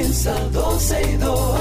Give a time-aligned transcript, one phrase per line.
[0.00, 1.60] comienza 12 y 2.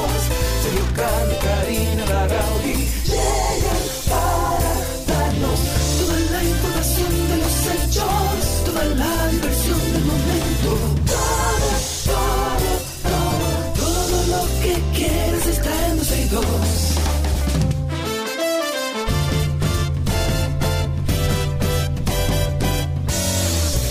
[0.64, 2.74] Sergio Carlos, Karina, Larrauri
[3.06, 4.74] llegan para
[5.08, 5.60] darnos
[6.00, 10.70] toda la información de los hechos, toda la diversión del momento.
[11.06, 11.70] Todo,
[12.06, 12.72] todo,
[13.04, 16.46] todo, todo lo que quieras está en 12 y 2.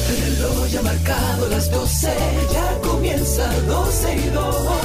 [0.09, 2.48] El reloj ha marcado las 12,
[3.38, 4.77] ya comienza 12 y 2.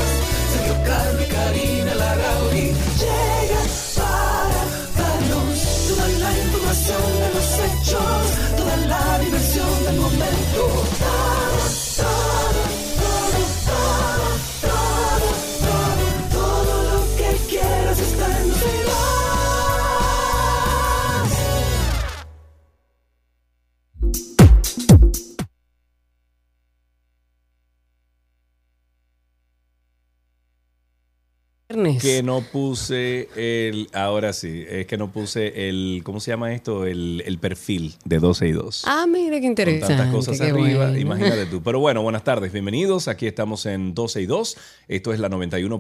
[32.01, 33.89] Que no puse el.
[33.93, 36.01] Ahora sí, es que no puse el.
[36.03, 36.85] ¿Cómo se llama esto?
[36.85, 38.83] El, el perfil de 12 y 2.
[38.87, 39.95] Ah, mira qué Con interesante.
[39.95, 40.99] tantas cosas qué arriba, bueno.
[40.99, 41.63] imagínate tú.
[41.63, 43.07] Pero bueno, buenas tardes, bienvenidos.
[43.07, 44.57] Aquí estamos en 12 y 2.
[44.87, 45.79] Esto es la 91.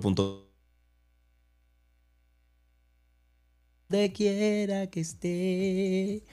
[3.89, 6.23] De quiera que esté.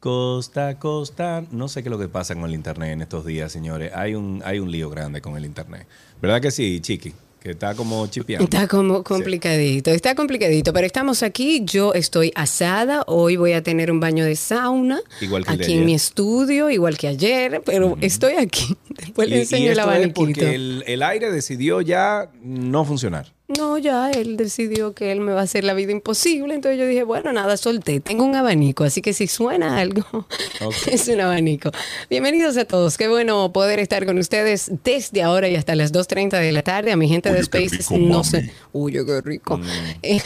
[0.00, 1.44] Costa costa.
[1.50, 3.92] No sé qué es lo que pasa con el internet en estos días, señores.
[3.94, 5.86] Hay un, hay un lío grande con el internet.
[6.20, 7.14] ¿Verdad que sí, Chiqui?
[7.42, 8.44] Que está como chipeando.
[8.44, 13.90] Está como complicadito, está complicadito, pero estamos aquí, yo estoy asada, hoy voy a tener
[13.90, 18.34] un baño de sauna Igual que aquí en mi estudio, igual que ayer, pero estoy
[18.34, 18.76] aquí.
[18.90, 22.84] Después le Y- y enseño el esto es porque el, el aire decidió ya no
[22.84, 23.32] funcionar.
[23.58, 26.86] No, ya él decidió que él me va a hacer la vida imposible, entonces yo
[26.86, 30.26] dije, bueno, nada, solté, tengo un abanico, así que si suena algo,
[30.86, 31.70] es un abanico.
[32.08, 36.40] Bienvenidos a todos, qué bueno poder estar con ustedes desde ahora y hasta las 2.30
[36.40, 38.50] de la tarde, a mi gente de Spaces, no se...
[38.72, 39.60] Uy, qué rico.
[40.02, 40.22] Eh,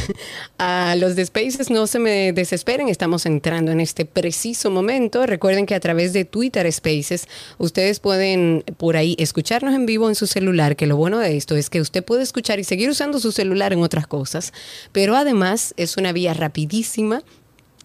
[0.58, 5.26] a los de Spaces no se me desesperen, estamos entrando en este preciso momento.
[5.26, 7.28] Recuerden que a través de Twitter Spaces
[7.58, 11.56] ustedes pueden por ahí escucharnos en vivo en su celular, que lo bueno de esto
[11.56, 14.52] es que usted puede escuchar y seguir usando su celular en otras cosas,
[14.92, 17.22] pero además es una vía rapidísima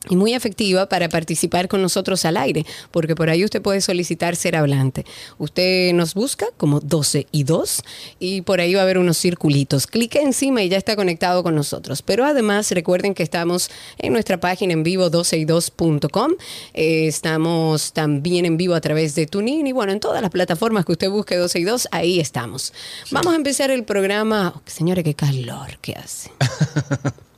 [0.09, 4.35] y muy efectiva para participar con nosotros al aire, porque por ahí usted puede solicitar
[4.35, 5.05] ser hablante.
[5.37, 7.83] Usted nos busca como 12 y 2
[8.19, 9.85] y por ahí va a haber unos circulitos.
[9.85, 12.01] Clique encima y ya está conectado con nosotros.
[12.01, 13.69] Pero además recuerden que estamos
[13.99, 16.31] en nuestra página en vivo 12y2.com.
[16.73, 20.85] Eh, estamos también en vivo a través de TuneIn y bueno, en todas las plataformas
[20.85, 22.73] que usted busque 12 y 2, ahí estamos.
[23.11, 24.53] Vamos a empezar el programa.
[24.55, 26.31] Oh, señores, qué calor que hace.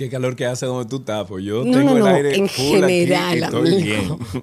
[0.00, 2.48] Qué calor que hace donde tú estás, pues yo No, tengo no, el aire en
[2.48, 3.84] full aquí general, estoy amigo.
[3.84, 4.42] bien.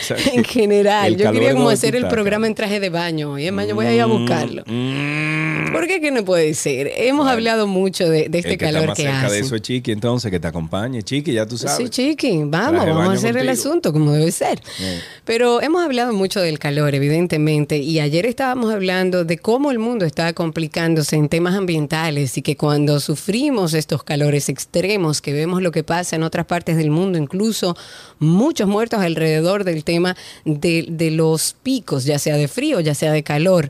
[0.00, 3.38] O sea, En general, yo quería como hacer el programa en traje de baño.
[3.38, 4.64] Y es más, yo voy a ir a buscarlo.
[4.66, 6.90] Mm, ¿Por qué que no puede ser?
[6.94, 9.38] Hemos hablado mucho de, de este el que está calor más que cerca de hace.
[9.40, 11.02] eso es Chiqui, entonces, que te acompañe.
[11.02, 11.76] Chiqui, ya tú sabes.
[11.76, 14.60] Sí, chiqui, vamos, vamos a hacer el asunto como debe ser.
[14.80, 15.00] Eh.
[15.24, 20.04] Pero hemos hablado mucho del calor, evidentemente, y ayer estábamos hablando de cómo el mundo
[20.04, 25.72] está complicándose en temas ambientales y que cuando sufrimos estos calores extremos, que vemos lo
[25.72, 27.76] que pasa en otras partes del mundo, incluso
[28.18, 33.12] muchos muertos alrededor del tema de, de los picos, ya sea de frío, ya sea
[33.12, 33.68] de calor.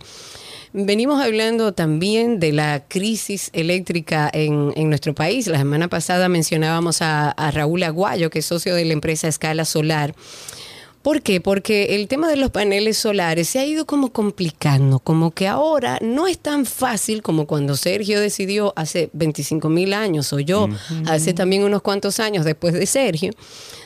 [0.73, 5.47] Venimos hablando también de la crisis eléctrica en, en nuestro país.
[5.47, 9.65] La semana pasada mencionábamos a, a Raúl Aguayo, que es socio de la empresa Escala
[9.65, 10.15] Solar.
[11.09, 11.41] ¿Por qué?
[11.41, 15.99] Porque el tema de los paneles solares se ha ido como complicando, como que ahora
[16.03, 20.69] no es tan fácil como cuando Sergio decidió hace 25 mil años, o yo
[21.07, 23.33] hace también unos cuantos años después de Sergio,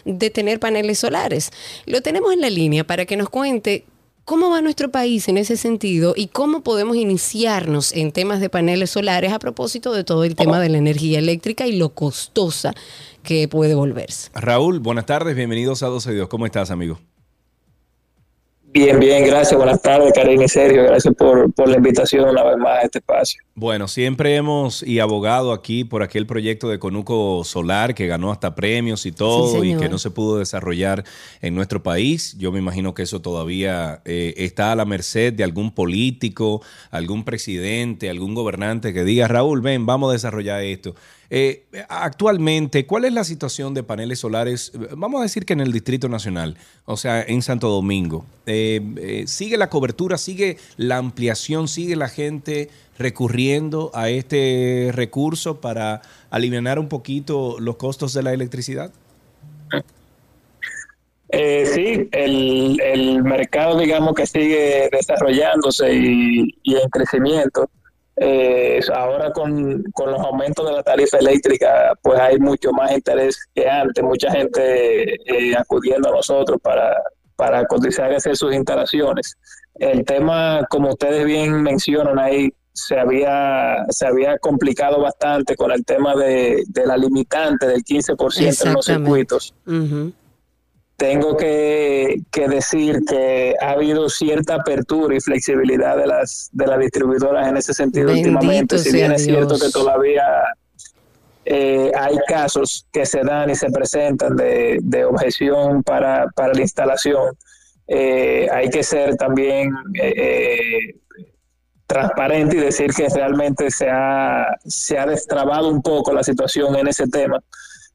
[0.05, 1.53] de tener paneles solares.
[1.87, 3.85] Lo tenemos en la línea para que nos cuente
[4.25, 8.91] cómo va nuestro país en ese sentido y cómo podemos iniciarnos en temas de paneles
[8.91, 12.75] solares a propósito de todo el tema de la energía eléctrica y lo costosa
[13.23, 14.29] que puede volverse.
[14.35, 16.29] Raúl, buenas tardes, bienvenidos a 12 y 2.
[16.29, 16.99] ¿Cómo estás, amigo?
[18.73, 19.55] Bien, bien, gracias.
[19.55, 20.85] Buenas tardes, Karina y Sergio.
[20.85, 23.43] Gracias por, por la invitación una vez más a este espacio.
[23.55, 28.55] Bueno, siempre hemos y abogado aquí por aquel proyecto de Conuco Solar que ganó hasta
[28.55, 31.05] premios y todo Sí, y que no se pudo desarrollar
[31.43, 32.35] en nuestro país.
[32.39, 37.25] Yo me imagino que eso todavía eh, está a la merced de algún político, algún
[37.25, 40.95] presidente, algún gobernante que diga, Raúl, ven, vamos a desarrollar esto.
[41.35, 44.71] Eh, actualmente, ¿cuál es la situación de paneles solares?
[44.95, 48.27] Vamos a decir que en el Distrito Nacional, o sea, en Santo Domingo.
[48.45, 52.69] Eh, eh, ¿Sigue la cobertura, sigue la ampliación, sigue la gente
[52.99, 58.93] recurriendo a este recurso para aliviar un poquito los costos de la electricidad?
[61.31, 67.71] Eh, sí, el, el mercado, digamos que sigue desarrollándose y, y en crecimiento.
[68.17, 73.69] Eh, ahora con, los aumentos de la tarifa eléctrica, pues hay mucho más interés que
[73.69, 76.95] antes, mucha gente eh, acudiendo a nosotros para,
[77.37, 79.37] para cotizar y hacer sus instalaciones.
[79.75, 85.85] El tema, como ustedes bien mencionan ahí, se había, se había complicado bastante con el
[85.85, 89.55] tema de, la limitante del 15% en los circuitos.
[91.03, 97.49] Tengo que, decir que ha habido cierta apertura y flexibilidad de las, de las distribuidoras
[97.49, 100.23] en ese sentido últimamente, si bien es cierto que todavía
[101.45, 106.61] eh, hay casos que se dan y se presentan de, de objeción para, para la
[106.61, 107.37] instalación.
[107.89, 111.01] Eh, hay que ser también eh,
[111.85, 116.87] transparente y decir que realmente se ha, se ha destrabado un poco la situación en
[116.87, 117.43] ese tema.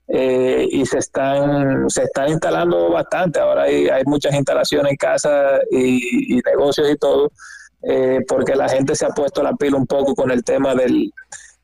[0.09, 3.39] Eh, y se están se están instalando bastante.
[3.39, 7.31] Ahora hay, hay muchas instalaciones en casa y, negocios y todo
[7.83, 11.11] eh, porque la gente se ha puesto la pila un poco con el tema del,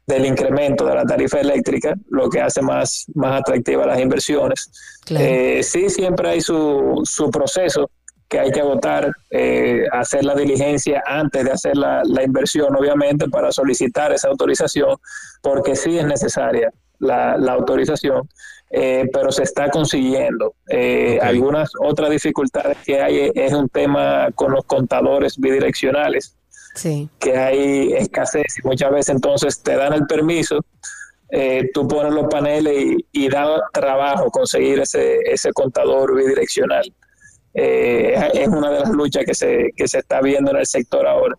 [0.06, 4.70] del incremento de la tarifa eléctrica, lo que hace más, más atractivas las inversiones.
[5.10, 7.90] Eh, sí, siempre hay su, su proceso
[8.28, 13.52] que hay que votar, eh, hacer la diligencia antes de hacer la, inversión, obviamente, para
[13.52, 14.98] solicitar esa autorización,
[15.42, 18.28] porque sí es necesaria la, autorización,
[18.70, 20.56] eh, pero se está consiguiendo.
[20.70, 26.36] Eh, algunas otras dificultades que hay es un tema con los contadores bidireccionales,
[27.20, 30.60] que hay escasez y muchas veces entonces te dan el permiso.
[31.74, 36.92] tú pones los paneles y, y da trabajo conseguir ese, ese contador bidireccional.
[37.54, 41.06] Eh, es una de las luchas que se, que se está viendo en el sector
[41.06, 41.36] ahora.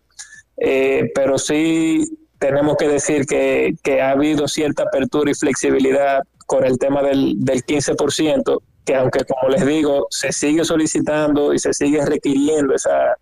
[0.56, 2.04] Eh, pero sí
[2.44, 7.64] tenemos que decir que, ha habido cierta apertura y flexibilidad con el tema del, del
[7.64, 13.16] 15%, que aunque como les digo, se sigue solicitando y se sigue requiriendo esa,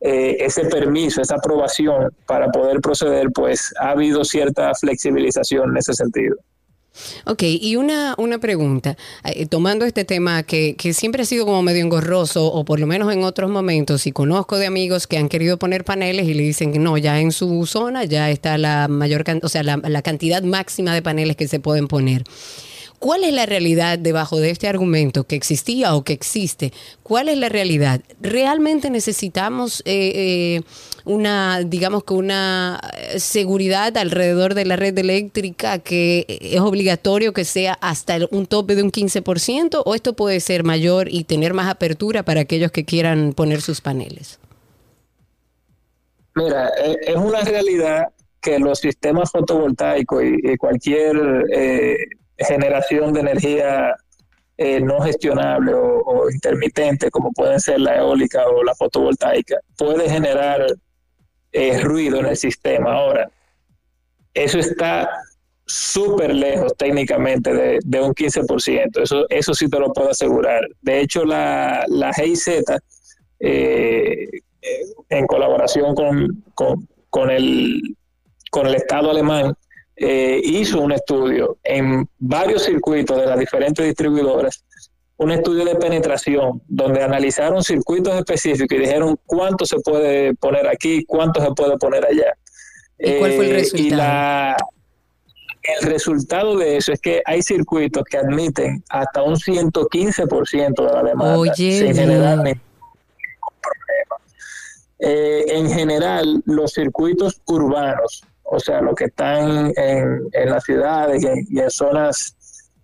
[0.00, 5.94] eh, ese permiso, esa aprobación para poder proceder, pues ha habido cierta flexibilización en ese
[5.94, 6.36] sentido.
[7.24, 11.62] Ok, y una, una pregunta, eh, tomando este tema que, que, siempre ha sido como
[11.62, 15.28] medio engorroso, o por lo menos en otros momentos, y conozco de amigos que han
[15.28, 18.88] querido poner paneles y le dicen que no, ya en su zona ya está la
[18.88, 22.24] mayor, o sea, la, la cantidad máxima de paneles que se pueden poner.
[22.98, 26.72] ¿Cuál es la realidad debajo de este argumento que existía o que existe?
[27.04, 28.00] ¿Cuál es la realidad?
[28.20, 30.62] ¿Realmente necesitamos eh, eh,
[31.04, 32.80] una, digamos que una
[33.16, 38.82] seguridad alrededor de la red eléctrica que es obligatorio que sea hasta un tope de
[38.82, 43.32] un 15% o esto puede ser mayor y tener más apertura para aquellos que quieran
[43.32, 44.40] poner sus paneles?
[46.34, 48.08] Mira, eh, es una realidad
[48.40, 51.16] que los sistemas fotovoltaicos y, cualquier
[52.38, 53.94] generación de energía
[54.56, 60.66] eh, no gestionable o, intermitente, como pueden ser la eólica o la fotovoltaica, puede generar
[61.52, 62.92] eh, ruido en el sistema.
[62.92, 63.30] Ahora,
[64.34, 65.08] eso está
[65.64, 70.66] súper lejos técnicamente de, un 15%, eso, eso sí te lo puedo asegurar.
[70.80, 72.48] De hecho, la, la GIZ,
[73.40, 74.28] eh,
[75.08, 76.44] en colaboración con,
[77.10, 77.96] con, el,
[78.50, 79.54] con el Estado alemán,
[80.00, 84.64] eh, hizo un estudio en varios circuitos de las diferentes distribuidoras,
[85.16, 91.04] un estudio de penetración, donde analizaron circuitos específicos y dijeron cuánto se puede poner aquí,
[91.04, 92.32] cuánto se puede poner allá.
[92.98, 94.56] ¿Y cuál fue el resultado?
[95.68, 101.02] el resultado de eso es que hay circuitos que admiten hasta un 115% de la
[101.02, 102.54] demanda sin generar ningún
[103.60, 104.16] problema.
[104.98, 111.22] Eh, en general, los circuitos urbanos o sea, los que están en, en las ciudades
[111.22, 112.34] y en, zonas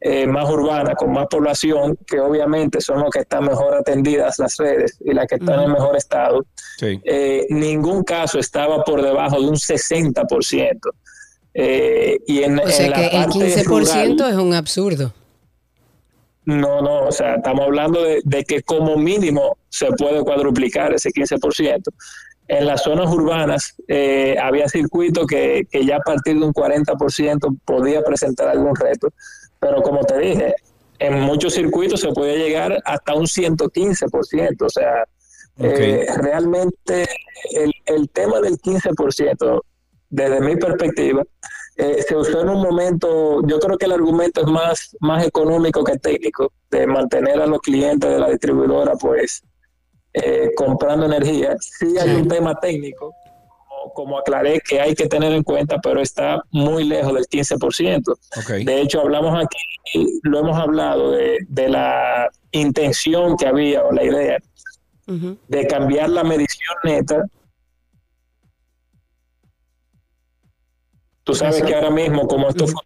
[0.01, 4.57] eh, más urbanas, con más población, que obviamente son los que están mejor atendidas las
[4.59, 6.45] redes y las que están en mejor estado,
[6.83, 10.79] eh, ningún caso estaba por debajo de un 60%.
[11.57, 15.15] Eh, y en, o sea que el 15% es un absurdo.
[16.47, 21.09] No, no, o sea, estamos hablando de, de, que como mínimo se puede cuadruplicar ese
[21.09, 21.81] 15%
[22.49, 27.59] en las zonas urbanas eh, había circuitos que, que, ya a partir de un 40%
[27.65, 29.09] podía presentar algún reto.
[29.59, 30.55] Pero como te dije,
[30.99, 34.63] en muchos circuitos se puede llegar hasta un 115%.
[34.63, 35.05] O sea,
[35.59, 37.07] eh, realmente
[37.53, 39.63] el, el, tema del 15%,
[40.11, 41.23] desde mi perspectiva,
[41.77, 45.83] eh, se usó en un momento, yo creo que el argumento es más, más económico
[45.83, 49.43] que técnico, de mantener a los clientes de la distribuidora pues
[50.15, 51.57] eh, comprando energía.
[51.59, 53.13] Sí hay un tema técnico,
[53.95, 58.65] como, aclaré, que hay que tener en cuenta, pero está muy lejos del 15%.
[58.65, 64.39] De hecho, hablamos aquí, lo hemos hablado de, la intención que había o la idea
[65.49, 67.25] de cambiar la medición neta.
[71.25, 72.81] Tú sabes que ahora mismo, como esto fue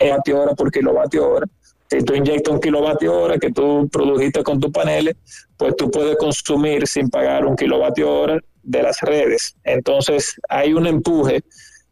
[0.00, 1.46] kilovatio hora por kilovatio hora,
[1.90, 5.16] si tú inyectas un kilovatio hora que tú produjiste con tus paneles,
[5.56, 9.56] pues tú puedes consumir sin pagar un kilovatio hora de las redes.
[9.64, 11.42] Entonces hay un empuje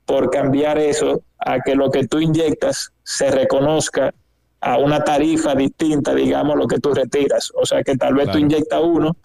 [0.07, 4.15] por cambiar eso a que lo que tú inyectas se reconozca
[4.61, 7.51] a una tarifa distinta, digamos, lo que tú retiras.
[7.55, 9.17] O sea que tal vez tú inyectas uno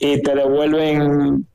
[0.00, 1.46] y te devuelven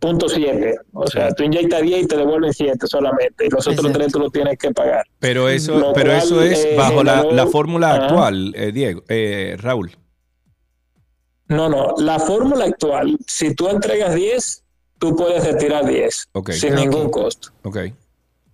[0.00, 0.76] punto siete.
[0.92, 3.46] O sea, tú inyectas 10 y te devuelven 7 solamente.
[3.46, 5.06] Y los otros tres tú los tienes que pagar.
[5.20, 9.92] Pero eso, pero eso es eh, bajo la, fórmula actual, eh, Diego, eh, Raúl.
[11.46, 11.94] No, no.
[11.98, 14.64] La fórmula actual, si tú entregas 10,
[14.98, 17.50] tú puedes retirar 10 sin ningún costo.
[17.62, 17.94] Okay.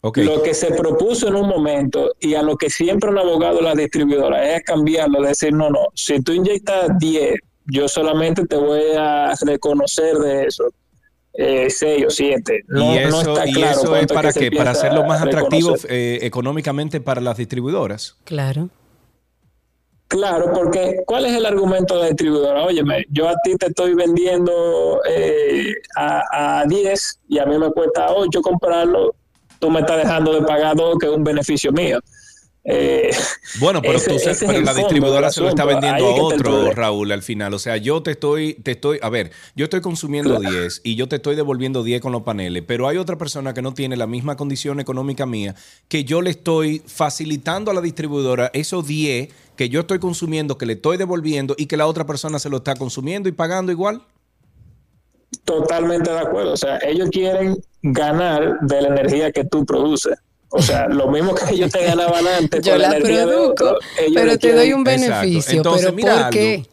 [0.02, 0.24] Okay.
[0.24, 3.62] Lo que se propuso en un momento y a lo que siempre un abogado de
[3.62, 8.82] la distribuidora es cambiarlo, decir, no, no, si tú inyectas 10, yo solamente te voy
[8.96, 10.70] a reconocer de eso
[11.36, 12.62] eh, seis o siete.
[12.66, 14.50] No, y eso, está claro y eso es para qué?
[14.50, 18.16] Para hacerlo más atractivo eh, económicamente para las distribuidoras.
[18.24, 18.68] Claro.
[20.08, 22.64] Claro, porque ¿cuál es el argumento de la distribuidora?
[22.64, 27.70] Óyeme, yo a ti te estoy vendiendo eh, a, a 10 y a mí me
[27.72, 29.16] cuesta 8 comprarlo,
[29.58, 31.98] tú me estás dejando de pagar 2, que es un beneficio mío.
[32.68, 33.10] Eh,
[33.60, 33.96] bueno, pero,
[34.60, 37.54] la distribuidora se lo está vendiendo a otro, Raúl, al final.
[37.54, 41.06] O sea, yo te estoy, te estoy, a ver, yo estoy consumiendo 10 y yo
[41.08, 44.08] te estoy devolviendo 10 con los paneles, pero hay otra persona que no tiene la
[44.08, 45.54] misma condición económica mía
[45.86, 50.66] que yo le estoy facilitando a la distribuidora esos 10 que yo estoy consumiendo, que
[50.66, 54.02] le estoy devolviendo y que la otra persona se lo está consumiendo y pagando igual.
[55.44, 56.52] Totalmente de acuerdo.
[56.52, 60.18] O sea, ellos quieren ganar de la energía que tú produces.
[60.56, 62.64] O sea, lo mismo que ellos te ganaban antes.
[62.64, 63.76] Yo la produzco,
[64.14, 65.56] pero te doy un beneficio.
[65.56, 66.66] Entonces, pero mira ¿por qué?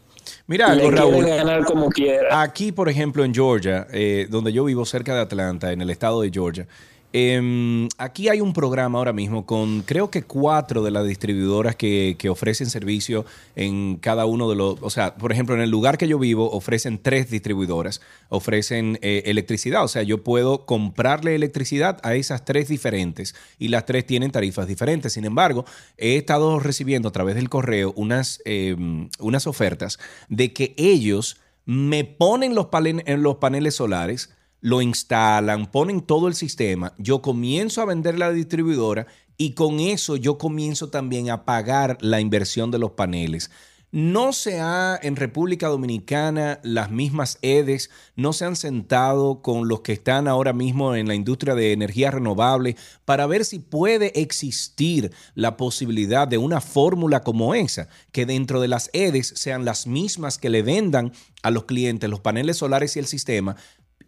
[0.46, 1.24] Mira algo, Raúl.
[1.24, 2.42] ganar como quiera.
[2.42, 6.20] Aquí, por ejemplo, en Georgia, eh, donde yo vivo cerca de Atlanta, en el estado
[6.20, 6.66] de Georgia,
[7.16, 12.16] Em, aquí hay un programa ahora mismo con creo que cuatro de las distribuidoras que,
[12.28, 16.08] ofrecen servicio en cada uno de los, o sea, por ejemplo, en el lugar que
[16.08, 22.16] yo vivo ofrecen tres distribuidoras, ofrecen eh, electricidad, o sea, yo puedo comprarle electricidad a
[22.16, 25.12] esas tres diferentes y las tres tienen tarifas diferentes.
[25.12, 25.64] Sin embargo,
[25.96, 32.02] he estado recibiendo a través del correo unas, em, unas ofertas de que ellos me
[32.02, 32.66] ponen los,
[33.06, 34.30] los paneles solares,
[34.64, 39.06] lo instalan, ponen todo el sistema, yo comienzo a vender la distribuidora
[39.36, 43.50] y con eso yo comienzo también a pagar la inversión de los paneles.
[43.92, 49.82] No se ha en República Dominicana las mismas EDES, no se han sentado con los
[49.82, 55.12] que están ahora mismo en la industria de energía renovable para ver si puede existir
[55.34, 60.38] la posibilidad de una fórmula como esa, que dentro de las EDES sean las mismas
[60.38, 63.56] que le vendan a los clientes los paneles solares y el sistema,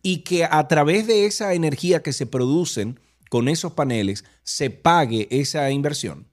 [0.06, 5.26] y que a través de esa energía que se producen con esos paneles se pague
[5.32, 6.28] esa inversión?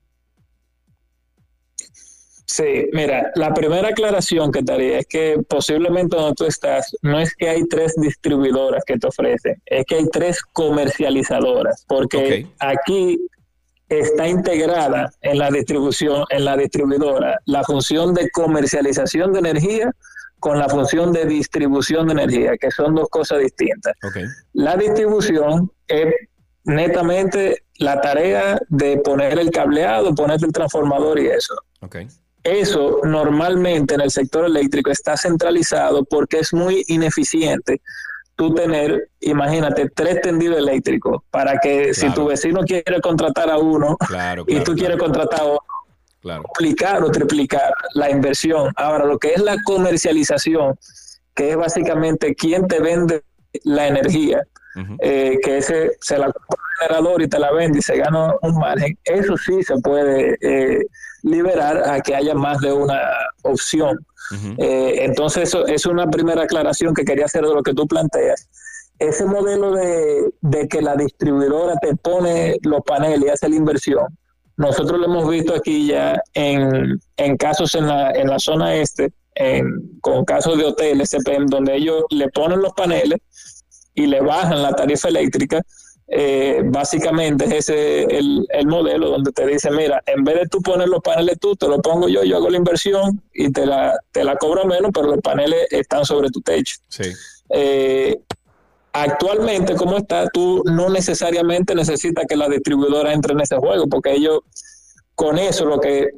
[2.45, 7.19] Sí, mira, la primera aclaración que te haría es que posiblemente donde tú estás, no
[7.19, 13.17] es que hay tres distribuidoras que te ofrecen, es que hay tres comercializadoras, porque aquí
[13.89, 19.91] está integrada en la distribución, en la distribuidora, la función de comercialización de energía
[20.43, 23.93] con la función de distribución de energía, que son dos cosas distintas.
[24.51, 26.13] La distribución es
[26.65, 31.55] netamente la tarea de poner el cableado, poner el transformador y eso.
[32.43, 37.79] Eso normalmente en el sector eléctrico está centralizado porque es muy ineficiente
[38.35, 43.95] tú tener, imagínate, tres tendidos eléctricos para que si tu vecino quiere contratar a uno
[44.47, 45.72] y tú quieres contratar a otro,
[46.23, 46.43] Claro.
[46.47, 48.71] Duplicar o triplicar la inversión.
[48.77, 50.79] Ahora, lo que es la comercialización,
[51.35, 53.23] que es básicamente quién te vende
[53.65, 54.41] la energía,
[54.99, 58.33] eh, que ese se la compra el generador y te la vende y se gana
[58.41, 60.79] un margen, eso sí se puede eh,
[61.23, 62.99] liberar a que haya más de una
[63.43, 63.99] opción.
[64.57, 68.49] Eh, entonces, eso es una primera aclaración que quería hacer de lo que tú planteas.
[68.97, 74.17] Ese modelo de, de que la distribuidora te pone los paneles y hace la inversión,
[74.57, 79.11] nosotros lo hemos visto aquí ya en, en casos en la, en la zona este,
[79.35, 81.15] en, con casos de hoteles,
[81.47, 83.19] donde ellos le ponen los paneles
[83.95, 85.61] y le bajan la tarifa eléctrica.
[86.07, 90.61] Eh, básicamente es ese el, el, modelo donde te dice, mira, en vez de tú
[90.61, 93.97] poner los paneles tú, te lo pongo yo, yo hago la inversión y te la,
[94.11, 96.75] te la cobro menos, pero los paneles están sobre tu techo.
[96.89, 97.05] Sí.
[97.49, 98.19] Eh,
[98.93, 104.13] Actualmente, como está, tú no necesariamente necesitas que la distribuidora entre en ese juego, porque
[104.13, 104.41] ellos,
[105.15, 106.09] con eso, lo que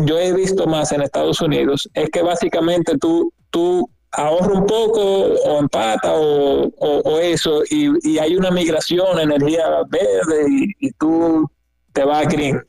[0.00, 5.00] yo he visto más en Estados Unidos es que básicamente tú, tú ahorra un poco
[5.00, 10.46] o empata o, o, eso, y, y, hay una migración a energía verde
[10.80, 11.48] y, tú
[11.92, 12.60] te vas a green.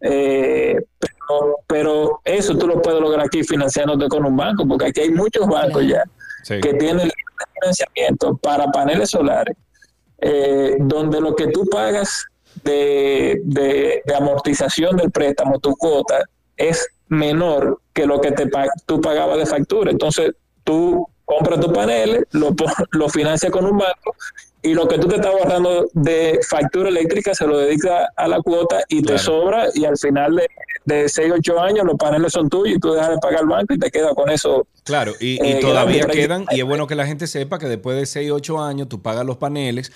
[0.00, 5.00] Eh, pero, pero, eso tú lo puedes lograr aquí financiándote con un banco, porque aquí
[5.00, 6.04] hay muchos bancos ya
[6.46, 7.10] que tienen
[7.60, 9.56] financiamiento para paneles solares,
[10.18, 12.26] eh, donde lo que tú pagas
[12.62, 16.24] de amortización del préstamo, tu cuota,
[16.56, 18.50] es menor que lo que te
[18.86, 19.90] tú pagabas de factura.
[19.90, 20.32] Entonces,
[20.62, 22.54] tú compras tus paneles, lo,
[22.92, 24.14] lo financias con un banco
[24.64, 28.40] y lo que tú te estás ahorrando de factura eléctrica se lo dedica a la
[28.40, 30.48] cuota y te sobra y al final de,
[30.86, 33.74] de 6, 8 años los paneles son tuyos y tú dejas de pagar el banco
[33.74, 34.66] y te quedas con eso.
[34.82, 37.98] Claro, y, y eh, todavía quedan, y es bueno que la gente sepa que después
[37.98, 39.92] de 6, 8 años tú pagas los paneles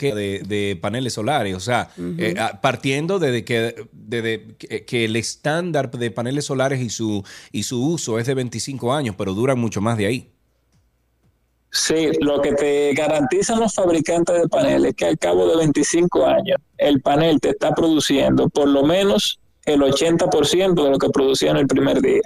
[0.00, 1.54] de, paneles solares.
[1.54, 7.22] O sea, eh, partiendo de que, de, que el estándar de paneles solares y su,
[7.52, 10.32] y su uso es de 25 años, pero duran mucho más de ahí.
[11.72, 16.26] Sí, lo que te garantizan los fabricantes de paneles es que al cabo de 25
[16.26, 21.52] años el panel te está produciendo por lo menos el 80% de lo que producía
[21.52, 22.22] en el primer día.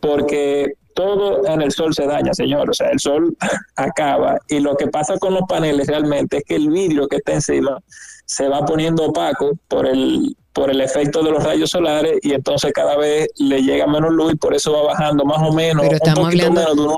[0.00, 2.70] Porque todo en el sol se daña, señor.
[2.70, 3.36] O sea, el sol
[3.76, 4.38] acaba.
[4.48, 7.78] Y lo que pasa con los paneles realmente es que el vidrio que está encima
[8.24, 12.72] se va poniendo opaco por el, por el efecto de los rayos solares y entonces
[12.72, 15.96] cada vez le llega menos luz y por eso va bajando más o menos pero
[15.96, 16.94] estamos un hablando, menos de un 1%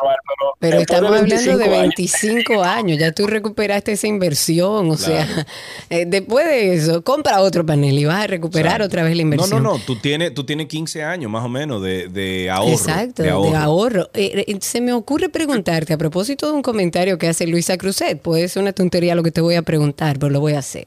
[0.00, 0.16] anual.
[0.60, 2.98] Pero, estamos hablando de 25 años.
[2.98, 5.26] ya tú recuperaste esa inversión, o sea,
[5.90, 9.62] eh, después de eso, compra otro panel y vas a recuperar otra vez la inversión.
[9.62, 12.70] No, no, no, tú tienes, tú tienes 15 años más o menos de, de ahorro.
[12.70, 14.08] Exacto, de ahorro.
[14.14, 18.20] Eh, eh, se me ocurre preguntarte a propósito de un comentario que hace Luisa Cruzet,
[18.20, 20.86] puede ser una tontería lo que te voy a preguntar, pero lo voy a hacer.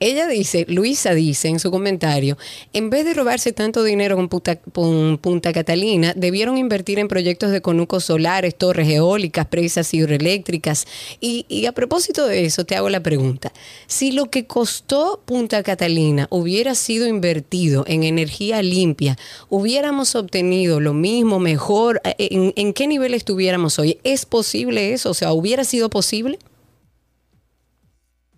[0.00, 2.36] Ella dice, Luisa dice en su comentario,
[2.72, 8.04] en vez de robarse tanto dinero con Punta, Catalina, debieron invertir en proyectos de conucos
[8.04, 10.86] solares, torres eólicas, presas hidroeléctricas.
[11.20, 13.52] Y, a propósito de eso, te hago la pregunta.
[13.86, 20.94] Si lo que costó Punta Catalina hubiera sido invertido en energía limpia, hubiéramos obtenido lo
[20.94, 23.98] mismo, mejor, ¿en, en qué nivel estuviéramos hoy?
[24.04, 25.10] ¿Es posible eso?
[25.10, 26.38] O sea, ¿hubiera sido posible?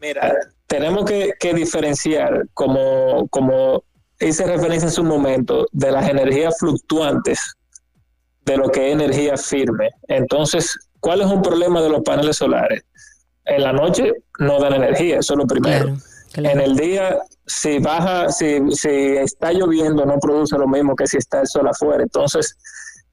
[0.05, 0.37] Mira,
[0.67, 3.85] tenemos que, diferenciar, como, como
[4.21, 7.55] hice referencia en su momento, de las energías fluctuantes
[8.45, 9.93] de lo que es energía firme.
[10.09, 12.85] Entonces, ¿cuál es un problema de los paneles solares?
[13.47, 15.97] En la noche no dan energía, eso es lo primero.
[16.35, 21.17] En el día, si baja, si, si está lloviendo, no produce lo mismo que si
[21.17, 22.03] está el sol afuera.
[22.03, 22.59] Entonces,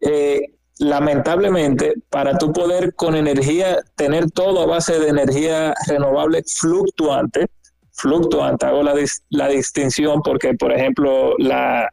[0.01, 0.41] eh,
[0.81, 7.45] lamentablemente, para tú poder con energía, tener todo a base de energía renovable fluctuante,
[7.91, 8.95] fluctuante, hago la,
[9.29, 11.87] la distinción porque, por ejemplo, la,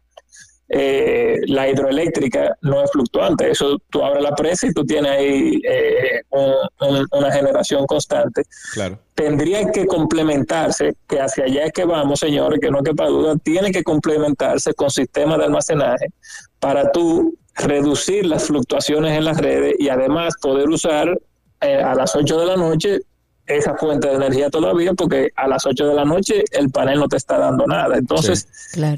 [0.71, 3.51] eh, la hidroeléctrica no es fluctuante.
[3.51, 8.45] Eso tú abres la presa y tú tienes ahí eh, una generación constante.
[8.73, 8.99] Claro.
[9.15, 13.71] Tendría que complementarse, que hacia allá es que vamos, señores, que no quepa duda, tiene
[13.71, 16.07] que complementarse con sistemas de almacenaje
[16.59, 21.19] para tú reducir las fluctuaciones en las redes y además poder usar
[21.61, 23.01] eh, a las 8 de la noche
[23.47, 27.09] esa fuente de energía todavía porque a las 8 de la noche el panel no
[27.09, 27.97] te está dando nada.
[27.97, 28.47] Entonces,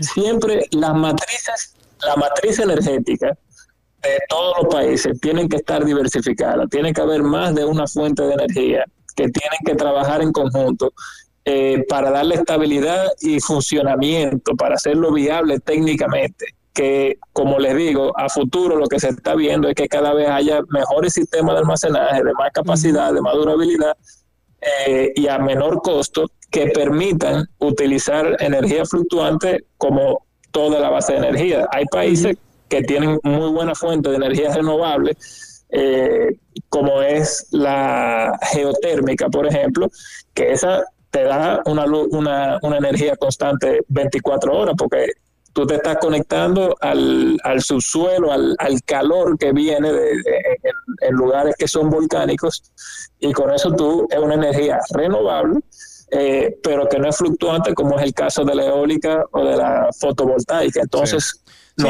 [0.00, 3.28] siempre las matrices, la matriz energética
[4.02, 8.22] de todos los países tienen que estar diversificadas, tiene que haber más de una fuente
[8.24, 10.92] de energía que tienen que trabajar en conjunto
[11.44, 18.30] eh, para darle estabilidad y funcionamiento, para hacerlo viable técnicamente que, como les digo, a
[18.30, 22.24] futuro lo que se está viendo es que cada vez haya mejores sistemas de almacenaje,
[22.24, 23.94] de más capacidad, de más durabilidad
[24.62, 31.18] eh, y a menor costo que permitan utilizar energía fluctuante como toda la base de
[31.18, 31.68] energía.
[31.70, 32.38] Hay países
[32.70, 35.18] que tienen muy buena fuente de energía renovable,
[35.68, 36.38] eh,
[36.70, 39.90] como es la geotérmica, por ejemplo,
[40.32, 45.08] que esa te da una, una, una energía constante 24 horas, porque
[45.52, 50.12] tú te estás conectando al, al subsuelo, al, al, calor que viene de,
[51.00, 52.62] en, lugares que son volcánicos
[53.18, 55.60] y con eso tú es una energía renovable,
[56.12, 59.56] eh, pero que no es fluctuante como es el caso de la eólica o de
[59.56, 60.80] la fotovoltaica.
[60.82, 61.42] Entonces,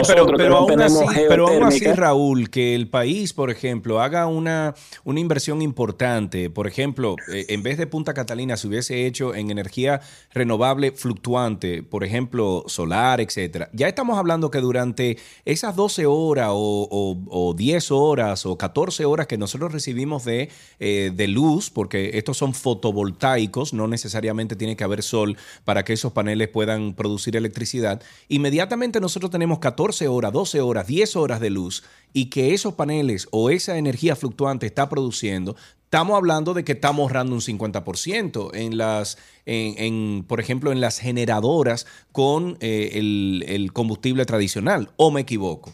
[0.07, 4.75] pero, pero, aún así, pero aún así, Raúl, que el país, por ejemplo, haga una,
[5.05, 9.51] una inversión importante, por ejemplo, eh, en vez de Punta Catalina se hubiese hecho en
[9.51, 10.01] energía
[10.33, 13.71] renovable fluctuante, por ejemplo, solar, etcétera.
[13.73, 19.27] Ya estamos hablando que durante esas 12 horas o, o, 10 horas o 14 horas
[19.27, 24.85] que nosotros recibimos de, eh, de luz, porque estos son fotovoltaicos, no necesariamente tiene que
[24.85, 30.61] haber sol para que esos paneles puedan producir electricidad, inmediatamente nosotros tenemos 14 horas, 12
[30.61, 35.57] horas, 10 horas de luz y que esos paneles o esa energía fluctuante está produciendo,
[35.85, 40.99] estamos hablando de que estamos ahorrando un 50% en las, en, por ejemplo, en las
[40.99, 44.91] generadoras con eh, el, combustible tradicional.
[44.97, 45.73] ¿O me equivoco?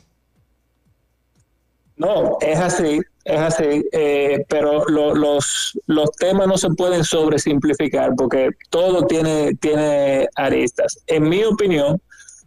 [1.96, 8.50] No, es así, es así, eh, pero los, los temas no se pueden sobresimplificar porque
[8.70, 10.98] todo tiene, tiene aristas.
[11.06, 12.00] En mi opinión,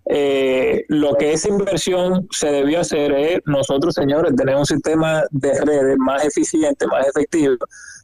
[0.06, 5.62] eh, lo que esa inversión se debió hacer es nosotros, señores, tener un sistema de
[5.62, 7.56] redes más eficiente, más efectivo,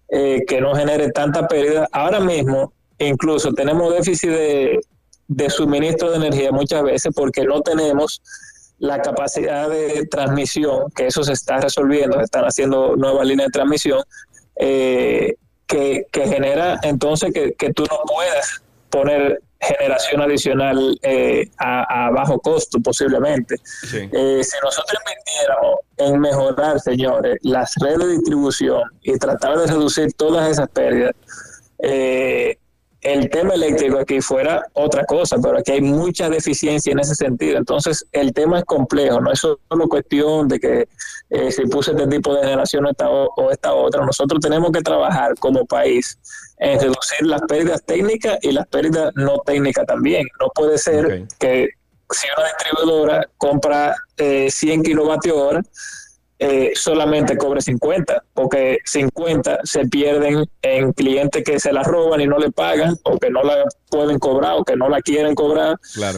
[0.09, 1.87] eh, que no genere tanta pérdida.
[1.91, 8.21] Ahora mismo, incluso tenemos déficit de, suministro de energía muchas veces porque no tenemos
[8.77, 13.51] la capacidad de transmisión, que eso se está resolviendo, se están haciendo nuevas líneas de
[13.51, 14.03] transmisión,
[14.57, 22.39] eh, que, genera entonces que, que, tú no puedas poner generación adicional eh, a, bajo
[22.39, 23.55] costo posiblemente.
[23.55, 30.13] Eh, si nosotros invirtiéramos en mejorar, señores, las redes de distribución y tratar de reducir
[30.13, 31.13] todas esas pérdidas,
[31.79, 32.57] eh,
[33.05, 37.59] el tema eléctrico aquí fuera otra cosa, pero aquí hay mucha deficiencia en ese sentido.
[37.59, 40.87] Entonces, el tema es complejo, no es solo cuestión de que
[41.29, 44.03] eh, si puse este tipo de generación o esta, o esta otra.
[44.03, 46.17] Nosotros tenemos que trabajar como país
[46.57, 50.25] en reducir las pérdidas técnicas y las pérdidas no técnicas también.
[50.41, 51.69] No puede ser que
[52.09, 55.61] si una distribuidora compra eh, 100 kilovatios hora,
[56.37, 62.27] eh, solamente cobre 50, porque 50 se pierden en clientes que se la roban y
[62.27, 65.77] no le pagan, o que no la pueden cobrar, o que no la quieren cobrar,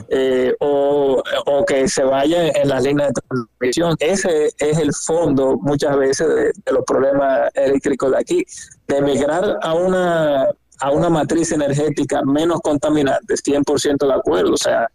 [0.10, 1.22] eh, o,
[1.68, 3.96] que se vaya en las líneas de transmisión.
[4.00, 8.46] Ese es el fondo muchas veces de, de los problemas eléctricos de aquí,
[8.88, 10.48] de migrar a una
[10.80, 14.88] a una matriz energética menos contaminante, 100% de acuerdo, o sea,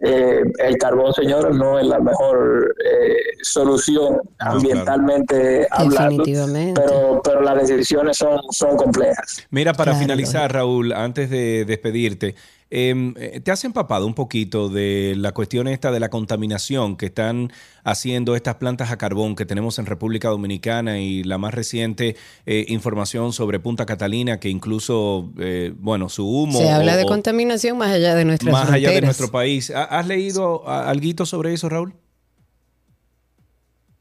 [0.00, 6.24] eh, el carbón, señor, no es la mejor eh, solución ambientalmente hablando,
[6.74, 9.46] pero, pero las decisiones son, son complejas.
[9.50, 12.34] Mira, para finalizar, Raúl, antes de despedirte,
[12.70, 17.52] eh, ¿Te has empapado un poquito de la cuestión esta de la contaminación que están
[17.84, 22.64] haciendo estas plantas a carbón que tenemos en República Dominicana y la más reciente eh,
[22.68, 26.58] información sobre Punta Catalina que incluso, eh, bueno, su humo...
[26.58, 29.70] Se habla de contaminación más allá de nuestras Más allá de nuestro país.
[29.70, 31.94] ¿Has leído algo sobre eso, Raúl?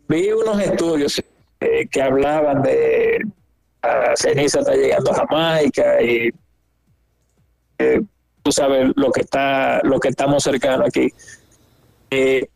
[0.08, 1.22] Vi unos estudios
[1.60, 3.20] que hablaban de
[3.84, 6.32] la ceniza está llegando a Jamaica y
[8.44, 11.12] tú sabes lo que está, lo que estamos cercano aquí.
[12.12, 12.50] Eh,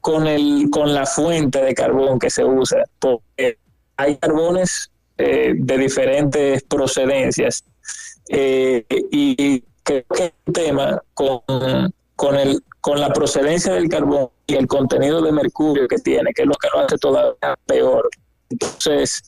[0.00, 3.58] con el, con la fuente de carbón que se usa, porque
[3.96, 7.62] hay carbones eh, de diferentes procedencias
[8.28, 11.40] eh, y creo que un tema con,
[12.16, 16.42] con, el, con la procedencia del carbón y el contenido de mercurio que tiene, que
[16.42, 18.08] es lo que lo hace todavía peor.
[18.50, 19.22] Entonces,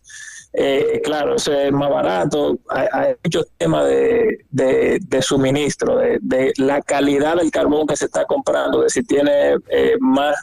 [0.56, 2.56] eh, claro, es más barato.
[2.68, 8.88] Hay, muchos temas de, suministro, de, la calidad del carbón que se está comprando, de
[8.88, 10.36] si tiene eh, más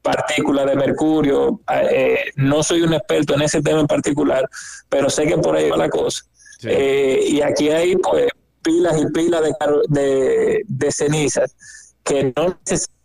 [0.00, 1.60] partículas de mercurio.
[1.90, 4.48] Eh, no soy un experto en ese tema en particular,
[4.88, 6.22] pero sé que por ahí va la cosa.
[6.62, 8.28] y aquí hay pues
[8.62, 9.42] pilas y pilas
[9.88, 11.54] de, de cenizas
[12.04, 12.95] que no necesariamente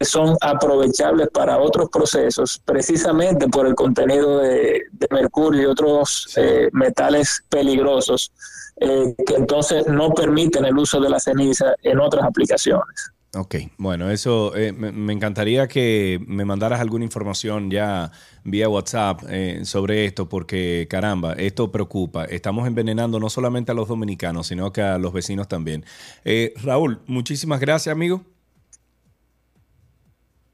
[0.00, 7.44] son aprovechables para otros procesos, precisamente por el contenido de, mercurio y otros eh, metales
[7.48, 8.32] peligrosos,
[8.80, 13.12] eh, que entonces no permiten el uso de la ceniza en otras aplicaciones.
[13.36, 18.10] Ok, bueno, eso eh, me, encantaría que me mandaras alguna información ya
[18.42, 19.22] vía WhatsApp
[19.62, 22.24] sobre esto, porque caramba, esto preocupa.
[22.24, 25.84] Estamos envenenando no solamente a los dominicanos, sino que a los vecinos también.
[26.64, 28.24] Raúl, muchísimas gracias, amigo.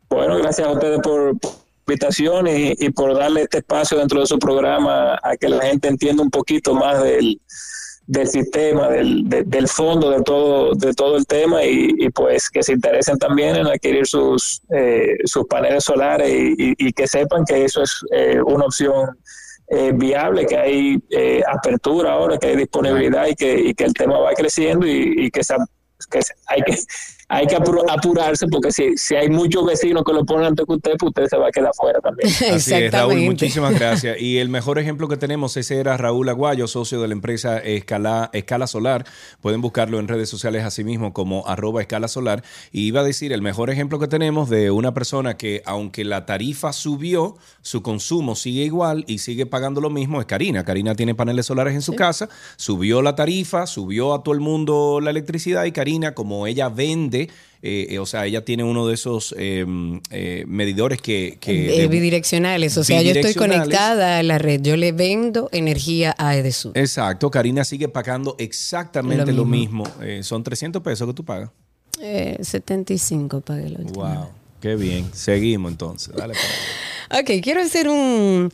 [0.09, 4.39] Bueno, gracias a ustedes por, la invitación y, por darle este espacio dentro de su
[4.39, 7.41] programa a que la gente entienda un poquito más del,
[8.07, 12.73] del sistema, del, del fondo de todo, de todo el tema y, pues que se
[12.73, 18.01] interesen también en adquirir sus, eh, sus paneles solares y, que sepan que eso es
[18.13, 19.19] eh, una opción
[19.69, 21.03] eh, viable, que hay
[21.49, 25.41] apertura ahora, que hay disponibilidad y que, y que el tema va creciendo y, que,
[26.11, 26.79] que hay que
[27.29, 31.09] hay que apurarse porque si, si hay muchos vecinos que lo ponen ante usted, pues
[31.09, 32.29] usted se va a quedar fuera también.
[32.55, 34.21] Así es, Raúl, muchísimas gracias.
[34.21, 38.31] Y el mejor ejemplo que tenemos, ese era Raúl Aguayo, socio de la empresa Escala,
[38.33, 39.05] Escala Solar.
[39.41, 42.45] Pueden buscarlo en redes sociales así mismo como arroba Escala Solar.
[42.71, 46.27] Y iba a decir, el mejor ejemplo que tenemos de una persona que aunque la
[46.27, 50.65] tarifa subió, su consumo sigue igual y sigue pagando lo mismo, es Karina.
[50.65, 55.01] Karina tiene paneles solares en su casa, subió la tarifa, subió a todo el mundo
[55.03, 58.95] la electricidad y Karina, como ella vende eh, eh, o sea, ella tiene uno de
[58.95, 59.65] esos eh,
[60.47, 61.39] medidores que...
[61.41, 66.37] que bidireccionales, o sea, yo estoy conectada a la red, yo le vendo energía a
[66.37, 66.77] Edesur.
[66.77, 69.85] Exacto, Karina sigue pagando exactamente Lo lo mismo.
[70.23, 71.51] Son 300 pesos que tú pagas.
[72.01, 74.29] Eh, 75 pagué la última Wow,
[74.61, 75.11] qué bien.
[75.13, 76.15] Seguimos entonces.
[76.15, 76.45] Dale para.
[77.11, 78.51] Ok, quiero hacer un,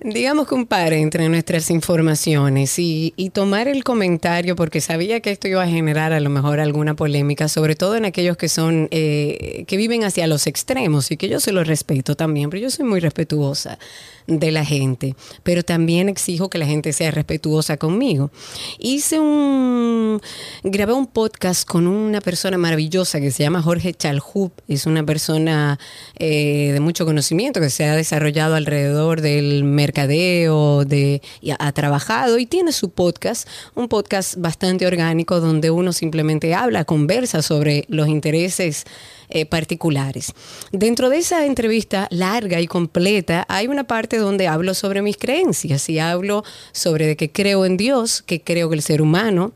[0.00, 5.30] digamos que un par entre nuestras informaciones y, y tomar el comentario porque sabía que
[5.30, 8.88] esto iba a generar a lo mejor alguna polémica, sobre todo en aquellos que son,
[8.90, 12.70] eh, que viven hacia los extremos y que yo se los respeto también, pero yo
[12.70, 13.78] soy muy respetuosa
[14.26, 18.30] de la gente, pero también exijo que la gente sea respetuosa conmigo.
[18.78, 20.20] Hice un,
[20.64, 25.78] grabé un podcast con una persona maravillosa que se llama Jorge Chalhub, es una persona
[26.18, 32.38] eh, de mucho conocimiento que se ha desarrollado alrededor del mercadeo, de, y ha, trabajado
[32.38, 38.08] y tiene su podcast, un podcast bastante orgánico donde uno simplemente habla, conversa sobre los
[38.08, 38.84] intereses
[39.28, 40.32] eh, particulares.
[40.72, 45.88] Dentro de esa entrevista larga y completa hay una parte donde hablo sobre mis creencias
[45.88, 49.52] y hablo sobre de que creo en Dios, que creo que el ser humano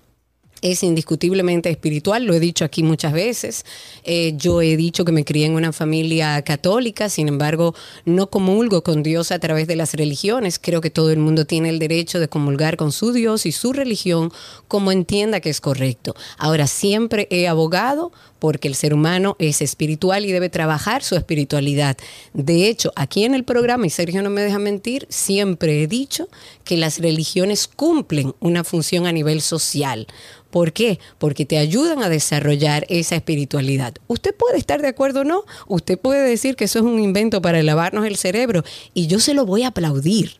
[0.62, 3.64] es indiscutiblemente espiritual, lo he dicho aquí muchas veces.
[4.04, 8.82] Eh, yo he dicho que me crié en una familia católica, sin embargo, no comulgo
[8.82, 10.58] con Dios a través de las religiones.
[10.58, 13.72] Creo que todo el mundo tiene el derecho de comulgar con su Dios y su
[13.72, 14.32] religión
[14.68, 16.14] como entienda que es correcto.
[16.38, 21.96] Ahora, siempre he abogado porque el ser humano es espiritual y debe trabajar su espiritualidad.
[22.32, 26.28] De hecho, aquí en el programa, y Sergio no me deja mentir, siempre he dicho
[26.64, 30.08] que las religiones cumplen una función a nivel social.
[30.50, 30.98] ¿Por qué?
[31.18, 33.94] Porque te ayudan a desarrollar esa espiritualidad.
[34.08, 37.40] Usted puede estar de acuerdo o no, usted puede decir que eso es un invento
[37.40, 40.32] para lavarnos el cerebro y yo se lo voy a aplaudir.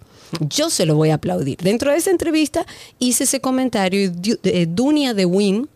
[0.49, 1.59] Yo se lo voy a aplaudir.
[1.59, 2.65] Dentro de esa entrevista
[2.99, 5.69] hice ese comentario y eh, Dunia de Win,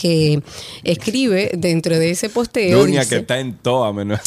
[0.00, 0.40] que
[0.84, 2.78] escribe dentro de ese posteo.
[2.78, 4.20] Dunia dice- que está en toa, menos.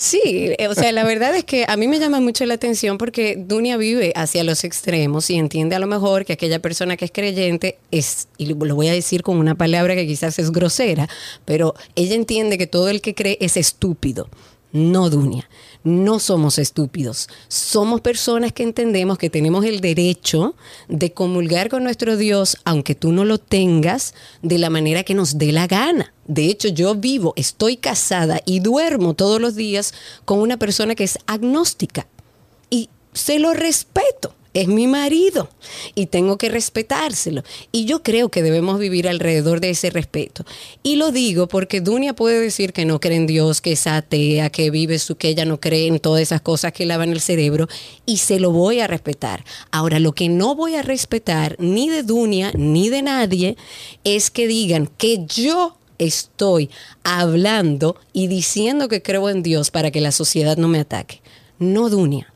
[0.00, 0.20] Sí,
[0.56, 3.34] eh, o sea, la verdad es que a mí me llama mucho la atención porque
[3.36, 7.10] Dunia vive hacia los extremos y entiende a lo mejor que aquella persona que es
[7.10, 11.08] creyente es, y lo voy a decir con una palabra que quizás es grosera,
[11.44, 14.28] pero ella entiende que todo el que cree es estúpido.
[14.70, 15.48] No, Dunia,
[15.82, 17.28] no somos estúpidos.
[17.48, 20.54] Somos personas que entendemos que tenemos el derecho
[20.88, 25.38] de comulgar con nuestro Dios, aunque tú no lo tengas, de la manera que nos
[25.38, 26.12] dé la gana.
[26.26, 29.94] De hecho, yo vivo, estoy casada y duermo todos los días
[30.26, 32.06] con una persona que es agnóstica.
[32.68, 34.34] Y se lo respeto.
[34.58, 35.48] Es mi marido
[35.94, 37.44] y tengo que respetárselo.
[37.70, 40.44] Y yo creo que debemos vivir alrededor de ese respeto.
[40.82, 44.50] Y lo digo porque Dunia puede decir que no cree en Dios, que es atea,
[44.50, 47.68] que vive su, que ella no cree en todas esas cosas que lavan el cerebro
[48.04, 49.44] y se lo voy a respetar.
[49.70, 53.56] Ahora, lo que no voy a respetar ni de Dunia ni de nadie
[54.02, 56.68] es que digan que yo estoy
[57.04, 61.22] hablando y diciendo que creo en Dios para que la sociedad no me ataque.
[61.60, 62.34] No, Dunia.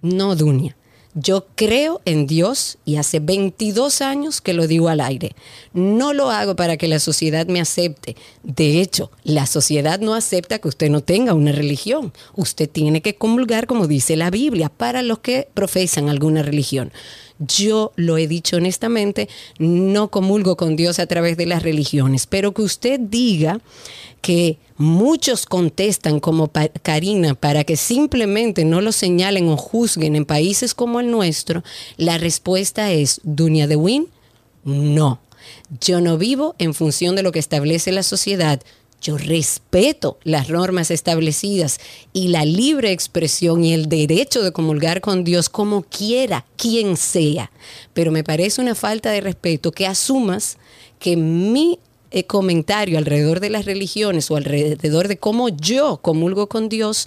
[0.00, 0.76] No, Dunia.
[1.18, 5.34] Yo creo en Dios y hace 22 años que lo digo al aire.
[5.72, 8.16] No lo hago para que la sociedad me acepte.
[8.42, 12.12] De hecho, la sociedad no acepta que usted no tenga una religión.
[12.34, 16.92] Usted tiene que comulgar como dice la Biblia para los que profesan alguna religión.
[17.38, 22.52] Yo lo he dicho honestamente, no comulgo con Dios a través de las religiones, pero
[22.52, 23.60] que usted diga
[24.22, 26.50] que muchos contestan como
[26.82, 31.62] Karina para que simplemente no lo señalen o juzguen en países como el nuestro,
[31.96, 34.08] la respuesta es, Dunia de Win,
[34.64, 35.20] no.
[35.80, 38.60] Yo no vivo en función de lo que establece la sociedad.
[39.00, 41.78] Yo respeto las normas establecidas
[42.12, 47.50] y la libre expresión y el derecho de comulgar con Dios como quiera, quien sea.
[47.92, 50.56] Pero me parece una falta de respeto que asumas
[50.98, 51.78] que mi
[52.10, 57.06] eh, comentario alrededor de las religiones o alrededor de cómo yo comulgo con Dios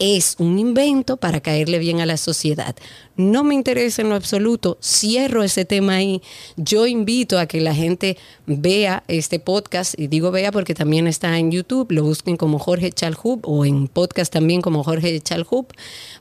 [0.00, 2.74] es un invento para caerle bien a la sociedad.
[3.20, 6.22] No me interesa en lo absoluto, cierro ese tema ahí.
[6.56, 11.38] Yo invito a que la gente vea este podcast, y digo vea porque también está
[11.38, 15.66] en YouTube, lo busquen como Jorge Chalhub o en podcast también como Jorge Chalhub,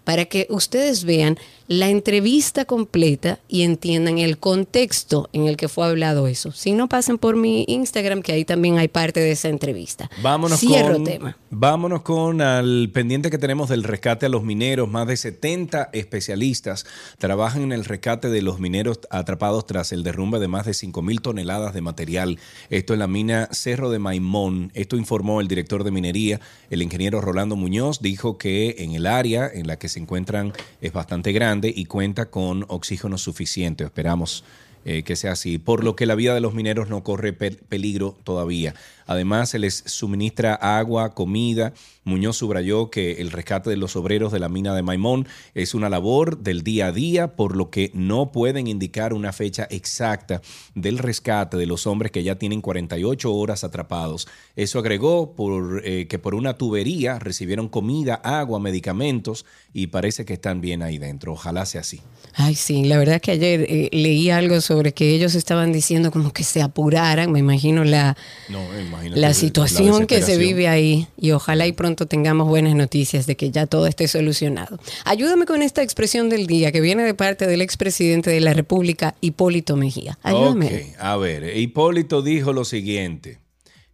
[0.04, 1.38] para que ustedes vean
[1.70, 6.52] la entrevista completa y entiendan el contexto en el que fue hablado eso.
[6.52, 10.10] Si no, pasen por mi Instagram, que ahí también hay parte de esa entrevista.
[10.22, 11.38] Vámonos Cierro con, tema.
[11.52, 14.90] vámonos con al pendiente que tenemos del rescate a los mineros.
[14.90, 20.39] Más de 70 especialistas trabajan en el rescate de los mineros atrapados tras el derrumbe
[20.39, 22.39] de más de 5 mil toneladas de material.
[22.69, 24.71] Esto en la mina Cerro de Maimón.
[24.73, 28.02] Esto informó el director de minería, el ingeniero Rolando Muñoz.
[28.02, 32.30] Dijo que en el área en la que se encuentran es bastante grande y cuenta
[32.30, 33.84] con oxígeno suficiente.
[33.84, 34.43] Esperamos
[34.86, 37.52] eh, que sea así, por lo que la vida de los mineros no corre pe-
[37.52, 38.73] peligro todavía.
[39.10, 41.74] Además, se les suministra agua, comida.
[42.04, 45.89] Muñoz subrayó que el rescate de los obreros de la mina de Maimón es una
[45.89, 50.43] labor del día a día, por lo que no pueden indicar una fecha exacta
[50.76, 54.28] del rescate de los hombres que ya tienen 48 horas atrapados.
[54.56, 59.43] Eso agregó por, eh, que por una tubería recibieron comida, agua, medicamentos
[59.74, 61.34] y parece que están bien ahí dentro.
[61.34, 62.00] Ojalá sea así.
[62.36, 66.32] Ay, sí, la verdad que ayer eh, leí algo sobre que ellos estaban diciendo como
[66.32, 68.15] que se apuraran, me imagino la,
[68.50, 73.26] No, imagínate la situación que se vive ahí y ojalá y pronto tengamos buenas noticias
[73.26, 74.80] de que ya todo esté solucionado.
[75.06, 79.16] Ayúdame con esta expresión del día que viene de parte del expresidente de la República,
[79.22, 80.18] Hipólito Mejía.
[80.24, 80.94] Ayúdame.
[81.00, 83.40] A ver, Hipólito dijo lo siguiente.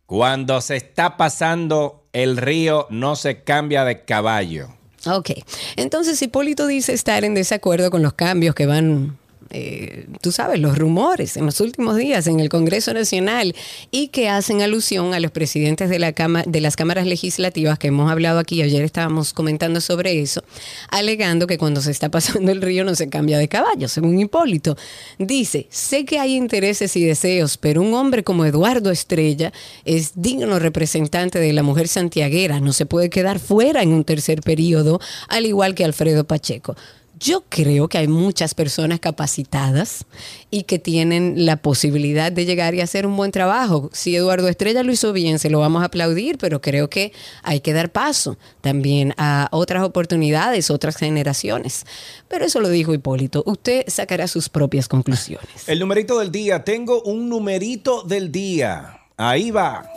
[0.06, 4.70] Cuando se está pasando el río no se cambia de caballo.
[5.06, 5.32] Ok,
[5.76, 9.18] entonces Hipólito dice estar en desacuerdo con los cambios que van,
[9.52, 13.56] eh, tú sabes, los rumores en los últimos días en el Congreso Nacional
[13.92, 17.88] y que hacen alusión a los presidentes de, la cama, de las cámaras legislativas que
[17.88, 20.44] hemos hablado aquí, ayer estábamos comentando sobre eso,
[20.90, 24.76] alegando que cuando se está pasando el río no se cambia de caballo, según Hipólito.
[25.20, 29.54] Dice, sé que hay intereses y deseos, pero un hombre como Eduardo Estrella
[29.86, 34.42] es digno representante de la mujer santiaguera, no se puede quedar fuera en un tercer
[34.42, 36.76] periodo, al igual que Alfredo Pacheco.
[37.20, 40.06] Yo creo que hay muchas personas capacitadas
[40.52, 43.90] y que tienen la posibilidad de llegar y hacer un buen trabajo.
[43.94, 47.62] Si Eduardo Estrella lo hizo bien, se lo vamos a aplaudir, pero creo que hay
[47.62, 51.86] que dar paso también a otras oportunidades, otras generaciones.
[52.28, 53.44] Pero eso lo dijo Hipólito.
[53.46, 55.68] Usted sacará sus propias conclusiones.
[55.68, 56.64] El numerito del día.
[56.64, 59.00] Tengo un numerito del día.
[59.18, 59.90] Ahí va.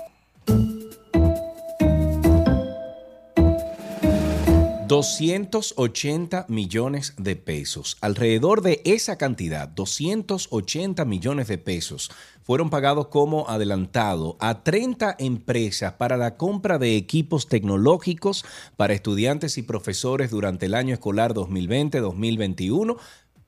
[4.89, 7.99] 280 millones de pesos.
[8.01, 12.11] Alrededor de esa cantidad, 280 millones de pesos,
[12.43, 18.47] fueron pagados como adelantado a 30 empresas para la compra de equipos tecnológicos
[18.79, 22.97] para estudiantes y profesores durante el año escolar 2020-2021,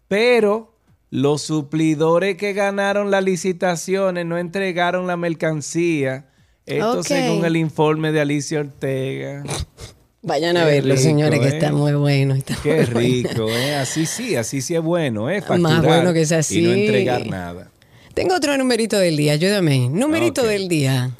[0.08, 0.76] pero
[1.08, 6.28] los suplidores que ganaron las licitaciones no entregaron la mercancía.
[6.66, 9.42] Esto según el informe de Alicia Ortega.
[10.22, 11.48] Vayan a Qué verlo, rico, señores, que ¿eh?
[11.54, 12.34] está muy bueno.
[12.34, 13.00] está Qué muy bueno.
[13.00, 13.74] rico, ¿eh?
[13.76, 15.40] Así sí, así sí es bueno, ¿eh?
[15.40, 16.58] Más Facturar bueno que sea así.
[16.58, 17.70] Y no entregar nada.
[18.12, 19.88] Tengo otro numerito del día, ayúdame.
[19.88, 20.48] Numerito Ok.
[20.48, 21.10] del día.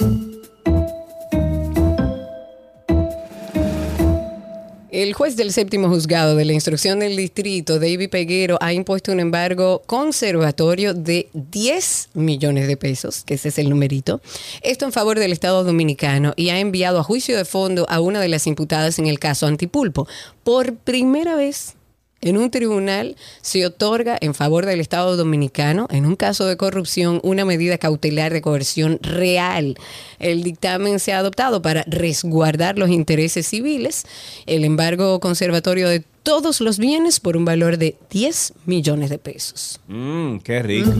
[5.02, 9.20] El juez del séptimo juzgado de la instrucción del distrito, David Peguero, ha impuesto un
[9.20, 14.20] embargo conservatorio de 10 millones de pesos, que ese es el numerito,
[14.60, 18.20] esto en favor del Estado dominicano y ha enviado a juicio de fondo a una
[18.20, 20.06] de las imputadas en el caso Antipulpo.
[20.44, 21.76] Por primera vez
[22.22, 27.20] en un tribunal se otorga en favor del Estado dominicano, en un caso de corrupción,
[27.22, 29.76] una medida cautelar de coerción real.
[30.18, 34.04] El dictamen se ha adoptado para resguardar los intereses civiles,
[34.46, 39.80] el embargo conservatorio de todos los bienes por un valor de 10 millones de pesos.
[39.88, 40.92] Mmm, qué rico.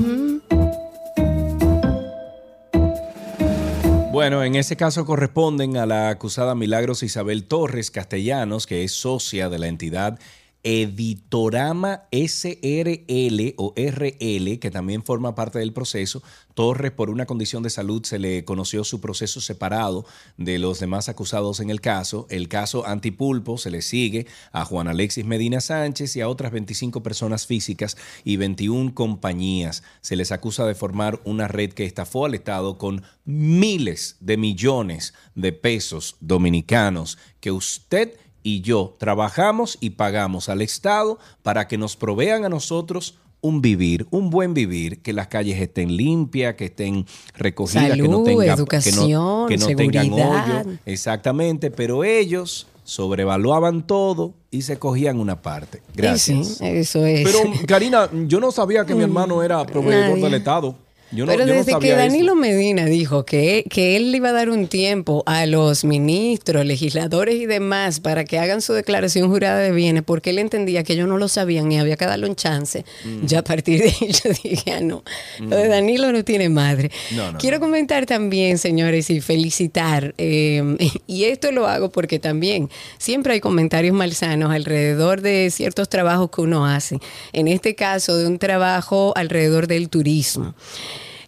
[4.13, 9.49] Bueno, en ese caso corresponden a la acusada Milagros Isabel Torres Castellanos, que es socia
[9.49, 10.19] de la entidad
[10.63, 16.23] Editorama SRL o RL, que también forma parte del proceso.
[16.55, 20.05] Torres, por una condición de salud, se le conoció su proceso separado
[20.37, 22.27] de los demás acusados en el caso.
[22.29, 27.03] El caso Antipulpo se le sigue a Juan Alexis Medina Sánchez y a otras 25
[27.03, 29.83] personas físicas y 21 compañías.
[30.03, 35.15] Se les acusa de formar una red que estafó al Estado con miles de millones
[35.35, 41.97] de pesos dominicanos que usted y yo trabajamos y pagamos al Estado para que nos
[41.97, 47.07] provean a nosotros un vivir, un buen vivir, que las calles estén limpias, que estén
[47.37, 50.79] recogidas, que no tengan, educación, que no, que no tengan hoyo.
[50.85, 55.81] Exactamente, pero ellos sobrevaluaban todo y se cogían una parte.
[55.95, 56.47] Gracias.
[56.47, 57.23] Sí, sí, eso es.
[57.25, 60.25] Pero, Karina, yo no sabía que mi hermano era proveedor Nadie.
[60.25, 60.75] del Estado.
[61.13, 62.37] Yo no, Pero yo no desde que Danilo eso.
[62.37, 67.35] Medina dijo que, que él le iba a dar un tiempo a los ministros, legisladores
[67.35, 71.09] y demás para que hagan su declaración jurada de bienes, porque él entendía que ellos
[71.09, 73.27] no lo sabían y había que darle un chance, Mm.
[73.27, 75.03] ya a partir de ahí yo dije, ah, no,
[75.41, 76.91] lo de Danilo no tiene madre.
[77.13, 80.63] No, no, Quiero comentar también, señores, y felicitar, eh,
[81.07, 86.41] y esto lo hago porque también siempre hay comentarios malsanos alrededor de ciertos trabajos que
[86.41, 86.99] uno hace.
[87.33, 90.55] En este caso, de un trabajo alrededor del turismo.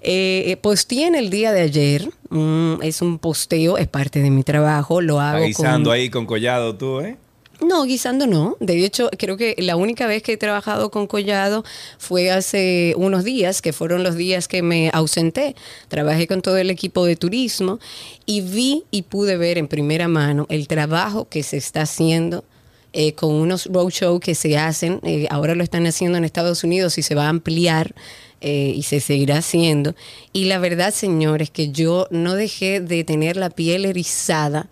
[0.02, 4.42] Eh, posteé en el día de ayer, mm, es un posteo, es parte de mi
[4.42, 5.96] trabajo, lo hago guisando con...
[5.96, 7.16] ahí con collado tú, ¿eh?
[7.62, 8.56] No, guisando no.
[8.60, 11.64] De hecho, creo que la única vez que he trabajado con Collado
[11.98, 15.54] fue hace unos días, que fueron los días que me ausenté.
[15.88, 17.78] Trabajé con todo el equipo de turismo
[18.26, 22.44] y vi y pude ver en primera mano el trabajo que se está haciendo
[22.92, 25.00] eh, con unos roadshows que se hacen.
[25.04, 27.94] eh, ahora lo están haciendo en Estados Unidos y se va a ampliar.
[28.42, 29.94] Eh, y se seguirá haciendo.
[30.32, 34.68] Y la verdad, señores, que yo no dejé de tener la piel erizada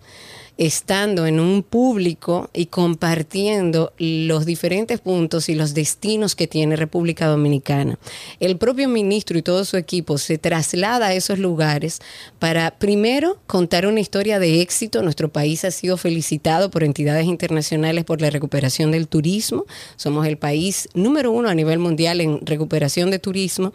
[0.60, 7.28] estando en un público y compartiendo los diferentes puntos y los destinos que tiene República
[7.28, 7.98] Dominicana.
[8.40, 12.00] El propio ministro y todo su equipo se traslada a esos lugares
[12.38, 15.00] para primero contar una historia de éxito.
[15.00, 19.64] Nuestro país ha sido felicitado por entidades internacionales por la recuperación del turismo.
[19.96, 23.72] Somos el país número uno a nivel mundial en recuperación de turismo.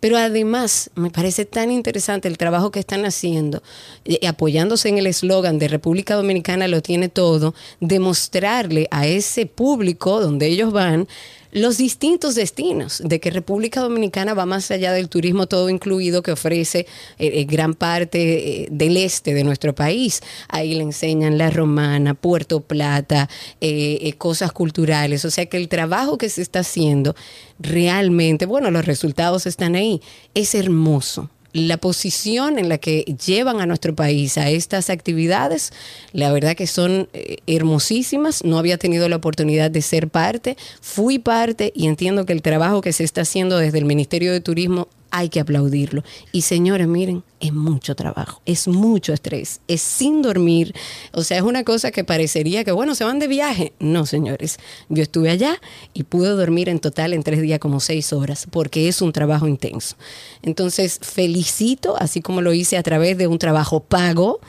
[0.00, 3.62] Pero además me parece tan interesante el trabajo que están haciendo,
[4.04, 10.20] eh, apoyándose en el eslogan de República Dominicana lo tiene todo, demostrarle a ese público
[10.20, 11.08] donde ellos van
[11.52, 16.32] los distintos destinos, de que República Dominicana va más allá del turismo todo incluido que
[16.32, 16.86] ofrece eh,
[17.18, 20.22] eh, gran parte eh, del este de nuestro país.
[20.48, 23.28] Ahí le enseñan la romana, Puerto Plata,
[23.60, 25.24] eh, eh, cosas culturales.
[25.24, 27.16] O sea que el trabajo que se está haciendo
[27.58, 30.00] realmente, bueno, los resultados están ahí,
[30.34, 35.72] es hermoso la posición en la que llevan a nuestro país a estas actividades,
[36.12, 38.44] la verdad que son eh, hermosísimas.
[38.44, 42.80] No había tenido la oportunidad de ser parte, fui parte y entiendo que el trabajo
[42.80, 46.02] que se está haciendo desde el Ministerio de Turismo hay que aplaudirlo.
[46.32, 50.74] Y señores, miren, es mucho trabajo, es mucho estrés, es sin dormir.
[51.12, 53.72] O sea, es una cosa que parecería que, bueno, se van de viaje.
[53.78, 55.60] No, señores, yo estuve allá
[55.94, 59.46] y pude dormir en total en tres días como seis horas, porque es un trabajo
[59.46, 59.96] intenso.
[60.42, 64.40] Entonces, felicito, así como lo hice a través de un trabajo pago.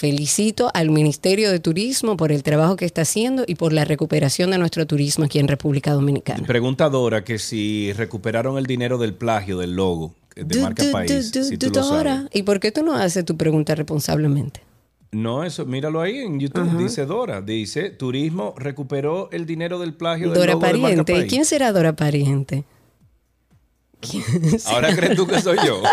[0.00, 4.50] Felicito al Ministerio de Turismo por el trabajo que está haciendo y por la recuperación
[4.50, 6.46] de nuestro turismo aquí en República Dominicana.
[6.46, 10.90] Pregunta Dora que si recuperaron el dinero del plagio del logo de Du- marca du-
[10.90, 11.30] país.
[11.32, 12.30] du- si du- tú lo Dora, sabes.
[12.32, 14.62] ¿Y por qué tú no haces tu pregunta responsablemente?
[15.12, 16.78] No, eso, míralo ahí en YouTube.
[16.78, 17.42] Dice Dora.
[17.42, 21.12] Dice, turismo recuperó el dinero del plagio del Dora logo de marca Pariente.
[21.12, 21.28] ¿Y país.
[21.30, 22.64] quién será Dora Pariente?
[24.00, 24.24] ¿Quién
[24.64, 25.82] Ahora crees tú que soy yo.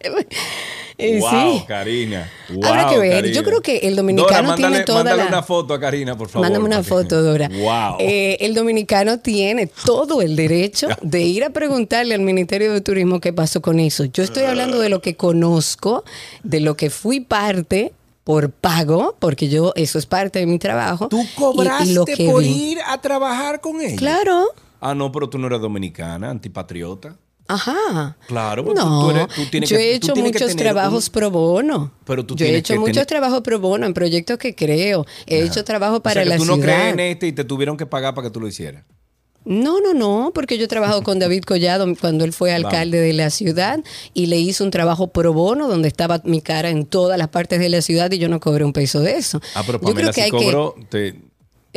[1.00, 1.64] Eh, wow, sí.
[1.68, 2.28] Karina.
[2.64, 3.12] Habrá que ver.
[3.22, 3.34] Karina.
[3.36, 6.18] Yo creo que el dominicano Dora, tiene mándale, toda mándale la- una foto a Karina,
[6.18, 6.44] por favor.
[6.46, 7.48] Mándame una foto, Dora.
[7.48, 7.98] Wow.
[8.00, 13.20] Eh, el dominicano tiene todo el derecho de ir a preguntarle al Ministerio de Turismo
[13.20, 14.06] qué pasó con eso.
[14.06, 16.02] Yo estoy hablando de lo que conozco,
[16.42, 17.92] de lo que fui parte
[18.24, 21.06] por pago, porque yo eso es parte de mi trabajo.
[21.08, 22.72] ¿Tú cobraste y lo que por vi.
[22.72, 23.94] ir a trabajar con ella?
[23.96, 24.48] Claro.
[24.80, 27.16] Ah, no, pero tú no eres dominicana, antipatriota.
[27.48, 28.16] Ajá.
[28.26, 31.12] Claro, porque no, tú- eres- tú tienes yo que- he hecho que muchos trabajos un-
[31.12, 31.92] pro bono.
[32.04, 35.06] Pero tú yo he hecho que muchos tener- trabajos pro bono en proyectos que creo.
[35.26, 36.56] He hecho trabajo para o sea, que la tú ciudad.
[36.58, 38.84] no crees en este y te tuvieron que pagar para que tú lo hicieras.
[39.44, 43.14] No, no, no, porque yo he trabajado con David Collado cuando él fue alcalde de
[43.14, 43.80] la ciudad
[44.12, 47.58] y le hice un trabajo pro bono donde estaba mi cara en todas las partes
[47.58, 49.40] de la ciudad y yo no cobré un peso de eso.
[49.54, 50.74] Ah, pero yo Pamela sí hay cobró.
[50.90, 51.27] te- que...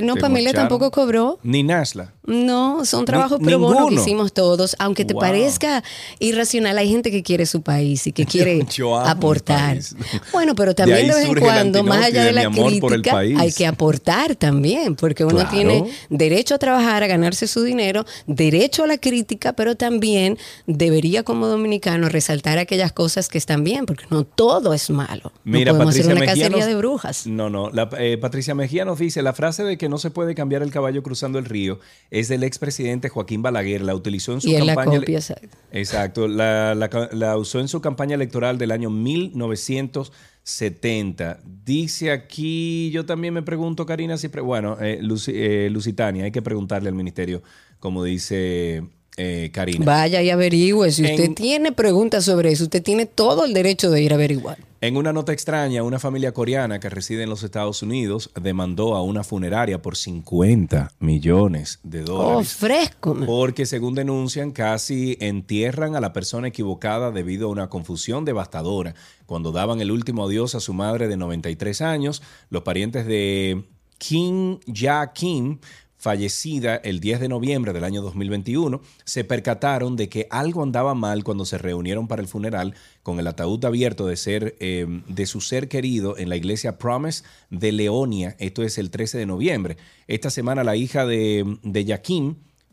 [0.01, 0.67] No, te Pamela mocharon.
[0.69, 1.39] tampoco cobró.
[1.43, 2.13] Ni Nasla.
[2.25, 4.75] No, son trabajos Ni- pro bono que hicimos todos.
[4.79, 5.21] Aunque te Wow.
[5.21, 5.83] parezca
[6.19, 8.25] irracional, hay gente que quiere su país y que
[8.59, 9.71] quiere Yo amo mi aportar.
[9.75, 9.95] país.
[10.31, 12.41] Bueno, pero también ahí de, vez en surge el cuando, más allá de de la
[12.49, 13.37] mi amor por el crítica, país.
[13.39, 15.49] hay que aportar también, porque uno Claro.
[15.51, 20.37] tiene derecho a trabajar, a ganarse su dinero, derecho a la crítica, pero también
[20.67, 25.31] debería como dominicano resaltar aquellas cosas que están bien, porque no todo es malo.
[25.43, 27.27] Mira, podemos Patricia hacer una Mejía cacería nos- de brujas.
[27.27, 27.69] No, no.
[27.71, 30.71] la- eh, Patricia Mejía nos dice: la frase de que no se puede cambiar el
[30.71, 31.79] caballo cruzando el río
[32.09, 33.81] es del expresidente Joaquín Balaguer.
[33.81, 34.97] La utilizó en su Y la campaña.
[34.99, 35.55] copia, exacto.
[35.71, 36.27] Exacto.
[36.27, 41.39] La, la- la usó en su campaña electoral del año 1970.
[41.65, 44.29] Dice aquí, yo también me pregunto, Karina, si.
[44.29, 47.41] pre- bueno, eh, eh, Lusitania, hay que preguntarle al ministerio,
[47.79, 48.83] como dice
[49.17, 49.85] eh, Karina.
[49.85, 50.91] Vaya y averigüe.
[50.91, 54.15] Si usted En- tiene preguntas sobre eso, usted tiene todo el derecho de ir a
[54.15, 54.57] averiguar.
[54.83, 59.03] En una nota extraña, una familia coreana que reside en los Estados Unidos demandó a
[59.03, 62.53] una funeraria por 50 millones de Oh, dólares.
[62.55, 63.13] fresco.
[63.13, 63.27] man.
[63.27, 68.95] Porque según denuncian, casi entierran a la persona equivocada debido a una confusión devastadora.
[69.27, 73.63] Cuando daban el último adiós a su madre de 93 años, los parientes de
[73.99, 75.59] Kim Ja Kim,
[76.01, 81.23] fallecida el 10 de noviembre del año 2021, se percataron de que algo andaba mal
[81.23, 82.73] cuando se reunieron para el funeral
[83.03, 87.23] con el ataúd abierto de, ser, eh, de su ser querido en la iglesia Promise
[87.51, 88.35] de Leonia.
[88.39, 89.77] Esto es el 13 de noviembre.
[90.07, 92.01] Esta semana la hija de, de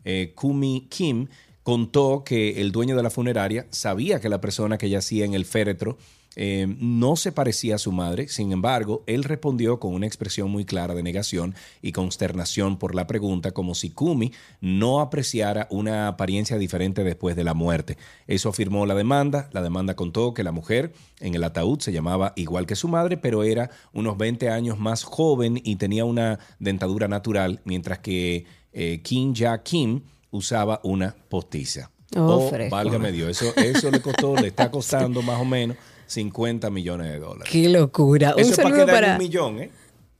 [0.05, 1.27] eh, Kumi Kim,
[1.61, 5.45] contó que el dueño de la funeraria sabía que la persona que yacía en el
[5.45, 5.99] féretro
[6.35, 10.63] eh, no se parecía a su madre, sin embargo, él respondió con una expresión muy
[10.63, 16.57] clara de negación y consternación por la pregunta, como si Kumi no apreciara una apariencia
[16.57, 17.97] diferente después de la muerte.
[18.27, 19.49] Eso afirmó la demanda.
[19.53, 23.17] La demanda contó que la mujer en el ataúd se llamaba igual que su madre,
[23.17, 29.01] pero era unos 20 años más joven y tenía una dentadura natural, mientras que eh,
[29.03, 31.91] Kim Ja Kim usaba una postiza.
[32.15, 35.77] Oh, Oh, válgame Dios, eso, eso le costó, le está costando más o menos
[36.09, 37.49] 50 millones de dólares.
[37.51, 38.33] Qué locura.
[38.37, 39.11] Eso un es para en para.
[39.13, 39.71] un millón, ¿eh?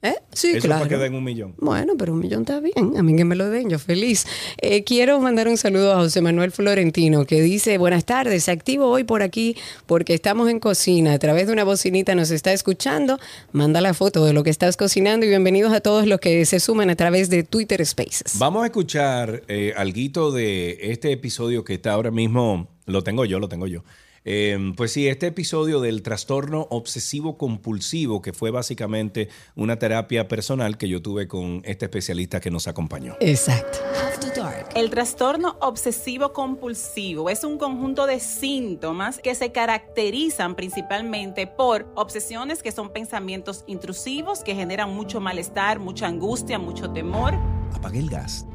[0.02, 0.14] ¿Eh?
[0.32, 0.80] Sí, Eso es claro.
[0.84, 1.54] para quedar en un millón.
[1.58, 2.96] Bueno, pero un millón está bien.
[2.96, 4.24] A mí que me lo den, yo feliz.
[4.56, 9.04] Eh, quiero mandar un saludo a José Manuel Florentino, que dice, buenas tardes, activo hoy
[9.04, 11.12] por aquí porque estamos en cocina.
[11.12, 13.18] A través de una bocinita nos está escuchando.
[13.52, 16.60] Manda la foto de lo que estás cocinando y bienvenidos a todos los que se
[16.60, 18.38] suman a través de Twitter Spaces.
[18.38, 23.38] Vamos a escuchar eh, algo de este episodio que está ahora mismo, lo tengo yo,
[23.38, 23.82] lo tengo yo.
[24.24, 30.76] Eh, pues sí, este episodio del trastorno obsesivo compulsivo, que fue básicamente una terapia personal
[30.76, 33.16] que yo tuve con este especialista que nos acompañó.
[33.20, 33.78] Exacto.
[34.74, 42.62] El trastorno obsesivo compulsivo es un conjunto de síntomas que se caracterizan principalmente por obsesiones
[42.62, 47.34] que son pensamientos intrusivos que generan mucho malestar, mucha angustia, mucho temor.
[47.72, 48.46] Apagué el gas,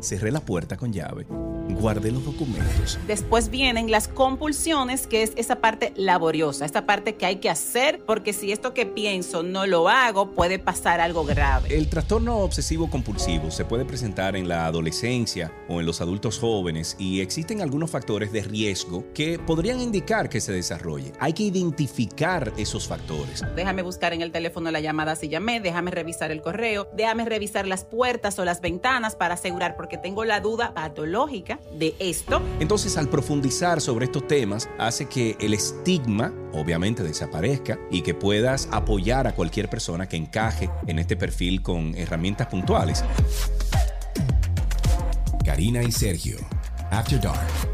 [0.00, 1.26] cerré la puerta con llave,
[1.68, 2.98] guardé los documentos.
[3.06, 8.00] Después vienen las compulsiones, que es esa parte laboriosa, esta parte que hay que hacer,
[8.06, 11.76] porque si esto que pienso no lo hago, puede pasar algo grave.
[11.76, 16.96] El trastorno obsesivo compulsivo se puede presentar en la adolescencia o en los adultos jóvenes
[16.98, 21.12] y existen algunos factores de riesgo que podrían indicar que se desarrolle.
[21.18, 23.44] Hay que identificar esos factores.
[23.56, 27.66] Déjame buscar en el teléfono la llamada si llamé, déjame revisar el correo, déjame revisar
[27.66, 32.40] las puertas o las ventanas para asegurar, porque tengo la duda patológica de esto.
[32.60, 38.68] Entonces, al profundizar sobre estos temas, hace que el estigma obviamente desaparezca y que puedas
[38.70, 43.04] apoyar a cualquier persona que encaje en este perfil con herramientas puntuales.
[45.44, 46.36] Karina y Sergio.
[46.90, 47.72] After Dark.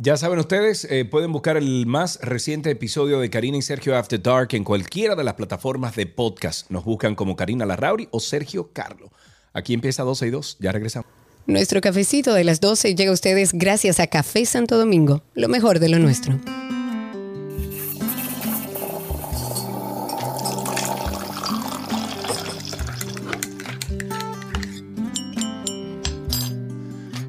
[0.00, 4.22] Ya saben ustedes, eh, pueden buscar el más reciente episodio de Karina y Sergio After
[4.22, 6.70] Dark en cualquiera de las plataformas de podcast.
[6.70, 9.10] Nos buscan como Karina Larrauri o Sergio Carlo.
[9.52, 10.58] Aquí empieza 12 y 2.
[10.60, 11.10] Ya regresamos.
[11.48, 15.78] Nuestro cafecito de las 12 llega a ustedes gracias a Café Santo Domingo, lo mejor
[15.78, 16.38] de lo nuestro.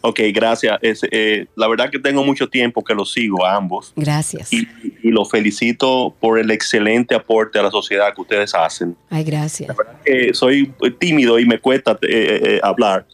[0.00, 0.78] Ok, gracias.
[0.80, 4.52] Es, eh, la verdad que tengo mucho tiempo que los sigo a ambos Gracias.
[4.52, 4.58] y,
[5.02, 8.96] y los felicito por el excelente aporte a la sociedad que ustedes hacen.
[9.10, 9.68] Ay, gracias.
[9.68, 13.06] La verdad que soy tímido y me cuesta eh, eh, hablar,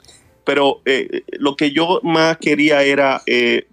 [0.44, 3.66] pero eh, lo que yo más quería era eh,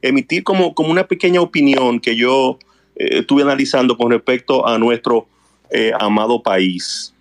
[0.00, 2.56] emitir como, como una pequeña opinión que yo
[2.94, 5.26] eh, estuve analizando con respecto a nuestro
[5.70, 7.12] eh, amado país.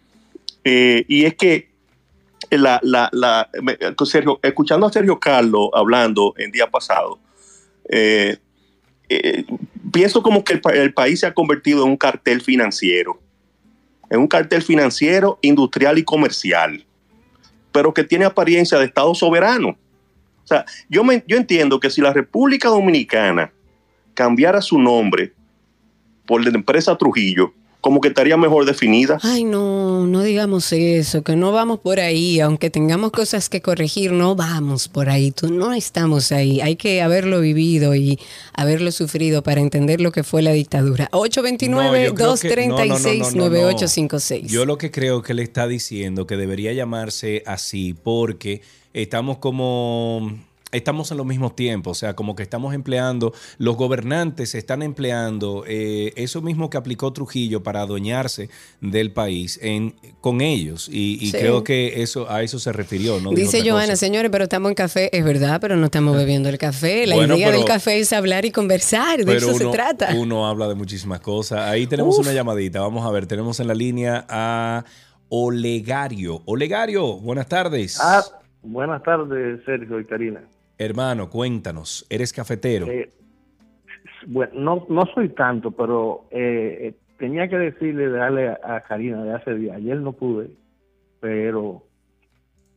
[0.63, 1.71] Eh, y es que
[2.49, 3.49] la, la, la-
[4.05, 7.19] Sergio- escuchando a Sergio Carlos hablando el día pasado,
[7.89, 8.37] eh,
[9.09, 9.45] eh,
[9.91, 13.19] pienso como que el, el país se ha convertido en un cartel financiero,
[14.09, 16.85] en un cartel financiero, industrial y comercial,
[17.71, 19.77] pero que tiene apariencia de Estado soberano.
[20.43, 23.51] O sea, yo, me, yo entiendo que si la República Dominicana
[24.13, 25.33] cambiara su nombre
[26.25, 29.17] por la empresa Trujillo, como que estaría mejor definida.
[29.23, 34.11] Ay, no, no digamos eso, que no vamos por ahí, aunque tengamos cosas que corregir,
[34.11, 38.19] no vamos por ahí, tú no estamos ahí, hay que haberlo vivido y
[38.53, 41.09] haberlo sufrido para entender lo que fue la dictadura.
[41.71, 43.69] No, yo creo que- no, no, no, no, no, no.
[43.71, 44.47] 829-236-9856.
[44.47, 48.61] Yo lo que creo que le está diciendo que debería llamarse así porque
[48.93, 50.37] estamos como
[50.71, 55.63] estamos en los mismos tiempos, o sea, como que estamos empleando, los gobernantes están empleando
[55.67, 58.49] eh, eso mismo que aplicó Trujillo para adueñarse
[58.79, 61.37] del país en, con ellos y, y Sí.
[61.37, 63.19] creo que eso a eso se refirió.
[63.19, 66.57] No Dice Joana, señores, pero estamos en café, es verdad, pero no estamos bebiendo el
[66.57, 67.05] café.
[67.07, 70.13] La Bueno, idea del pero- café es hablar y conversar, de Pero eso se trata.
[70.15, 71.59] uno habla de muchísimas cosas.
[71.61, 72.25] Ahí tenemos Uf.
[72.25, 72.79] una llamadita.
[72.81, 74.83] Vamos a ver, tenemos en la línea a
[75.29, 76.41] Olegario.
[76.45, 77.99] Olegario, buenas tardes.
[78.01, 78.23] Ah,
[78.61, 80.41] buenas tardes, Sergio y Karina.
[80.81, 82.87] Hermano, cuéntanos, ¿eres cafetero?
[82.87, 83.11] Eh,
[84.25, 89.31] bueno, no, no soy tanto, pero eh, eh, tenía que decirle, darle a, Karina de
[89.31, 89.75] hace días.
[89.75, 90.49] Ayer no pude,
[91.19, 91.83] pero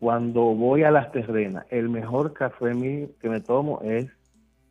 [0.00, 4.06] cuando voy a las terrenas, el mejor café mío que me tomo es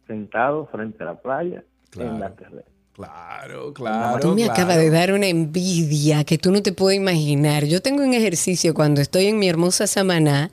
[0.06, 1.64] sentado frente a la playa
[1.98, 2.62] en la terrena.
[2.94, 4.20] Claro, claro.
[4.20, 4.54] Tú me claro.
[4.54, 7.66] acabas de dar una envidia que tú no te puedes imaginar.
[7.66, 10.52] Yo tengo un ejercicio cuando estoy en mi hermosa Samaná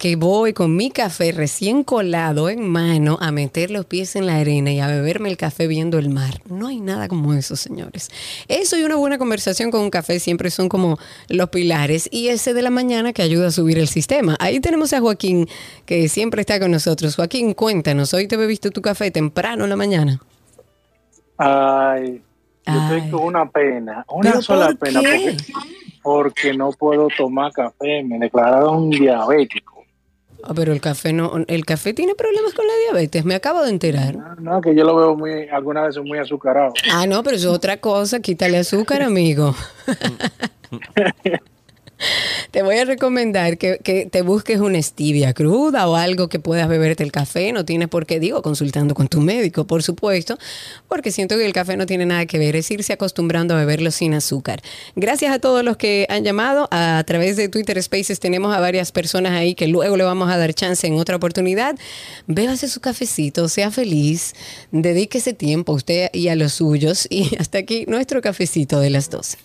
[0.00, 4.38] que voy con mi café recién colado en mano a meter los pies en la
[4.38, 6.40] arena y a beberme el café viendo el mar.
[6.48, 8.08] No hay nada como eso, señores.
[8.48, 10.98] Eso y una buena conversación con un café siempre son como
[11.28, 14.38] los pilares y ese de la mañana que ayuda a subir el sistema.
[14.40, 15.46] Ahí tenemos a Joaquín
[15.84, 17.14] que siempre está con nosotros.
[17.16, 20.18] Joaquín, cuéntanos, hoy te bebiste tu café temprano en la mañana.
[21.36, 22.22] Ay,
[22.66, 22.96] yo Ay.
[22.96, 25.36] estoy con una pena, una ¿Pero sola por pena, porque,
[26.02, 29.79] porque no puedo tomar café, me declararon diabético.
[30.42, 33.70] Ah, pero el café no, el café tiene problemas con la diabetes, me acabo de
[33.70, 34.16] enterar.
[34.16, 36.72] No, no, que yo lo veo muy, algunas veces muy azucarado.
[36.92, 39.54] Ah, no, pero es otra cosa, quítale azúcar, amigo.
[42.50, 43.78] Te voy a recomendar que,
[44.10, 47.52] te busques una stevia cruda o algo que puedas beberte el café.
[47.52, 50.38] No tienes por qué, digo, consultando con tu médico, por supuesto,
[50.88, 53.90] porque siento que el café no tiene nada que ver, es irse acostumbrando a beberlo
[53.90, 54.60] sin azúcar.
[54.96, 56.68] Gracias a todos los que han llamado.
[56.70, 60.36] A través de Twitter Spaces tenemos a varias personas ahí que luego le vamos a
[60.36, 61.76] dar chance en otra oportunidad.
[62.26, 64.34] Bébase su cafecito, sea feliz,
[64.72, 67.06] dedíquese tiempo a usted y a los suyos.
[67.10, 69.38] Y hasta aquí nuestro cafecito de las 12.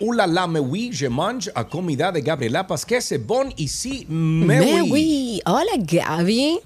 [0.00, 4.60] Oula la me oui, je mange a comida de Gabriela Pasquet, c'est bon ici, me
[4.60, 4.90] oui.
[4.90, 5.42] Mewi.
[5.46, 6.58] Hola, Gaby.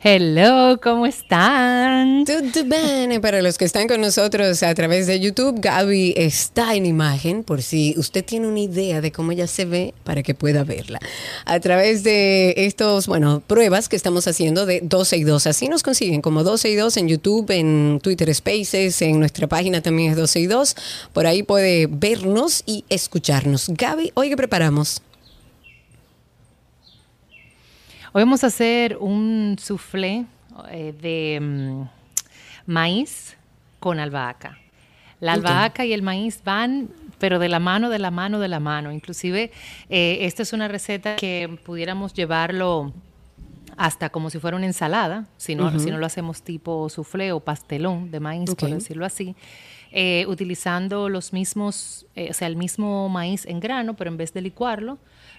[0.00, 2.24] Hello, ¿cómo están?
[2.24, 3.18] Tutto bene.
[3.18, 7.62] Para los que están con nosotros a través de YouTube, Gaby está en imagen, por
[7.62, 11.00] si usted tiene una idea de cómo ella se ve, para que pueda verla.
[11.46, 15.48] A través de estos, bueno, pruebas que estamos haciendo de 12 y 2.
[15.48, 19.82] Así nos consiguen como 12 y 2 en YouTube, en Twitter Spaces, en nuestra página
[19.82, 20.76] también es 12 y 2.
[21.12, 23.68] Por ahí puede vernos y escucharnos.
[23.70, 25.02] Gaby, hoy qué preparamos?
[28.12, 30.24] Hoy vamos a hacer un soufflé
[30.70, 31.82] eh, de mm,
[32.64, 33.36] maíz
[33.80, 34.56] con albahaca.
[35.20, 36.88] La albahaca y el maíz van,
[37.18, 38.92] pero de la mano, de la mano, de la mano.
[38.92, 39.50] Inclusive,
[39.90, 42.94] eh, esta es una receta que pudiéramos llevarlo
[43.76, 47.40] hasta como si fuera una ensalada, si no, si no lo hacemos tipo soufflé o
[47.40, 49.36] pastelón de maíz, por decirlo así,
[49.92, 54.32] eh, utilizando los mismos, eh, o sea, el mismo maíz en grano, pero en vez
[54.32, 54.98] de licuarlo,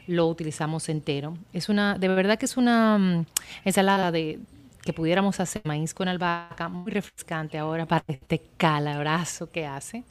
[0.09, 1.37] lo utilizamos entero.
[1.53, 3.25] Es una, de verdad que es una mm,
[3.63, 4.39] ensalada de
[4.81, 10.03] que pudiéramos hacer maíz con albahaca, muy refrescante ahora para este calabrazo que hace,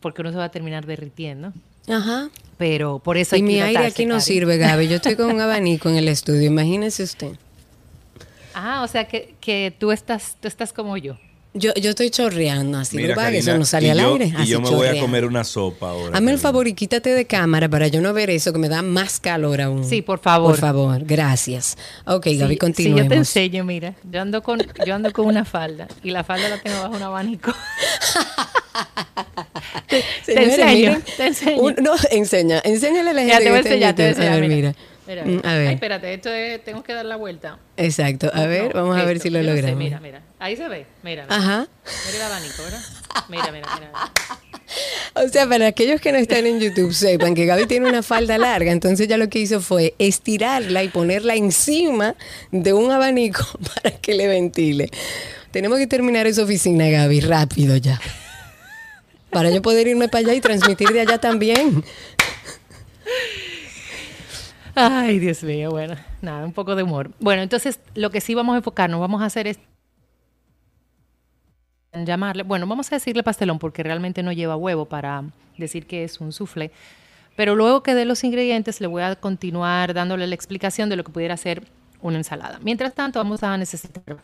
[0.00, 1.52] porque uno se va a terminar derritiendo.
[1.88, 2.28] Ajá.
[2.58, 4.24] Pero por eso Y hay que mi aire aquí no Cari.
[4.24, 4.88] sirve, Gaby.
[4.88, 6.46] Yo estoy con un abanico en el estudio.
[6.46, 7.32] Imagínese usted.
[8.52, 11.16] Ah, o sea que, que tú estás, tú estás como yo.
[11.52, 14.32] Yo, yo estoy chorreando así, Mira, Karina, eso no sale al yo- aire.
[14.40, 16.16] Y yo me voy a comer una sopa ahora.
[16.16, 18.82] Hazme el favor y quítate de cámara para yo no ver eso que me da
[18.82, 19.84] más calor aún.
[19.84, 20.52] Sí, por favor.
[20.52, 21.76] Por favor, gracias.
[22.06, 23.02] Ok, Gaby, Sí, sí, continuemos.
[23.02, 23.94] yo te enseño, mira.
[24.08, 27.02] Yo ando con, yo ando con una falda y la falda la tengo bajo un
[27.02, 27.52] abanico.
[29.88, 31.62] Te Señores, enseño, miren, te enseño.
[31.62, 33.94] un- no, enseña, enséñale a la Ya gente te voy a que está en enseñar,
[33.96, 34.22] te voy a YouTube.
[34.22, 34.68] A ver, enseñar, mira.
[34.68, 35.22] Mira, mira.
[35.44, 35.68] A ver.
[35.68, 37.58] Ay, espérate, esto es, tengo que dar la vuelta.
[37.76, 39.78] Exacto, a ver, No, vamos a ver si lo sé, logramos.
[39.78, 40.22] mira, mira.
[40.38, 40.86] Ahí se ve.
[41.02, 41.24] Mira.
[41.24, 41.36] mira.
[41.36, 41.66] Ajá.
[42.06, 42.80] Mira el abanico, ¿verdad?
[43.28, 43.92] Mira, mira, mira.
[45.14, 48.38] O sea, para aquellos que no están en YouTube, sepan que Gaby tiene una falda
[48.38, 52.14] larga, entonces ya lo que hizo fue estirarla y ponerla encima
[52.52, 53.44] de un abanico
[53.74, 54.88] para que le ventile.
[55.50, 58.00] Tenemos que terminar esa oficina, Gaby, rápido ya.
[59.30, 61.84] Para yo poder irme para allá y transmitir de allá también.
[64.82, 67.10] Ay, Dios mío, bueno, nada, un poco de humor.
[67.20, 69.58] Bueno, entonces lo que sí vamos a enfocarnos, vamos a hacer es
[71.92, 75.24] llamarle, bueno, vamos a decirle pastelón porque realmente no lleva huevo para
[75.58, 76.70] decir que es un soufflé.
[77.36, 81.04] Pero luego que dé los ingredientes, le voy a continuar dándole la explicación de lo
[81.04, 81.62] que pudiera ser
[82.00, 82.58] una ensalada.
[82.62, 84.16] Mientras tanto, vamos a necesitar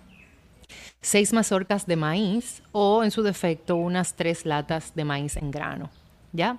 [1.03, 5.91] seis mazorcas de maíz o, en su defecto, unas tres latas de maíz en grano.
[6.33, 6.57] ¿Ya?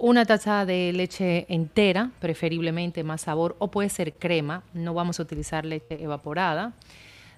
[0.00, 4.62] Una taza de leche entera, preferiblemente más sabor, o puede ser crema.
[4.72, 6.72] No vamos a utilizar leche evaporada.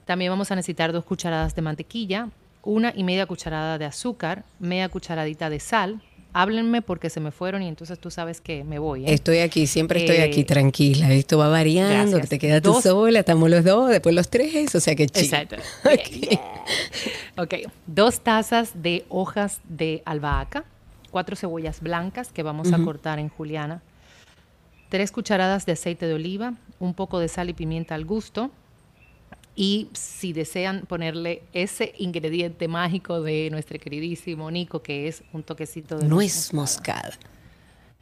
[0.05, 2.29] También vamos a necesitar dos cucharadas de mantequilla,
[2.63, 6.03] una y media cucharada de azúcar, media cucharadita de sal.
[6.33, 9.05] Háblenme porque se me fueron y entonces tú sabes que me voy.
[9.07, 9.15] ¿eh?
[9.15, 11.11] Estoy aquí, siempre estoy Eh, aquí tranquila.
[11.13, 12.21] Esto va variando, gracias.
[12.21, 15.25] que te quedas tú sola, estamos los dos, después los tres, o sea que chido.
[15.39, 15.57] Exacto.
[17.37, 17.55] Ok,
[17.87, 20.65] dos tazas de hojas de albahaca,
[21.11, 23.83] cuatro cebollas blancas que vamos a cortar en juliana,
[24.89, 28.51] tres cucharadas de aceite de oliva, un poco de sal y pimienta al gusto.
[29.57, 35.99] Y si desean ponerle ese ingrediente mágico de nuestro queridísimo Nico, que es un toquecito
[35.99, 37.11] de Nuez moscada.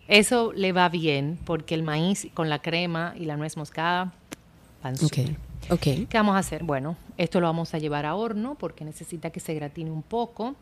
[0.09, 4.15] Eso le va bien porque el maíz con la crema y la nuez moscada
[4.83, 4.97] van.
[6.07, 6.65] ¿Qué vamos a hacer?
[6.65, 10.57] Bueno, esto lo vamos a llevar a horno porque necesita que se gratine un poco.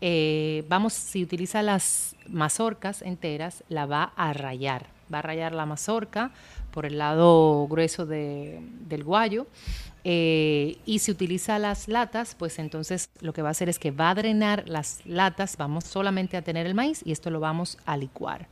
[0.00, 4.86] Eh, vamos, si utiliza las mazorcas enteras, la va a rayar.
[5.12, 6.30] Va a rayar la mazorca
[6.72, 9.46] por el lado grueso de- del guayo.
[10.06, 13.90] Eh, y si utiliza las latas, pues entonces lo que va a hacer es que
[13.90, 17.78] va a drenar las latas, vamos solamente a tener el maíz y esto lo vamos
[17.86, 18.46] a licuar.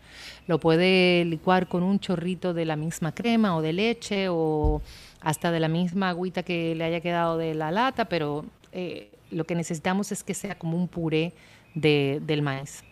[0.46, 4.80] Lo puede licuar con un chorrito de la misma crema o de leche o
[5.20, 9.44] hasta de la misma agüita que le haya quedado de la lata, pero eh, lo
[9.44, 11.32] que necesitamos es que sea como un puré
[11.74, 12.84] de- del maíz.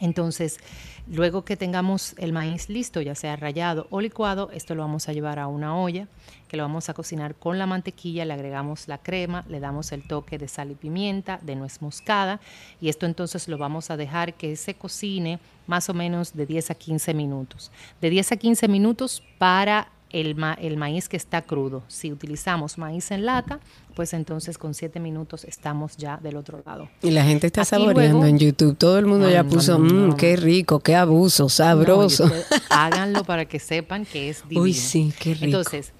[0.00, 0.58] Entonces,
[1.06, 5.12] luego que tengamos el maíz listo, ya sea rallado o licuado, esto lo vamos a
[5.12, 6.08] llevar a una olla
[6.48, 10.02] que lo vamos a cocinar con la mantequilla, le agregamos la crema, le damos el
[10.06, 12.40] toque de sal y pimienta, de nuez moscada
[12.80, 15.38] y esto entonces lo vamos a dejar que se cocine
[15.68, 17.70] más o menos de 10 a 15 minutos.
[18.00, 21.82] De 10 a 15 minutos para el, ma- el maíz que está crudo.
[21.88, 23.58] Si utilizamos maíz en lata,
[23.94, 26.88] pues entonces con 7 minutos estamos ya del otro lado.
[27.02, 28.76] Y la gente está Aquí saboreando luego- en YouTube.
[28.76, 30.16] Todo el mundo No, ya puso, no, "Mm, no.
[30.16, 32.30] qué rico, qué abuso, sabroso.
[32.70, 34.62] Háganlo para que sepan que es divino.
[34.62, 35.44] Uy, sí, qué rico.
[35.46, 35.92] Entonces,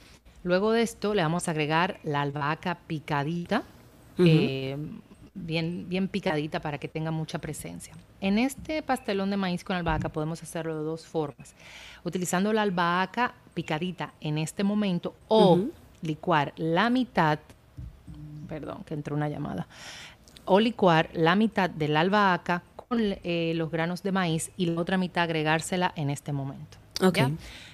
[0.43, 3.65] luego de esto le vamos a agregar la albahaca picadita,
[4.19, 4.77] eh,
[5.35, 7.95] bien, bien picadita para que tenga mucha presencia.
[8.20, 11.55] En este pastelón de maíz con albahaca podemos hacerlo de dos formas.
[12.05, 15.59] Utilizando la albahaca picadita en este momento o
[16.03, 17.39] licuar la mitad,
[18.49, 19.66] perdón, que entró una llamada,
[20.45, 24.80] o licuar la mitad de la albahaca con eh, los granos de maíz y la
[24.80, 26.78] otra mitad agregársela en este momento.
[27.03, 27.16] Ok.
[27.16, 27.30] ¿ya?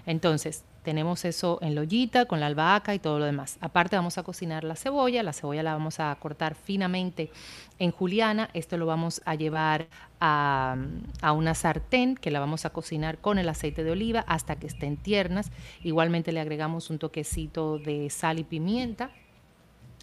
[0.06, 3.58] Entonces, tenemos eso en la ollita con la albahaca y todo lo demás.
[3.60, 7.30] Aparte vamos a cocinar la cebolla, la cebolla la vamos a cortar finamente
[7.78, 9.88] en juliana, esto lo vamos a llevar
[10.20, 10.76] a,
[11.22, 14.66] a una sartén que la vamos a cocinar con el aceite de oliva hasta que
[14.66, 15.50] estén tiernas.
[15.82, 19.10] Igualmente le agregamos un toquecito de sal y pimienta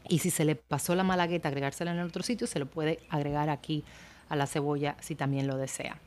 [0.09, 3.49] y si se le pasó la malagueta, agregársela en otro sitio, se lo puede agregar
[3.49, 3.83] aquí
[4.29, 5.99] a la cebolla si también lo desea.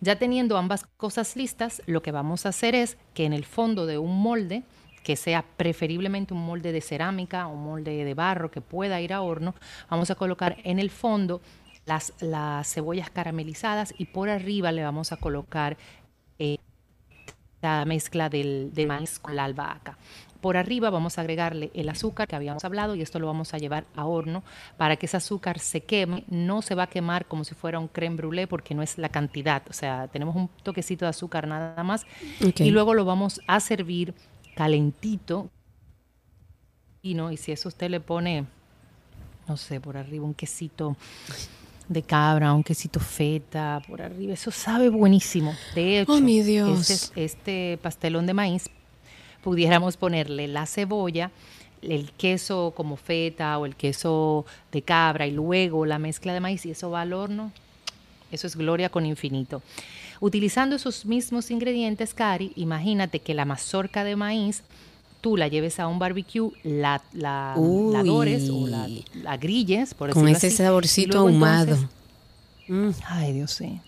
[0.00, 3.86] Ya teniendo ambas cosas listas, lo que vamos a hacer es que en el fondo
[3.86, 4.62] de un molde,
[5.02, 9.12] que sea preferiblemente un molde de cerámica o un molde de barro que pueda ir
[9.12, 9.54] a horno,
[9.88, 11.40] vamos a colocar en el fondo
[11.86, 15.76] las, las cebollas caramelizadas y por arriba le vamos a colocar
[16.38, 16.58] eh,
[17.62, 19.96] la mezcla del, del maíz con la albahaca.
[20.46, 23.58] Por arriba vamos a agregarle el azúcar que habíamos hablado y esto lo vamos a
[23.58, 24.44] llevar a horno
[24.76, 26.22] para que ese azúcar se queme.
[26.28, 29.08] No se va a quemar como si fuera un creme brûlée porque no es la
[29.08, 29.64] cantidad.
[29.68, 32.06] O sea, tenemos un toquecito de azúcar nada más.
[32.58, 34.14] Y luego lo vamos a servir
[34.54, 35.50] calentito.
[37.02, 38.44] Y, no, y si eso usted le pone,
[39.48, 40.96] no sé, por arriba un quesito
[41.88, 44.34] de cabra, un quesito feta por arriba.
[44.34, 45.56] Eso sabe buenísimo.
[45.74, 46.88] De hecho, Oh, mi Dios.
[46.88, 48.70] Este, este pastelón de maíz
[49.50, 51.30] pudiéramos ponerle la cebolla,
[51.80, 56.66] el queso como feta o el queso de cabra y luego la mezcla de maíz
[56.66, 57.52] y eso va al horno.
[58.32, 59.62] Eso es gloria con infinito.
[60.18, 64.64] Utilizando esos mismos ingredientes, Cari, imagínate que la mazorca de maíz
[65.20, 67.54] tú la lleves a un barbecue, la, la,
[67.92, 68.88] la dores o la,
[69.22, 71.62] la grilles, por Con ese así, saborcito luego ahumado.
[71.74, 71.88] entonces-
[73.06, 73.80] Ay, Dios sí.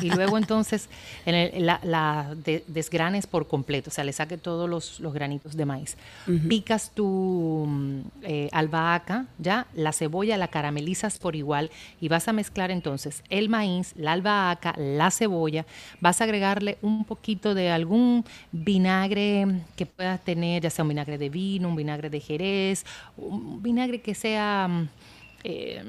[0.00, 0.88] y luego entonces
[1.26, 5.12] en el- la, la de- desgranes por completo, o sea, le saque todos los, los
[5.12, 5.96] granitos de maíz.
[6.48, 11.70] Picas tu mm, eh, albahaca, ya, la cebolla la caramelizas por igual
[12.00, 15.66] y vas a mezclar entonces el maíz, la albahaca, la cebolla,
[16.00, 21.18] vas a agregarle un poquito de algún vinagre que puedas tener, ya sea un vinagre
[21.18, 22.84] de vino, un vinagre de jerez,
[23.16, 24.66] un vinagre que sea...
[24.68, 24.88] mm,
[25.44, 25.84] eh,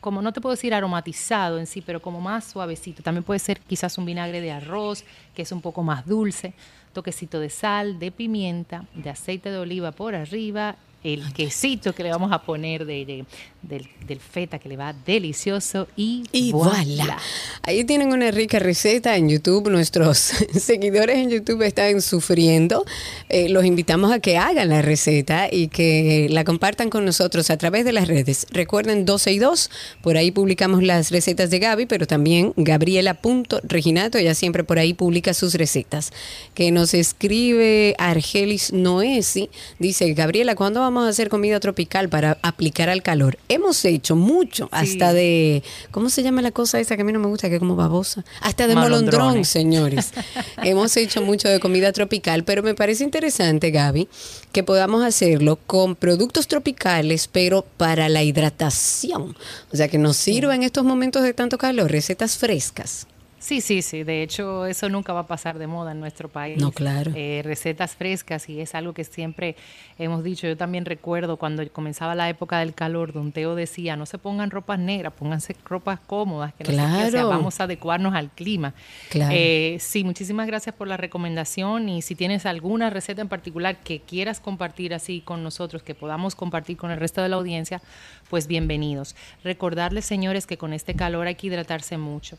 [0.00, 3.02] como no te puedo decir aromatizado en sí, pero como más suavecito.
[3.02, 6.54] También puede ser quizás un vinagre de arroz, que es un poco más dulce,
[6.92, 12.10] toquecito de sal, de pimienta, de aceite de oliva por arriba, el quesito que le
[12.10, 13.24] vamos a poner de, de-
[13.62, 17.18] del, del feta que le va delicioso y, Y voilà.
[17.62, 19.68] Ahí tienen una rica receta en YouTube.
[19.70, 20.16] Nuestros
[20.54, 22.84] seguidores en YouTube están sufriendo.
[23.28, 27.58] Eh, los invitamos a que hagan la receta y que la compartan con nosotros a
[27.58, 28.46] través de las redes.
[28.50, 29.70] Recuerden 12 y 2.
[30.02, 34.16] Por ahí publicamos las recetas de Gaby, pero también Gabriela.reginato.
[34.18, 36.12] Ella siempre por ahí publica sus recetas.
[36.54, 39.50] Que nos escribe Argelis Noesi.
[39.78, 43.38] Dice, Gabriela, ¿cuándo vamos a hacer comida tropical para aplicar al calor?
[43.48, 47.18] Hemos hecho mucho, hasta de, ¿cómo se llama la cosa esa que a mí no
[47.18, 48.24] me gusta, que es como babosa?
[48.40, 50.12] Hasta de molondrón, señores.
[50.62, 54.08] Hemos hecho mucho de comida tropical, pero me parece interesante, Gaby,
[54.52, 59.36] que podamos hacerlo con productos tropicales, pero para la hidratación.
[59.72, 63.06] O sea, que nos sirva en estos momentos de tanto calor, recetas frescas.
[63.40, 64.04] Sí, sí, sí.
[64.04, 66.58] De hecho, eso nunca va a pasar de moda en nuestro país.
[66.60, 67.10] No, claro.
[67.14, 69.56] Eh, recetas frescas y es algo que siempre
[69.98, 70.46] hemos dicho.
[70.46, 74.50] Yo también recuerdo cuando comenzaba la época del calor, Don Teo decía, no se pongan
[74.50, 77.28] ropas negras, pónganse ropas cómodas, que no sé qué, o sea, Claro.
[77.30, 78.74] vamos a adecuarnos al clima.
[79.08, 79.32] Claro.
[79.34, 84.00] Eh, sí, muchísimas gracias por la recomendación y si tienes alguna receta en particular que
[84.00, 87.80] quieras compartir así con nosotros, que podamos compartir con el resto de la audiencia,
[88.28, 89.16] pues bienvenidos.
[89.44, 92.36] Recordarles, señores, que con este calor hay que hidratarse mucho.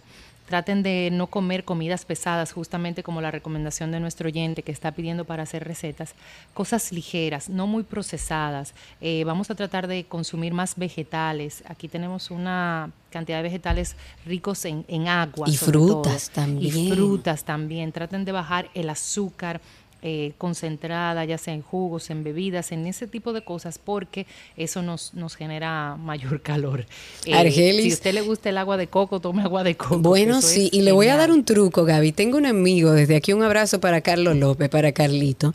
[0.52, 4.92] Traten de no comer comidas pesadas, justamente como la recomendación de nuestro oyente que está
[4.92, 6.14] pidiendo para hacer recetas.
[6.54, 8.74] Cosas ligeras, no muy procesadas.
[9.00, 11.64] Eh, vamos a tratar de consumir más vegetales.
[11.70, 13.96] Aquí tenemos una cantidad de vegetales
[14.26, 15.48] ricos en, en agua.
[15.48, 16.44] Y frutas todo.
[16.44, 16.78] también.
[16.78, 17.94] Y frutas también.
[17.94, 19.62] Traten de bajar el azúcar.
[20.04, 24.26] Eh, concentrada, ya sea en jugos, en bebidas, en ese tipo de cosas, porque
[24.58, 26.86] eso nos, nos genera mayor calor.
[27.26, 27.84] Eh, Argelis.
[27.84, 30.00] Si a usted le gusta el agua de coco, tome agua de coco.
[30.00, 32.14] Bueno, sí, y le voy a dar un truco, Gaby.
[32.14, 35.54] Tengo un amigo, desde aquí un abrazo para Carlos López, para Carlito,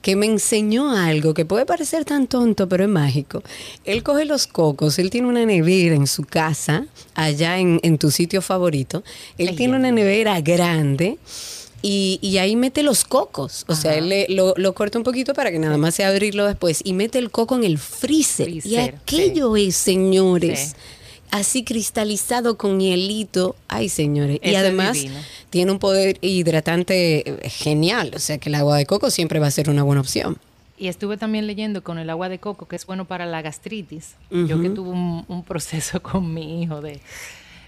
[0.00, 3.42] que me enseñó algo que puede parecer tan tonto, pero es mágico.
[3.84, 8.10] Él coge los cocos, él tiene una nevera en su casa, allá en, en tu
[8.10, 9.02] sitio favorito.
[9.38, 11.18] Él Ay, tiene una nevera grande.
[11.80, 13.64] Y, y ahí mete los cocos.
[13.68, 16.46] O sea, él le- lo, lo corta un poquito para que nada más sea abrirlo
[16.46, 16.80] después.
[16.84, 18.48] Y mete el coco en el freezer.
[18.48, 20.74] y aquello es, señores, Sí.
[21.30, 23.54] así cristalizado con hielito.
[23.68, 24.40] Ay, señores.
[24.42, 24.98] y Eso además
[25.50, 28.12] tiene un poder hidratante eh, genial.
[28.16, 30.38] O sea que el agua de coco siempre va a ser una buena opción.
[30.80, 34.14] Y estuve también leyendo con el agua de coco, que es bueno para la gastritis.
[34.30, 37.00] Yo que tuve un, un proceso con mi hijo de...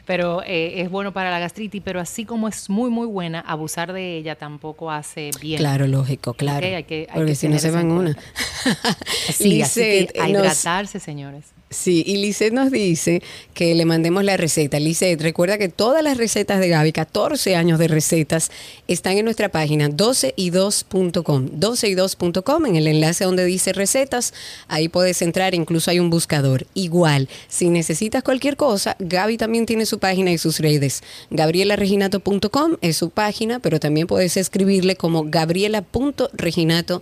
[0.07, 3.92] Pero eh, es bueno para la gastritis, pero así como es muy, muy buena, abusar
[3.92, 5.59] de ella tampoco hace bien.
[5.59, 6.66] Claro, lógico, claro.
[6.66, 8.16] Ok, hay que- hay Porque que si no se van una.
[9.32, 11.46] Sí, así que nos- hidratarse, señores.
[11.73, 13.23] Sí, y Lisette nos dice
[13.55, 14.81] que le mandemos la receta.
[14.81, 18.51] Lisette, recuerda que todas las recetas de Gaby, 14 años de recetas,
[18.89, 21.61] están en nuestra página 12y2.com.
[21.61, 24.35] 12y2.com, en el enlace donde dice recetas,
[24.66, 26.66] ahí puedes entrar, incluso hay un buscador.
[26.75, 31.05] Igual, si necesitas cualquier cosa, Gaby también tiene su página y sus redes.
[31.31, 37.01] Gabrielareginato.com es su página, pero también puedes escribirle como gabriela.reginato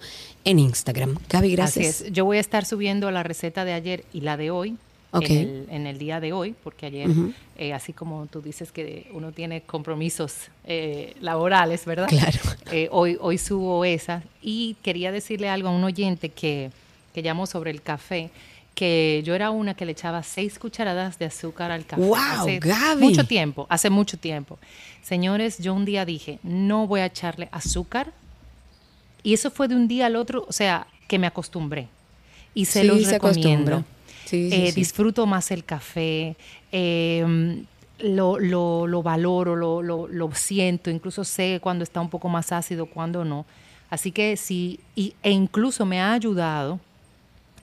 [0.48, 1.16] en Instagram.
[1.28, 1.86] Gaby, gracias.
[1.96, 2.12] Así es.
[2.12, 4.76] Yo voy a estar subiendo la receta de ayer y la de hoy.
[5.10, 5.30] Ok.
[5.30, 7.08] En, el, en el día de hoy, porque ayer,
[7.56, 12.08] eh, así como tú dices que uno tiene compromisos eh, laborales, ¿verdad?
[12.08, 12.38] Claro.
[12.70, 14.22] Eh, hoy, hoy subo esa.
[14.42, 16.70] Y quería decirle algo a un oyente que,
[17.14, 18.28] que llamó sobre el café,
[18.74, 22.02] que yo era una que le echaba seis cucharadas de azúcar al café.
[22.02, 23.02] ¡Wow, hace Gaby!
[23.02, 24.58] mucho tiempo, hace mucho tiempo.
[25.02, 28.12] Señores, yo un día dije, no voy a echarle azúcar
[29.28, 31.88] y eso fue de un día al otro, o sea, que me acostumbré.
[32.54, 33.84] Y se Sí, los se recomiendo.
[34.24, 34.80] Sí, Eh, sí.
[34.80, 36.36] Disfruto más el café,
[36.72, 37.62] eh,
[38.00, 42.52] lo, lo, lo valoro, lo, lo, lo siento, incluso sé cuando está un poco más
[42.52, 43.44] ácido, cuando no.
[43.90, 46.78] Así que sí, y, e incluso me ha ayudado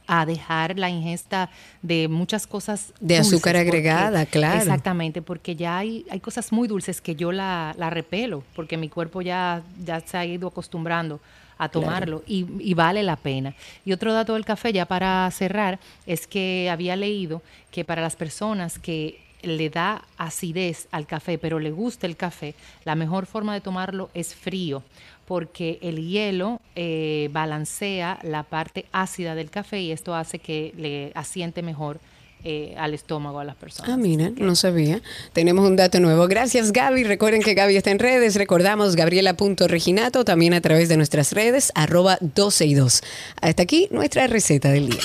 [0.08, 1.50] a dejar la ingesta
[1.82, 4.60] de muchas cosas De dulces, azúcar porque- agregada, claro.
[4.60, 8.88] Exactamente, porque ya hay, hay cosas muy dulces que yo la, la repelo, porque mi
[8.90, 11.20] cuerpo ya, ya se ha ido acostumbrando
[11.58, 13.56] a tomarlo y, y vale la pena.
[13.86, 17.42] Y otro dato del café, ya para cerrar, es que había leído
[17.72, 22.56] que para las personas que le da acidez al café, pero le gusta el café,
[22.84, 24.84] la mejor forma de tomarlo es frío,
[25.28, 31.12] porque el hielo eh, balancea la parte ácida del café y esto hace que le
[31.16, 32.00] asiente mejor
[32.48, 33.92] eh, al estómago a las personas.
[33.92, 35.02] Ah, mira, no sabía.
[35.34, 36.28] Tenemos un dato nuevo.
[36.28, 37.04] Gracias, Gaby.
[37.04, 38.36] Recuerden que Gaby está en redes.
[38.36, 43.02] Recordamos gabriela.reginato, también a través de nuestras redes, arroba 12 y 2.
[43.42, 45.02] Hasta aquí nuestra receta del día.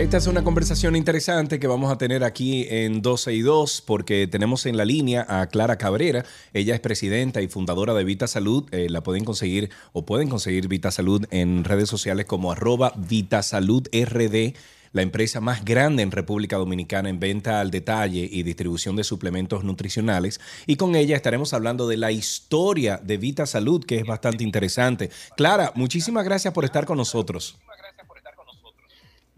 [0.00, 4.26] Esta es una conversación interesante que vamos a tener aquí en 12 y 2 porque
[4.26, 6.24] tenemos en la línea a Clara Cabrera.
[6.54, 8.66] Ella es presidenta y fundadora de Vita Salud.
[8.72, 14.54] Eh, la pueden conseguir o pueden conseguir Vita Salud en redes sociales como arroba VitaSaludRD,
[14.92, 19.64] la empresa más grande en República Dominicana en venta al detalle y distribución de suplementos
[19.64, 20.40] nutricionales.
[20.66, 25.10] Y con ella estaremos hablando de la historia de Vita Salud, que es bastante interesante.
[25.36, 27.58] Clara, muchísimas gracias por estar con nosotros.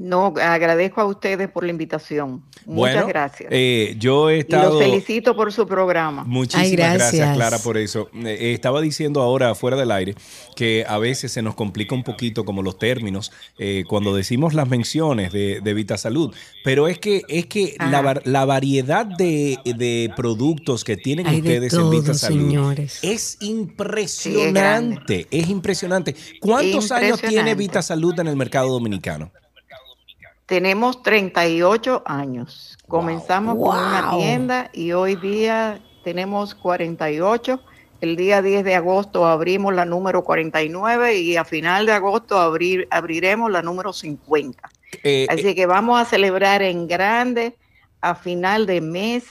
[0.05, 2.43] No, agradezco a ustedes por la invitación.
[2.67, 3.49] Muchas Bueno, gracias.
[3.53, 4.75] eh, yo he y estado...
[4.75, 6.25] los felicito por su programa.
[6.25, 7.13] Muchísimas Ay, gracias.
[7.13, 7.37] gracias.
[7.37, 8.09] Clara, por eso.
[8.25, 10.17] Eh, estaba diciendo ahora, fuera del aire,
[10.57, 14.69] que a veces se nos complica un poquito como los términos eh, cuando decimos las
[14.69, 16.35] menciones de, de Vita Salud.
[16.65, 21.39] Pero es que, es que la, var- la variedad de, de productos que tienen Hay
[21.39, 22.99] ustedes en Vita Salud señores.
[23.03, 25.27] es impresionante.
[25.31, 26.17] es impresionante.
[26.41, 27.55] ¿Cuántos años tiene.
[27.55, 29.31] Vita Salud en el mercado dominicano?
[30.53, 32.77] Tenemos 38 años.
[32.87, 37.59] Comenzamos con una tienda y hoy día tenemos 48.
[38.03, 42.87] El día 10 de agosto abrimos la número 49 y a final de agosto abrir,
[42.91, 44.69] abriremos la número 50.
[45.03, 47.57] Eh, Así que vamos a celebrar en grande
[48.03, 49.25] a final de mes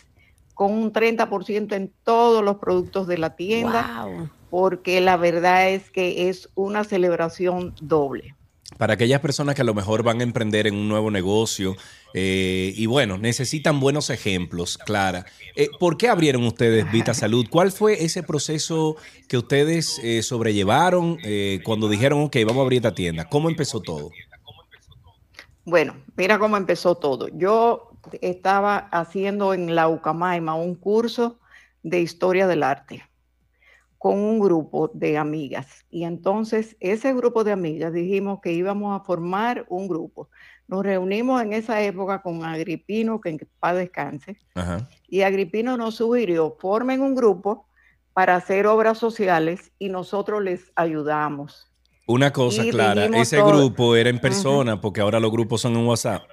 [0.56, 4.30] con un 30% en todos los productos de la tienda, Wow.
[4.50, 8.34] porque la verdad es que es una celebración doble.
[8.82, 11.76] Para aquellas personas que a lo mejor van a emprender en un nuevo negocio
[12.16, 15.28] eh, y bueno, necesitan buenos ejemplos, Clara.
[15.56, 17.46] Eh, ¿Por qué abrieron ustedes Vita Salud?
[17.48, 18.96] ¿Cuál fue ese proceso
[19.28, 23.26] que ustedes eh, sobrellevaron eh, cuando dijeron, ok, vamos a abrir esta tienda?
[23.26, 24.10] ¿Cómo empezó todo?
[25.64, 27.28] Bueno, mira cómo empezó todo.
[27.28, 31.38] Yo estaba haciendo en la Ucamaima un curso
[31.84, 33.04] de historia del arte
[34.02, 35.86] con un grupo de amigas.
[35.92, 40.28] Y entonces ese grupo de amigas dijimos que íbamos a formar un grupo.
[40.68, 44.90] Nos reunimos en esa época con Agripino, que en paz descanse, Ajá.
[45.08, 47.68] y Agripino nos sugirió, formen un grupo
[48.14, 51.72] para hacer obras sociales y nosotros les ayudamos.
[52.08, 55.76] Una cosa, Y Clara, ese todo- grupo era en persona porque ahora los grupos son
[55.78, 56.24] en WhatsApp.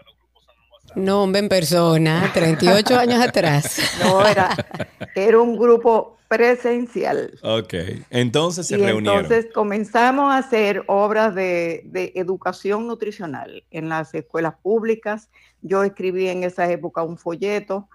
[0.98, 3.80] No, hombre, en persona, 38 años atrás.
[4.02, 4.50] No, era,
[5.14, 7.38] era un grupo presencial.
[7.42, 7.74] Ok,
[8.10, 9.24] entonces se y reunieron.
[9.24, 15.30] entonces comenzamos a hacer obras de, de educación nutricional en las escuelas públicas.
[15.62, 17.88] Yo escribí en esa época un folleto.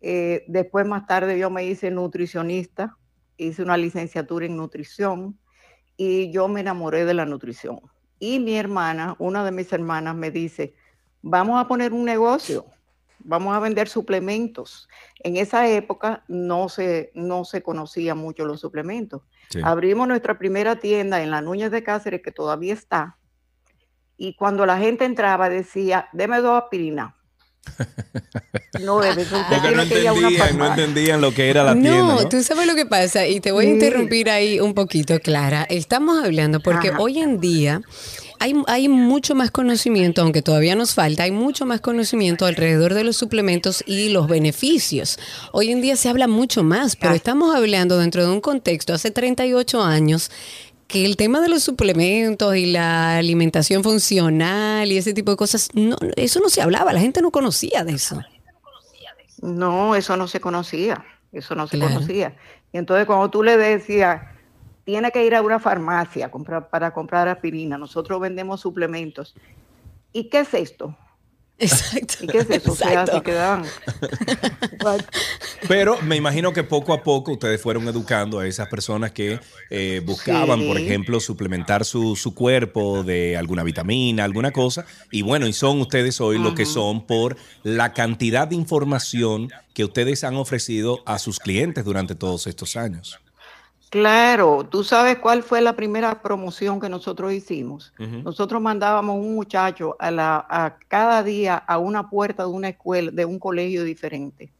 [0.00, 2.96] Eh, después, más tarde, yo me hice nutricionista,
[3.36, 5.38] hice una licenciatura en nutrición
[5.96, 7.80] y yo me enamoré de la nutrición.
[8.18, 10.74] Y mi hermana, una de mis hermanas, me dice,
[11.28, 12.66] vamos a poner un negocio,
[13.18, 14.88] vamos a vender suplementos.
[15.22, 19.22] En esa época no se, no se conocían mucho los suplementos.
[19.50, 19.60] Sí.
[19.62, 23.16] Abrimos nuestra primera tienda en la Núñez de Cáceres, que todavía está,
[24.16, 27.12] y cuando la gente entraba decía, deme dos aspirinas.
[28.80, 32.14] No, Porque una entendían, no entendían lo que era la no, tienda.
[32.22, 32.28] ¿no?
[32.28, 35.62] tú sabes lo que pasa y te voy a interrumpir ahí un poquito, Clara.
[35.70, 36.98] Estamos hablando porque Ajá.
[37.00, 37.80] hoy en día
[38.38, 43.04] hay, hay mucho más conocimiento, aunque todavía nos falta, hay mucho más conocimiento alrededor de
[43.04, 45.18] los suplementos y los beneficios.
[45.52, 47.16] Hoy en día se habla mucho más, pero Ah.
[47.16, 50.30] estamos hablando dentro de un contexto hace 38 años
[50.88, 55.68] que el tema de los suplementos y la alimentación funcional y ese tipo de cosas,
[55.74, 58.20] no, eso no se hablaba, la gente no conocía de eso.
[59.42, 61.94] No, eso no se conocía, eso no se Claro.
[61.94, 62.36] conocía.
[62.72, 64.22] Y entonces cuando tú le decías,
[64.86, 69.34] tiene que ir a una farmacia comprar, para comprar aspirina, nosotros vendemos suplementos.
[70.12, 70.96] ¿Y qué es esto?
[71.58, 72.16] Exacto.
[72.22, 72.72] ¿Y qué es eso?
[72.72, 73.16] O sea, Exacto.
[73.16, 73.64] se quedaban.
[75.66, 80.02] Pero me imagino que poco a poco ustedes fueron educando a esas personas que eh,
[80.04, 80.68] buscaban, Sí.
[80.68, 84.86] por ejemplo, suplementar su, su cuerpo de alguna vitamina, alguna cosa.
[85.10, 89.84] Y bueno, y son ustedes hoy lo que son por la cantidad de información que
[89.84, 93.18] ustedes han ofrecido a sus clientes durante todos estos años.
[94.00, 97.94] Claro, tú sabes cuál fue la primera promoción que nosotros hicimos.
[97.98, 103.10] Nosotros mandábamos un muchacho a, la, a cada día a una puerta de una escuela,
[103.10, 104.52] de un colegio diferente,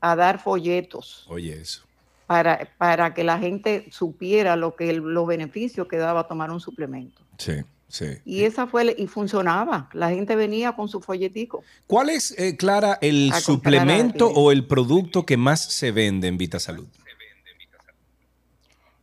[0.00, 1.82] a dar folletos Oye, eso.
[2.26, 6.58] para, para que la gente supiera lo que el- los beneficios que daba tomar un
[6.60, 7.20] suplemento.
[7.36, 7.56] Sí,
[7.88, 8.06] sí.
[8.24, 9.90] Y esa fue y funcionaba.
[9.92, 11.62] La gente venía con su folletico.
[11.86, 16.58] ¿Cuál es, eh, Clara, el suplemento o el producto que más se vende en Vita
[16.58, 16.86] Salud?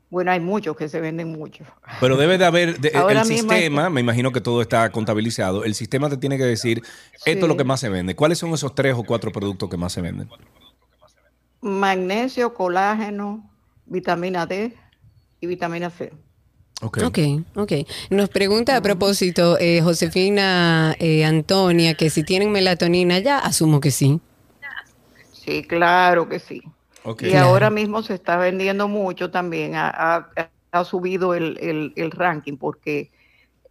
[0.09, 1.63] Bueno, hay muchos que se venden mucho.
[1.99, 5.63] Pero debe de haber de- el sistema, me imagino que todo está contabilizado.
[5.63, 6.81] El sistema te tiene que decir,
[7.25, 8.15] esto es lo que más se vende.
[8.15, 10.27] ¿Cuáles son esos tres o cuatro productos que más se venden?
[11.61, 13.49] Magnesio, colágeno,
[13.85, 14.75] vitamina D
[15.41, 16.11] y vitamina C.
[16.81, 16.99] Ok.
[17.03, 17.19] Ok,
[17.55, 17.73] ok.
[18.09, 23.91] Nos pregunta a propósito eh, Josefina eh, Antonia que si tienen melatonina ya, asumo que
[23.91, 24.21] sí.
[25.33, 26.61] Sí, claro que sí.
[27.21, 32.11] Y ahora mismo se está vendiendo mucho también, ha, ha- ha subido el, el- el
[32.11, 33.09] ranking porque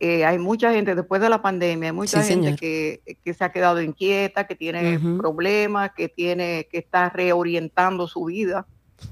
[0.01, 3.45] eh, hay mucha gente, después de la pandemia, hay mucha Sí, gente que, que se
[3.45, 8.64] ha quedado inquieta, que tiene problemas, que tiene que está reorientando su vida.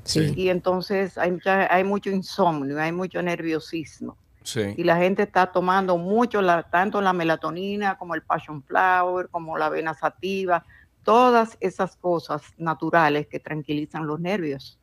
[0.04, 0.32] Sí.
[0.36, 4.16] Y entonces hay, mucha- hay mucho insomnio, hay mucho nerviosismo.
[4.42, 4.74] Sí.
[4.76, 9.58] Y la gente está tomando mucho, la, tanto la melatonina como el passion flower, como
[9.58, 10.64] la avena sativa,
[11.06, 14.78] todas esas cosas naturales que tranquilizan los nervios.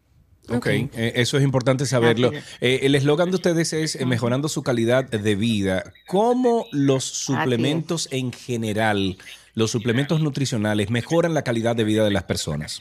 [0.49, 2.32] Ok, eh, eso es importante saberlo.
[2.59, 5.84] Eh, el eslogan de ustedes es eh, mejorando su calidad de vida.
[6.07, 9.17] ¿Cómo los suplementos en general,
[9.53, 12.80] los suplementos nutricionales, mejoran la calidad de vida de las personas?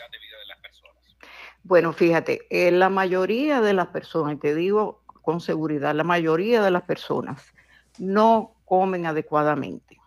[1.64, 6.62] Bueno, fíjate, eh, la mayoría de las personas, y te digo con seguridad, la mayoría
[6.62, 7.42] de las personas
[7.98, 10.01] no comen adecuadamente.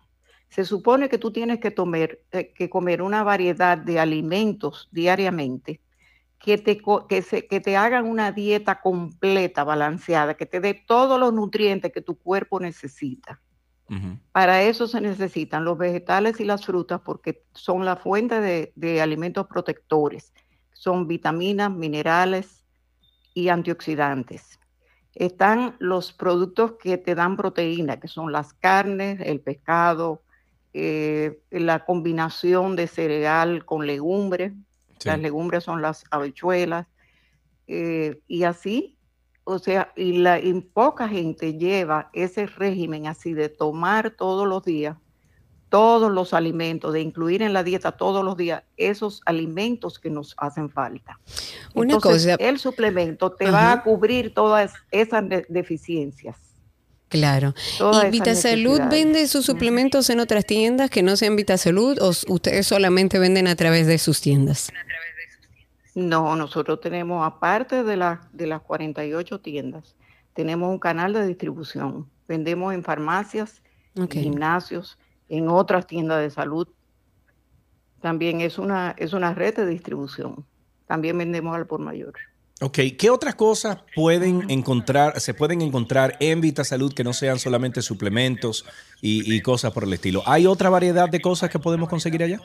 [0.56, 1.76] Se supone que tú tienes que,
[2.32, 5.82] eh, que comer una variedad de alimentos diariamente
[6.40, 10.74] que te, co- que, se- que te hagan una dieta completa, balanceada, que te dé
[10.88, 13.42] todos los nutrientes que tu cuerpo necesita.
[14.32, 19.02] Para eso se necesitan los vegetales y las frutas porque son la fuente de, de
[19.02, 20.34] alimentos protectores.
[20.72, 22.64] Son vitaminas, minerales
[23.34, 24.58] y antioxidantes.
[25.14, 30.25] Están los productos que te dan proteína, que son las carnes, el pescado,
[30.78, 34.52] eh, la combinación de cereal con legumbres.
[35.00, 35.08] Sí.
[35.08, 36.86] Las legumbres son las habichuelas.
[37.68, 38.98] eh, y así,
[39.46, 44.64] o sea, y, la, y poca gente lleva ese régimen así de tomar todos los
[44.64, 44.98] días
[45.68, 50.34] todos los alimentos, de incluir en la dieta todos los días esos alimentos que nos
[50.38, 51.20] hacen falta.
[51.74, 56.38] Una Entonces, cosa- el suplemento te va a cubrir todas esas de- deficiencias.
[57.20, 57.54] Claro.
[58.08, 63.20] ¿Y Vitasalud vende sus suplementos en otras tiendas que no sean Vitasalud o ustedes solamente
[63.20, 64.72] venden a través de sus tiendas?
[65.96, 69.96] No, nosotros tenemos, aparte de, la- de las 48 tiendas,
[70.34, 72.10] tenemos un canal de distribución.
[72.28, 73.62] Vendemos en farmacias,
[73.96, 74.98] en gimnasios,
[75.30, 76.68] en otras tiendas de salud.
[78.02, 80.46] También es una, es una red de distribución.
[80.86, 82.14] También vendemos al por mayor.
[82.62, 87.38] Ok, ¿qué otras cosas pueden encontrar, se pueden encontrar en Vita Salud que no sean
[87.38, 88.66] solamente suplementos
[89.02, 90.24] y, y cosas por el estilo?
[90.26, 92.40] ¿Hay otra variedad de cosas que podemos conseguir allá?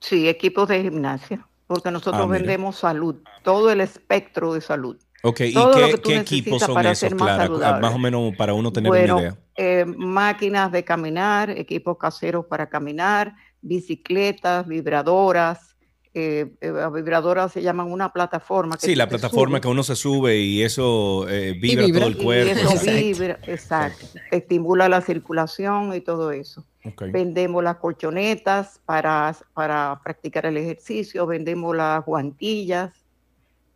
[0.00, 4.96] Sí, equipos de gimnasia, porque nosotros Ah, vendemos salud, todo el espectro de salud.
[5.22, 5.72] Ok, ¿y Todo
[6.02, 7.80] qué, equipos son esos, más saludable.
[7.80, 9.38] Más o menos para uno tener bueno, una idea.
[9.54, 15.71] eh, máquinas de caminar, equipos caseros para caminar, bicicletas, vibradoras.
[16.14, 18.76] Eh, eh, vibradoras se llaman una plataforma.
[18.76, 22.00] que Sí, la plataforma que uno se sube y eso eh, vibra, vibra.
[22.00, 22.52] todo el y cuerpo.
[22.52, 22.92] eso Exacto.
[22.92, 24.06] vibra, exacto.
[24.30, 26.64] Estimula la circulación y todo eso.
[27.12, 32.92] Vendemos las colchonetas para, para practicar el ejercicio, vendemos las guantillas.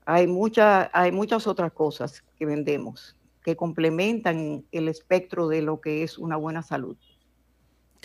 [0.04, 6.02] Hay, mucha, hay muchas otras cosas que vendemos que complementan el espectro de lo que
[6.02, 6.96] es una buena salud.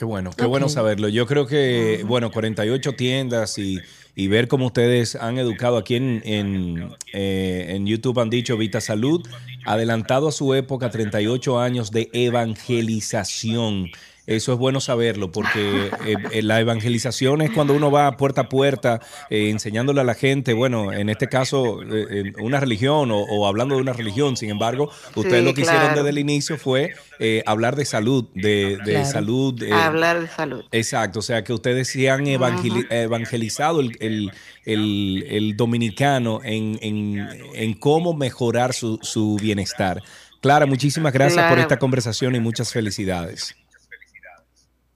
[0.01, 1.09] Qué bueno, qué bueno saberlo.
[1.09, 3.79] Yo creo que, bueno, 48 tiendas y,
[4.15, 8.81] y ver cómo ustedes han educado aquí en, en, eh, en YouTube, han dicho Vita
[8.81, 9.21] Salud,
[9.63, 13.91] adelantado a su época, 38 años de evangelización.
[14.35, 18.49] Eso es bueno saberlo porque eh, eh, la evangelización es cuando uno va puerta a
[18.49, 18.99] puerta
[19.29, 23.75] eh, enseñándole a la gente, bueno, en este caso, eh, una religión o, o hablando
[23.75, 24.37] de una religión.
[24.37, 26.93] Sin embargo, ustedes Sí, lo que hicieron desde el inicio fue
[27.45, 29.05] hablar de salud, de, de Claro.
[29.11, 29.63] salud.
[29.63, 30.63] eh, Hablar de salud.
[30.71, 34.31] Exacto, o sea que ustedes sí han evangeli- evangelizado el, el-
[34.65, 40.01] el- el dominicano en, en- en cómo mejorar su, su bienestar.
[40.41, 43.55] Clara, muchísimas gracias por esta conversación y muchas felicidades.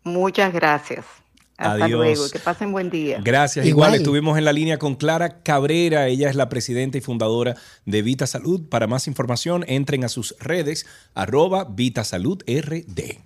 [0.06, 1.04] Muchas gracias.
[1.58, 2.00] Hasta Adiós.
[2.00, 2.30] luego.
[2.30, 3.20] Que pasen buen día.
[3.24, 3.66] Gracias.
[3.66, 3.96] Igual.
[3.96, 6.08] estuvimos en la línea con Clara Cabrera.
[6.08, 7.56] Ella es la presidenta y fundadora
[7.86, 8.70] de Vita Salud.
[8.70, 13.20] Para más información, entren a sus redes, arroba Vita Salud RD.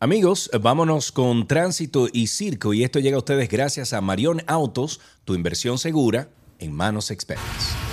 [0.00, 5.00] Amigos, vámonos con tránsito y circo y esto llega a ustedes gracias a Marión Autos,
[5.24, 6.28] tu inversión segura
[6.58, 7.83] en manos expertas.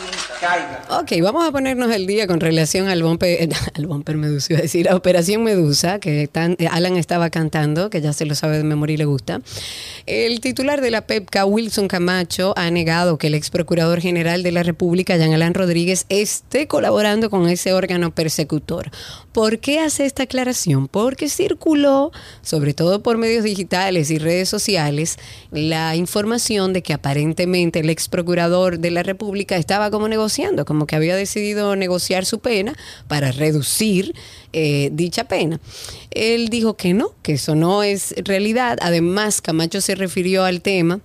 [0.41, 0.81] caiga.
[0.99, 4.89] Ok, vamos a ponernos el día con relación al bumper, al bumper Medusa, a decir,
[4.89, 8.63] a Operación Medusa, que tan- eh, Alan estaba cantando, que ya se lo sabe de
[8.63, 9.41] memoria y le gusta.
[10.07, 14.51] El titular de la PEPCA, Wilson Camacho, ha negado que el ex procurador general de
[14.51, 18.89] la República, Jean Alain Rodríguez, esté colaborando con ese órgano persecutor.
[19.31, 20.87] ¿Por qué hace esta aclaración?
[20.87, 22.11] Porque circuló,
[22.41, 25.17] sobre todo por medios digitales y redes sociales,
[25.51, 30.07] la información de que aparentemente el ex procurador de la República estaba como
[30.65, 32.75] como que había decidido negociar su pena
[33.07, 34.15] para reducir
[34.53, 35.59] eh, dicha pena.
[36.11, 38.77] Él dijo que no, que eso no es realidad.
[38.81, 41.01] Además, Camacho se refirió al tema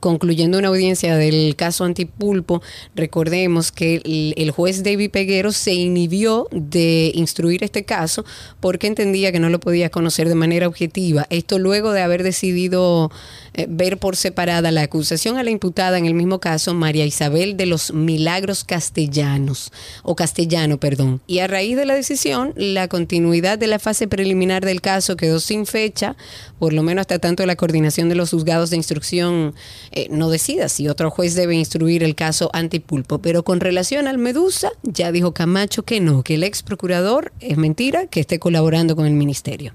[0.00, 2.60] concluyendo una audiencia del caso Antipulpo,
[2.96, 4.02] recordemos que
[4.36, 8.24] el juez David Peguero se inhibió de instruir este caso
[8.58, 11.26] porque entendía que no lo podía conocer de manera objetiva.
[11.30, 13.12] Esto luego de haber decidido
[13.54, 17.56] eh, ver por separada la acusación a la imputada en el mismo caso, María Isabel
[17.56, 19.72] de los Milagros Castellanos,
[20.02, 21.20] o Castellano, perdón.
[21.26, 25.38] Y a raíz de la decisión, la continuidad de la fase preliminar del caso quedó
[25.38, 26.16] sin fecha,
[26.58, 29.54] por lo menos hasta tanto la coordinación de los juzgados de instrucción
[29.90, 33.18] eh, no decida si otro juez debe instruir el caso antipulpo.
[33.18, 37.56] Pero con relación al Medusa, ya dijo Camacho que no, que el ex procurador es
[37.58, 39.72] mentira, que esté colaborando con el ministerio.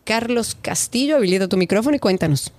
[0.04, 2.52] Carlos Castillo, habilita tu micrófono y cuéntanos.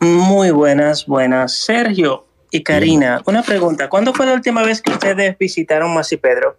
[0.00, 1.52] Muy buenas, buenas.
[1.52, 3.90] Sergio y Karina, una pregunta.
[3.90, 6.56] ¿Cuándo fue la última vez que ustedes visitaron Masi Pedro?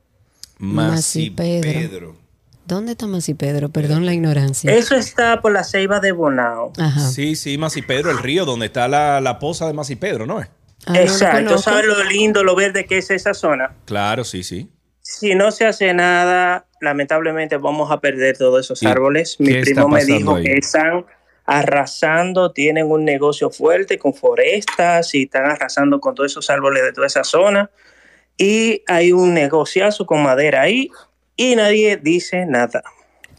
[0.60, 2.16] Masi Pedro.
[2.70, 3.70] ¿Dónde está Masi Pedro?
[3.70, 4.72] Perdón la ignorancia.
[4.72, 6.72] Eso está por la ceiba de Bonao.
[7.12, 10.40] Sí, sí, Masi Pedro, el río donde está la, la poza de Masi Pedro, ¿no
[10.40, 10.50] es?
[10.94, 11.58] Exacto.
[11.58, 13.76] ¿Sabes lo lindo, lo verde que es esa zona?
[13.86, 14.70] Claro, sí, sí.
[15.02, 19.38] Si no se hace nada, lamentablemente vamos a perder todos esos ¿Y árboles.
[19.40, 20.44] Mi primo me dijo ahí?
[20.44, 21.08] que están
[21.46, 26.94] arrasando, tienen un negocio fuerte con forestas y están arrasando con todos esos árboles de
[26.94, 27.72] toda esa zona.
[28.38, 30.92] Y hay un negociazo con madera ahí
[31.40, 32.84] y nadie dice nada.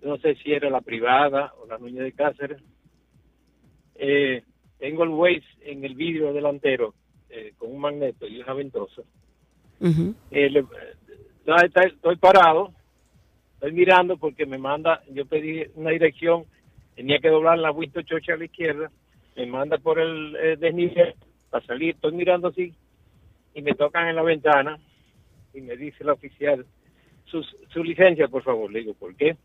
[0.03, 2.63] no sé si era la privada o la Nuña de Cáceres.
[3.97, 4.43] Eh,
[4.79, 6.95] tengo el Waze en el vidrio delantero
[7.29, 9.03] eh, con un magneto y una ventosa.
[10.31, 10.65] Eh, le-
[11.65, 12.73] está- estoy parado,
[13.55, 16.45] estoy mirando porque me manda, yo pedí una dirección,
[16.95, 18.91] tenía que doblar la Winston Churchill a la izquierda,
[19.41, 21.15] me manda por el eh, desnivel
[21.49, 22.75] para salir, estoy mirando así
[23.55, 24.79] y me tocan en la ventana
[25.55, 26.67] y me dice la oficial,
[27.25, 28.71] su, su licencia, por favor.
[28.71, 29.37] Le digo, ¿por qué?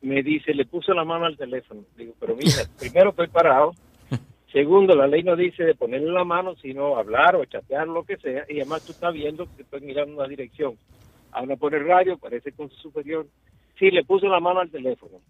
[0.00, 1.82] Me dice, le puso la mano al teléfono.
[1.96, 3.72] Digo, pero mira, primero estoy parado.
[4.52, 8.16] Segundo, la ley no dice de ponerle la mano, sino hablar o chatear, lo que
[8.16, 8.44] sea.
[8.48, 10.78] Y además tú estás viendo que estoy mirando una dirección.
[11.32, 13.26] Habla por el radio, parece con su superior.
[13.78, 15.20] Sí, le puso la mano al teléfono.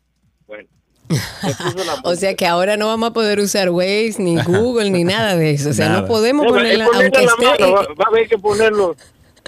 [0.47, 0.69] Bueno.
[2.05, 5.53] O sea que ahora no vamos a poder usar Waze, ni Google, ni nada de
[5.53, 5.71] eso.
[5.71, 6.03] O sea, Nada.
[6.03, 7.45] no podemos No, ponerla, aunque la esté...
[7.47, 8.95] mano, va, va a haber que ponerlo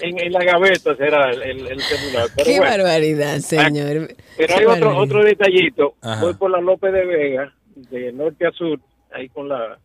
[0.01, 2.29] en, en la gaveta, será el, el- el celular.
[2.35, 2.85] Pero Qué bueno.
[2.85, 4.09] barbaridad, señor.
[4.37, 5.95] Pero Qué hay otro, otro detallito.
[6.01, 6.23] Ajá.
[6.23, 8.79] Voy por la López de Vega, de norte a sur,
[9.13, 9.79] ahí con la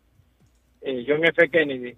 [0.82, 1.50] eh, John F.
[1.50, 1.96] Kennedy.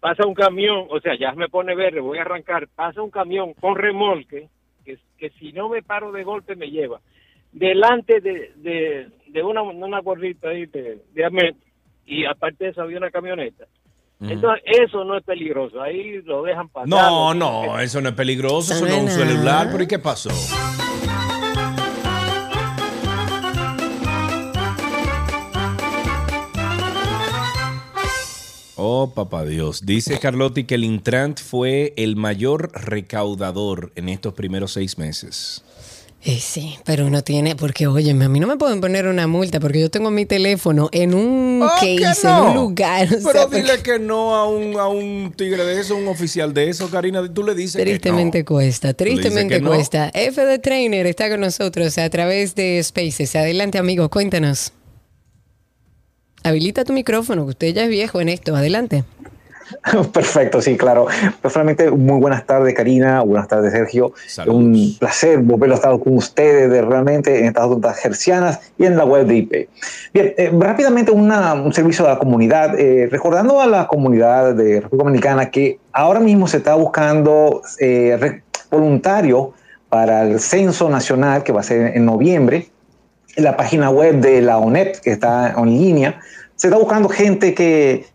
[0.00, 2.68] Pasa un camión, o sea, ya me pone verde, voy a arrancar.
[2.74, 4.48] Pasa un camión con remolque,
[4.84, 7.00] que, que si no me paro de golpe me lleva.
[7.54, 11.56] Delante de, de, de una, una gorrita ahí de, de Amet,
[12.04, 13.64] y aparte de eso había una camioneta.
[14.20, 16.88] Entonces, eso no es peligroso, ahí lo dejan pasar.
[16.88, 20.30] No, no, eso no es peligroso, eso No es un celular, pero ¿y qué pasó?
[28.76, 29.86] Oh, papá Dios.
[29.86, 35.64] Dice Carlotti que el Intrant fue el mayor recaudador en estos primeros seis meses.
[36.26, 39.60] Eh, sí, pero uno tiene, porque óyeme, a mí no me pueden poner una multa
[39.60, 42.38] porque yo tengo mi teléfono en un que case, no.
[42.38, 43.08] en un lugar.
[43.08, 46.08] o Pero sea, dile porque que no a un, a un tigre de eso, un
[46.08, 47.30] oficial de eso, Karina.
[47.30, 48.56] Tú le dices tristemente que no.
[48.56, 49.68] cuesta, tristemente que no.
[49.68, 50.10] cuesta.
[50.14, 53.36] F de Trainer está con nosotros a través de Spaces.
[53.36, 54.72] Adelante, amigo, cuéntanos.
[56.42, 58.56] Habilita tu micrófono, que usted ya es viejo en esto.
[58.56, 59.04] Adelante.
[60.12, 61.06] Perfecto, sí, claro.
[61.40, 63.20] Personalmente, muy buenas tardes, Karina.
[63.22, 64.12] Buenas tardes, Sergio.
[64.52, 68.96] Un placer volver a estar con ustedes de, realmente en estas ondas gercianas y en
[68.96, 69.68] la web de IP.
[70.12, 72.78] Bien, eh, rápidamente una- un servicio a la comunidad.
[72.78, 78.40] eh, recordando a la comunidad de República Dominicana que ahora mismo se está buscando eh,
[78.70, 79.48] voluntarios
[79.88, 82.68] para el censo nacional que va a ser en noviembre
[83.36, 86.20] en la página web de la ONEP, que está en línea,
[86.56, 88.06] se está buscando gente que,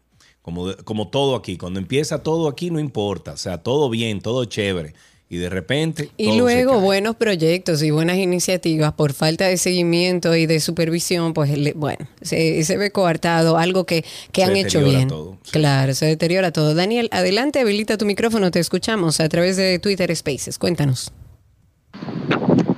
[0.43, 4.45] como, como todo aquí, cuando empieza todo aquí no importa, o sea, todo bien, todo
[4.45, 4.95] chévere.
[5.31, 6.11] Y de repente...
[6.19, 6.81] Y todo se luego cae.
[6.83, 12.07] buenos proyectos y buenas iniciativas por falta de seguimiento y de supervisión, pues le- bueno,
[12.21, 15.09] se, se ve coartado algo que, que Se han hecho deteriora bien.
[15.09, 16.75] todo, Claro, se deteriora todo.
[16.75, 20.59] Daniel, adelante, habilita tu micrófono, te escuchamos a través de Twitter Spaces.
[20.59, 21.13] Cuéntanos.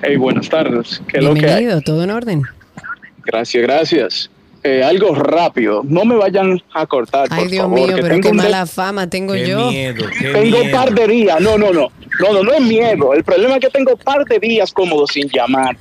[0.03, 1.03] Hey, buenas tardes.
[1.09, 1.65] ¿Qué es lo que hay?
[1.65, 2.43] Bienvenido, todo en orden.
[3.25, 4.31] Gracias, gracias.
[4.67, 5.83] Eh, algo rápido.
[5.85, 7.79] No me vayan a cortar, por Ay, Dios favor.
[7.79, 9.69] mío, que pero tengo qué mala fama tengo yo.
[9.69, 11.39] tengo un par de días.
[11.41, 11.93] No, no, no.
[12.19, 13.13] No, no, no es miedo.
[13.13, 15.77] El problema es que tengo un par de días cómodos sin llamar.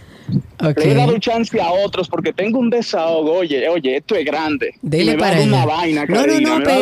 [0.77, 3.33] Le he dado chance a otros porque tengo un desahogo.
[3.35, 4.75] Oye, oye, esto es grande.
[4.81, 6.73] Dele me va a para dar una vaina, no, no, Karina, no, va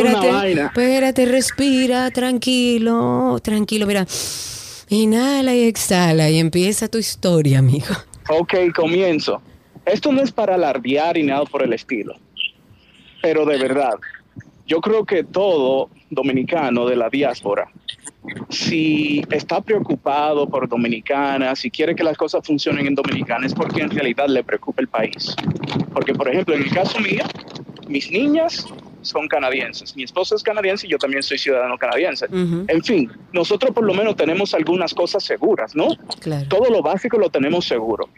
[0.48, 0.62] espérate.
[0.62, 4.08] Espérate, respira, tranquilo, tranquilo, mira.
[4.90, 7.86] Inhala y exhala y empieza tu historia, amigo.
[8.30, 9.42] Ok, comienzo.
[9.86, 12.16] Esto no es para alardear y nada por el estilo.
[13.22, 13.96] Pero de verdad,
[14.68, 17.70] yo creo que todo dominicano de la diáspora,
[18.50, 23.82] si está preocupado por Dominicana, si quiere que las cosas funcionen en Dominicana, es porque
[23.82, 25.36] en realidad le preocupa el país.
[25.94, 27.24] Porque, por ejemplo, en el caso mío,
[27.88, 28.66] mis niñas
[29.02, 32.28] son canadienses, mi esposa es canadiense y yo también soy ciudadano canadiense.
[32.32, 35.88] En fin, nosotros por lo menos tenemos algunas cosas seguras, ¿no?
[36.48, 38.10] Todo lo básico lo tenemos seguro.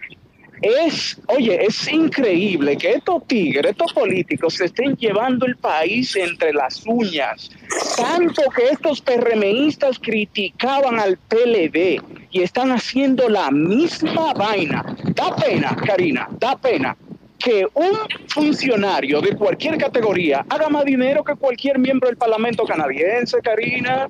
[0.63, 6.53] Es, oye, es increíble que estos tigres, estos políticos se estén llevando el país entre
[6.53, 7.51] las uñas.
[7.97, 14.85] Tanto que estos PRMistas criticaban al PLD y están haciendo la misma vaina.
[15.13, 16.95] Da pena, Karina, da pena
[17.37, 17.97] que un
[18.29, 24.09] funcionario de cualquier categoría haga más dinero que cualquier miembro del Parlamento canadiense, Karina.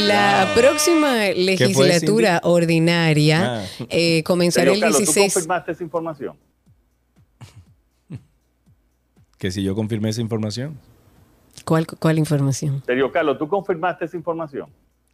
[0.07, 3.65] La próxima legislatura ordinaria Ah.
[3.89, 5.33] eh, comenzará el Señor Carlos, ¿tú 16.
[5.33, 6.35] confirmaste esa información?
[9.37, 10.77] Que si yo confirmé esa información.
[11.65, 12.83] ¿Cuál, ¿Cuál información?
[12.85, 14.67] Señor Carlos, ¿tú confirmaste esa información?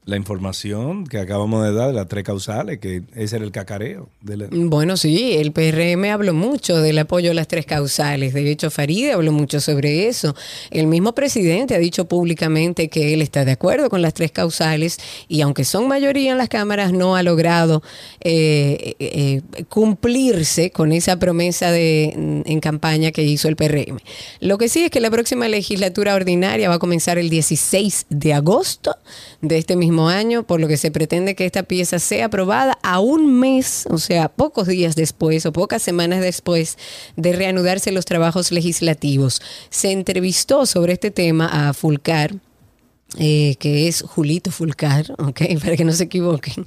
[0.05, 4.09] La información que acabamos de dar de las tres causales, que ese era el cacareo.
[4.21, 8.33] de la- Bueno, sí, el PRM habló mucho del apoyo a las tres causales.
[8.33, 10.35] De hecho, Faride habló mucho sobre eso.
[10.71, 14.97] El mismo presidente ha dicho públicamente que él está de acuerdo con las tres causales
[15.27, 17.81] y aunque son mayoría en las cámaras, no ha logrado
[18.21, 23.99] eh, eh, eh, cumplirse con esa promesa de, en campaña que hizo el PRM.
[24.39, 28.33] Lo que sí es que la próxima legislatura ordinaria va a comenzar el 16 de
[28.33, 28.95] agosto
[29.41, 32.99] de este mismo año, por lo que se pretende que esta pieza sea aprobada a
[32.99, 36.77] un mes, o sea, pocos días después o pocas semanas después
[37.15, 39.41] de reanudarse los trabajos legislativos.
[39.69, 42.35] Se entrevistó sobre este tema a Fulcar,
[43.17, 46.65] eh, que es Julito Fulcar, okay, para que no se equivoquen,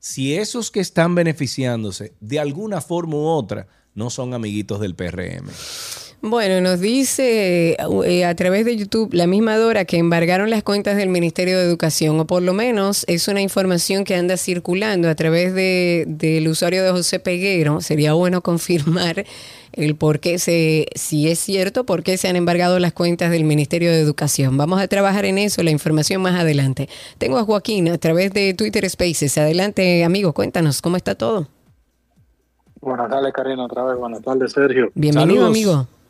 [0.00, 5.48] si esos que están beneficiándose de alguna forma u otra no son amiguitos del PRM.
[6.24, 7.76] Bueno, nos dice
[8.06, 11.64] eh, a través de YouTube la misma Dora que embargaron las cuentas del Ministerio de
[11.64, 16.46] Educación, o por lo menos es una información que anda circulando a través de, del
[16.46, 17.80] usuario de José Peguero.
[17.80, 19.24] Sería bueno confirmar
[19.72, 23.42] el por qué se, si es cierto, por qué se han embargado las cuentas del
[23.42, 24.56] Ministerio de Educación.
[24.56, 26.88] Vamos a trabajar en eso, la información más adelante.
[27.18, 29.36] Tengo a Joaquín a través de Twitter Spaces.
[29.38, 31.48] Adelante, amigo, cuéntanos, ¿cómo está todo?
[32.80, 33.98] Buenas tardes, Karina, otra vez.
[33.98, 34.92] Buenas tardes, Sergio.
[34.94, 35.50] Bienvenido, Saludos.
[35.50, 36.01] amigo.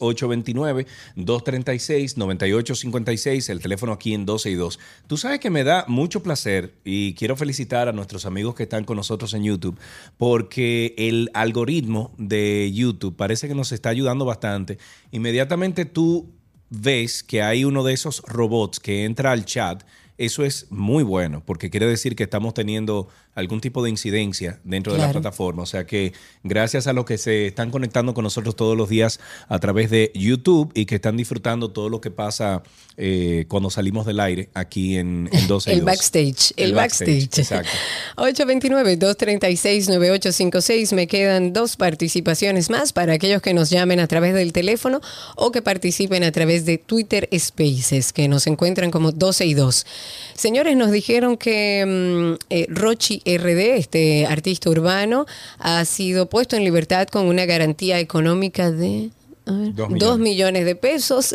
[1.16, 4.78] 829-236-9856, el teléfono aquí en 12 y 2.
[5.06, 8.84] Tú sabes que me da mucho placer y quiero felicitar a nuestros amigos que están
[8.84, 9.78] con nosotros en YouTube
[10.18, 14.76] porque el algoritmo de YouTube parece que nos está ayudando bastante.
[15.12, 16.30] Inmediatamente tú
[16.68, 19.84] ves que hay uno de esos robots que entra al chat,
[20.18, 24.92] eso es muy bueno porque quiere decir que estamos teniendo algún tipo de incidencia dentro
[24.92, 25.62] de la plataforma.
[25.62, 29.20] O sea que gracias a los que se están conectando con nosotros todos los días
[29.48, 32.62] a través de YouTube y que están disfrutando todo lo que pasa
[32.98, 35.86] eh, cuando salimos del aire aquí en, en 12 y El 2.
[35.86, 37.38] backstage, el, backstage.
[37.38, 37.70] Exacto.
[38.18, 40.94] 829-236-9856.
[40.94, 45.00] Me quedan dos participaciones más para aquellos que nos llamen a través del teléfono
[45.36, 49.86] o que participen a través de Twitter Spaces, que nos encuentran como 12 y 2.
[50.34, 55.26] Señores, nos dijeron que mm, eh, Rochi RD, este artista urbano,
[55.58, 59.10] ha sido puesto en libertad con una garantía económica de...
[59.44, 60.18] Dos dos millones.
[60.20, 61.34] millones de pesos.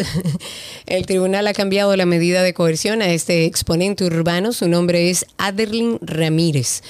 [0.86, 4.54] El tribunal ha cambiado la medida de coerción a este exponente urbano.
[4.54, 6.84] Su nombre es Aderlin Ramírez.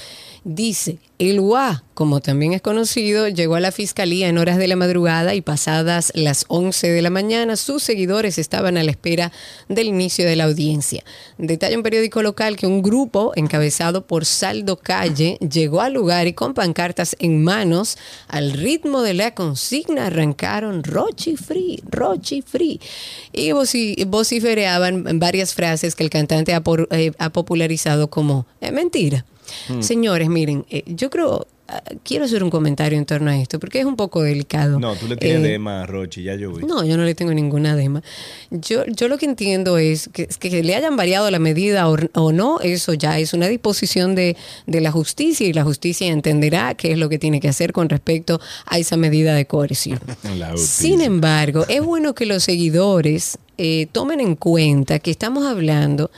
[0.49, 4.77] Dice, el UA, como también es conocido, llegó a la fiscalía en horas de la
[4.77, 9.33] madrugada y pasadas las 11 de la mañana, sus seguidores estaban a la espera
[9.67, 11.03] del inicio de la audiencia.
[11.37, 16.33] Detalla un periódico local que un grupo encabezado por Saldo Calle llegó al lugar y
[16.33, 17.97] con pancartas en manos,
[18.29, 22.79] al ritmo de la consigna, arrancaron Rochi Free, Rochi Free.
[23.33, 29.25] Y voci- vociferaban varias frases que el cantante ha, eh, ha popularizado como "Es mentira.
[29.69, 29.81] Hmm.
[29.81, 33.79] Señores, miren, eh, yo creo, ah, quiero hacer un comentario en torno a esto, porque
[33.79, 34.79] es un poco delicado.
[34.79, 36.65] No, tú le tienes Eh, dema a Rochi, ya yo vi.
[36.65, 38.01] no, yo no le tengo ninguna dema.
[38.51, 42.31] Yo, yo lo que entiendo es que, que le hayan variado la medida o, o
[42.31, 46.91] no, eso ya es una disposición de, de la justicia y la justicia entenderá qué
[46.93, 49.99] es lo que tiene que hacer con respecto a esa medida de coerción.
[50.55, 56.11] Sin embargo, es bueno que los seguidores eh, tomen en cuenta que estamos hablando,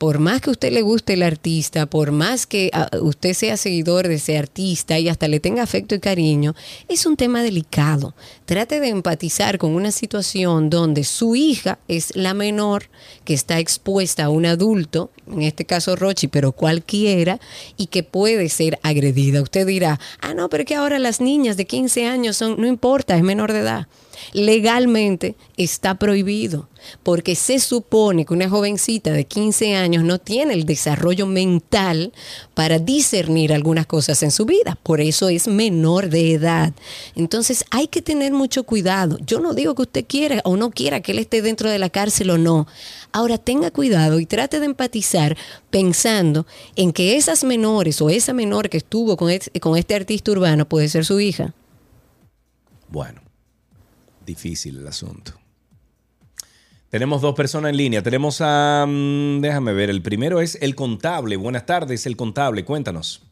[0.00, 3.58] por más que a usted le guste el artista, por más que ah, usted sea
[3.58, 6.54] seguidor de ese artista y hasta le tenga afecto y cariño,
[6.88, 8.14] es un tema delicado.
[8.46, 12.84] Trate de empatizar con una situación donde su hija es la menor
[13.26, 17.38] que está expuesta a un adulto, en este caso Rochi, pero cualquiera,
[17.76, 19.42] y que puede ser agredida.
[19.42, 23.18] Usted dirá, ah, no, pero que ahora las niñas de 15 años son, no importa,
[23.18, 23.86] es menor de edad
[24.32, 26.68] legalmente está prohibido,
[27.02, 32.12] porque se supone que una jovencita de 15 años no tiene el desarrollo mental
[32.54, 36.72] para discernir algunas cosas en su vida, por eso es menor de edad.
[37.14, 39.18] Entonces hay que tener mucho cuidado.
[39.24, 41.90] Yo no digo que usted quiera o no quiera que él esté dentro de la
[41.90, 42.66] cárcel o no.
[43.12, 45.36] Ahora tenga cuidado y trate de empatizar
[45.70, 50.30] pensando en que esas menores o esa menor que estuvo con este, con este artista
[50.30, 51.54] urbano puede ser su hija.
[52.88, 53.20] Bueno,
[54.34, 55.32] difícil el asunto.
[56.88, 58.02] Tenemos dos personas en línea.
[58.02, 58.84] Tenemos a.
[58.88, 59.90] mm, déjame ver.
[59.90, 61.36] El primero es el contable.
[61.36, 62.64] Buenas tardes, el contable.
[62.64, 63.22] Cuéntanos.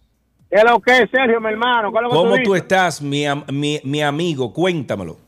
[0.51, 1.91] ¿Qué es lo que es, Sergio, mi hermano?
[1.93, 4.53] ¿Qué es lo que ¿Cómo tú estás, mi, mi, mi amigo?
[4.53, 5.19] Cuéntamelo.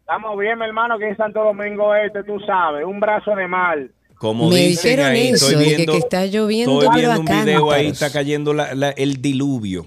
[0.00, 3.90] Estamos bien, mi hermano, que en Santo Domingo Este, tú sabes, un brazo de mal.
[4.16, 7.26] Como Me dicen dijeron ahí, eso, estoy que- viendo, que está lloviendo, estoy viendo un
[7.26, 9.86] video ahí, está cayendo la- la- el diluvio.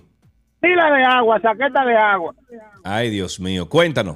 [0.62, 2.34] Pila de agua, saqueta de agua.
[2.84, 3.68] Ay, Dios mío.
[3.68, 4.16] Cuéntanos.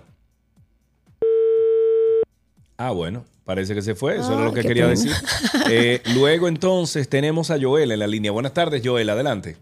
[2.77, 3.25] Ah, bueno.
[3.45, 4.15] Parece que se fue.
[4.17, 4.89] Eso era lo que quería pena.
[4.89, 5.11] decir.
[5.69, 8.31] Eh, luego entonces tenemos a Joel en la línea.
[8.31, 9.09] Buenas tardes, Joel.
[9.09, 9.55] Adelante.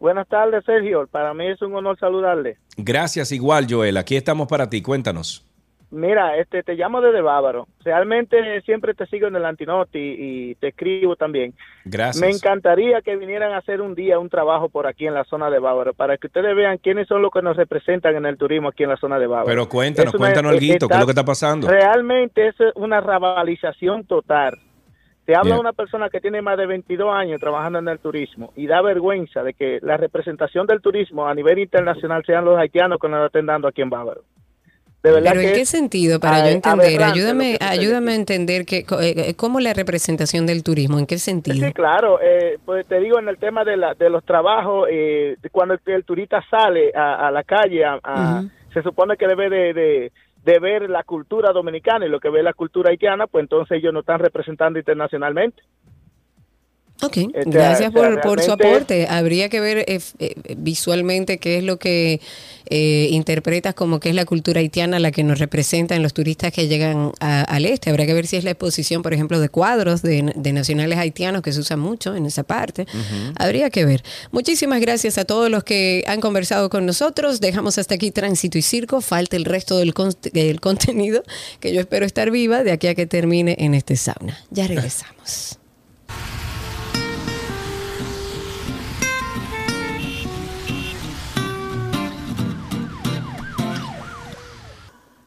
[0.00, 1.06] Buenas tardes, Sergio.
[1.08, 2.58] Para mí es un honor saludarle.
[2.76, 3.96] Gracias igual, Joel.
[3.96, 4.82] Aquí estamos para ti.
[4.82, 5.44] Cuéntanos.
[5.90, 7.66] Mira, este, te llamo desde Bávaro.
[7.82, 11.54] Realmente siempre te sigo en el Antinoti y te escribo también.
[11.86, 12.20] Gracias.
[12.20, 15.48] Me encantaría que vinieran a hacer un día un trabajo por aquí en la zona
[15.48, 18.68] de Bávaro para que ustedes vean quiénes son los que nos representan en el turismo
[18.68, 19.46] aquí en la zona de Bávaro.
[19.46, 20.60] Pero cuéntanos, una- cuéntanos algo.
[20.60, 21.68] ¿Qué es lo que está pasando?
[21.68, 24.58] Realmente es una rabalización total.
[25.24, 25.60] Te habla Bien.
[25.60, 29.42] una persona que tiene más de 22 años trabajando en el turismo y da vergüenza
[29.42, 33.44] de que la representación del turismo a nivel internacional sean los haitianos que nos estén
[33.46, 34.22] dando aquí en Bávaro.
[35.08, 36.20] De verdad Pero ¿en que qué es sentido?
[36.20, 40.46] Para yo a- entender, aberrante ayúdame, ayúdame a entender que, eh, eh, cómo la representación
[40.46, 41.66] del turismo, ¿en qué sentido?
[41.66, 42.18] Sí, claro.
[42.22, 45.80] eh, pues te digo en el tema de, la, de los trabajos, eh, cuando el,
[45.86, 48.50] el turista sale a, a la calle, a- a- Ujú.
[48.74, 50.12] se supone que debe de, de-
[50.44, 53.92] de ver la cultura dominicana y lo que ve la cultura haitiana, pues entonces ellos
[53.94, 55.62] no están representando internacionalmente.
[57.00, 59.06] Ok, sea, gracias por, por su aporte.
[59.08, 62.20] Habría que ver eh, eh, visualmente qué es lo que
[62.70, 66.52] eh, interpretas como que es la cultura haitiana la que nos representa en los turistas
[66.52, 67.90] que llegan a- al este.
[67.90, 71.42] Habrá que ver si es la exposición, por ejemplo, de cuadros de, de nacionales haitianos
[71.42, 72.86] que se usan mucho en esa parte.
[73.36, 74.02] Habría que ver.
[74.32, 77.40] Muchísimas gracias a todos los que han conversado con nosotros.
[77.40, 79.00] Dejamos hasta aquí Tránsito y Circo.
[79.00, 81.22] Falta el resto del, con- del contenido
[81.60, 84.36] que yo espero estar viva de aquí a que termine en este sauna.
[84.50, 85.58] Ya regresamos.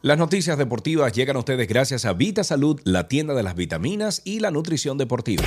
[0.03, 4.23] Las noticias deportivas llegan a ustedes gracias a Vita Salud, la tienda de las vitaminas
[4.26, 5.44] y la nutrición deportiva.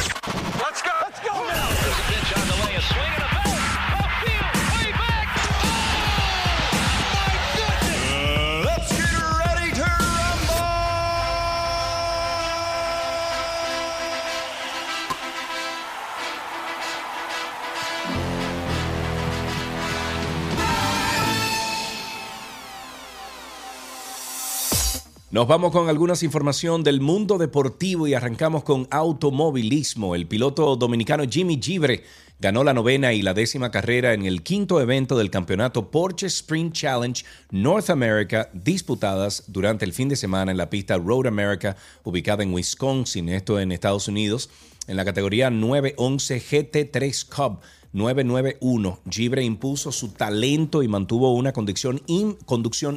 [25.35, 30.15] Nos vamos con algunas información del mundo deportivo y arrancamos con automovilismo.
[30.15, 32.05] El piloto dominicano Jimmy Gibre
[32.39, 36.73] ganó la novena y la décima carrera en el quinto evento del campeonato Porsche Sprint
[36.73, 42.44] Challenge North America disputadas durante el fin de semana en la pista Road America ubicada
[42.44, 44.51] en Wisconsin, esto en Estados Unidos,
[44.86, 47.61] en la categoría 911 GT3 Cup.
[47.94, 48.98] 991.
[49.08, 52.00] Gibre impuso su talento y mantuvo una conducción,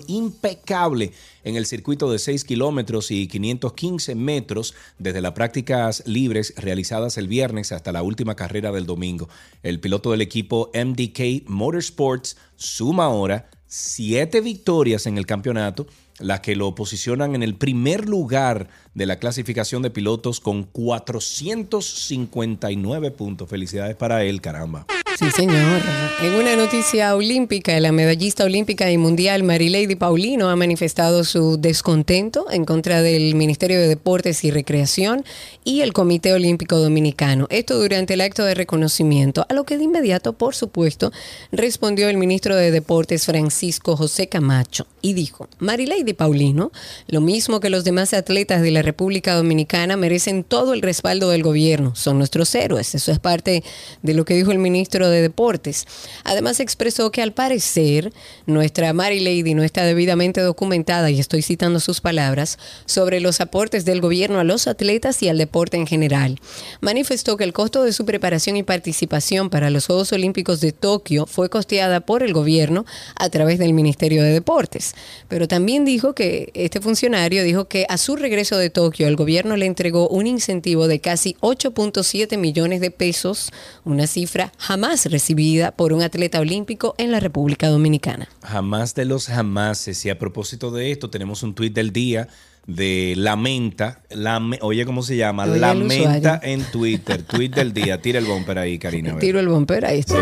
[0.07, 1.11] impecable
[1.44, 7.28] en el circuito de 6 kilómetros y 515 metros desde las prácticas libres realizadas el
[7.28, 9.30] viernes hasta la última carrera del domingo.
[9.61, 15.88] El piloto del equipo MDK Motorsports suma ahora siete victorias en el campeonato,
[16.19, 23.11] las que lo posicionan en el primer lugar de la clasificación de pilotos con 459
[23.11, 23.49] puntos.
[23.49, 24.85] Felicidades para él, caramba.
[25.18, 25.81] Sí, señor.
[26.22, 32.45] En una noticia olímpica, la medallista olímpica y mundial Marilady Paulino ha manifestado su descontento
[32.52, 35.26] en contra del Ministerio de Deportes y Recreación
[35.64, 37.48] y el Comité Olímpico Dominicano.
[37.49, 41.11] Esto durante el acto de reconocimiento, a lo que de inmediato, por supuesto,
[41.52, 46.72] respondió el ministro de Deportes Francisco José Camacho y dijo, Marilady Paulino,
[47.07, 51.41] lo mismo que los demás atletas de la República Dominicana, merecen todo el respaldo del
[51.41, 52.94] gobierno, son nuestros héroes.
[52.94, 53.64] Eso es parte
[54.03, 55.86] de lo que dijo el ministro de Deportes.
[56.24, 58.14] Además expresó que al parecer
[58.46, 63.86] nuestra Mary Lady no está debidamente documentada, y estoy citando sus palabras, sobre los aportes
[63.86, 66.40] del gobierno a los atletas y al deporte en general.
[66.82, 71.26] Manifestó que el costo de su preparación y participación para los Juegos Olímpicos de Tokio
[71.26, 72.86] fue costeada por el gobierno
[73.16, 74.96] a través del Ministerio de Deportes.
[75.28, 79.58] Pero también dijo que este funcionario dijo que a su regreso de Tokio el gobierno
[79.58, 83.52] le entregó un incentivo de casi 8.7 millones de pesos,
[83.86, 88.28] una cifra jamás recibida por un atleta olímpico en la República Dominicana.
[88.44, 90.06] Jamás de los jamases.
[90.06, 92.28] Y a propósito de esto, tenemos un tuit del día
[92.65, 94.02] de Lamenta.
[94.10, 95.44] Lame- oye, ¿cómo se llama?
[95.45, 97.22] Oye, Lamenta en Twitter.
[97.24, 98.02] Tuit del día.
[98.02, 99.18] Tira el bumper ahí, Karina.
[99.19, 100.15] Tiro el bumper, ahí está.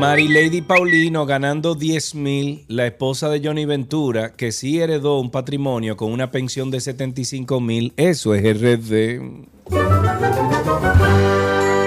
[0.00, 5.96] Marilady Paulino ganando 10 mil, la esposa de Johnny Ventura, que sí heredó un patrimonio
[5.96, 7.92] con una pensión de 75 mil.
[7.96, 9.20] Eso es RD.
[9.70, 11.02] Thank
[11.76, 11.81] you.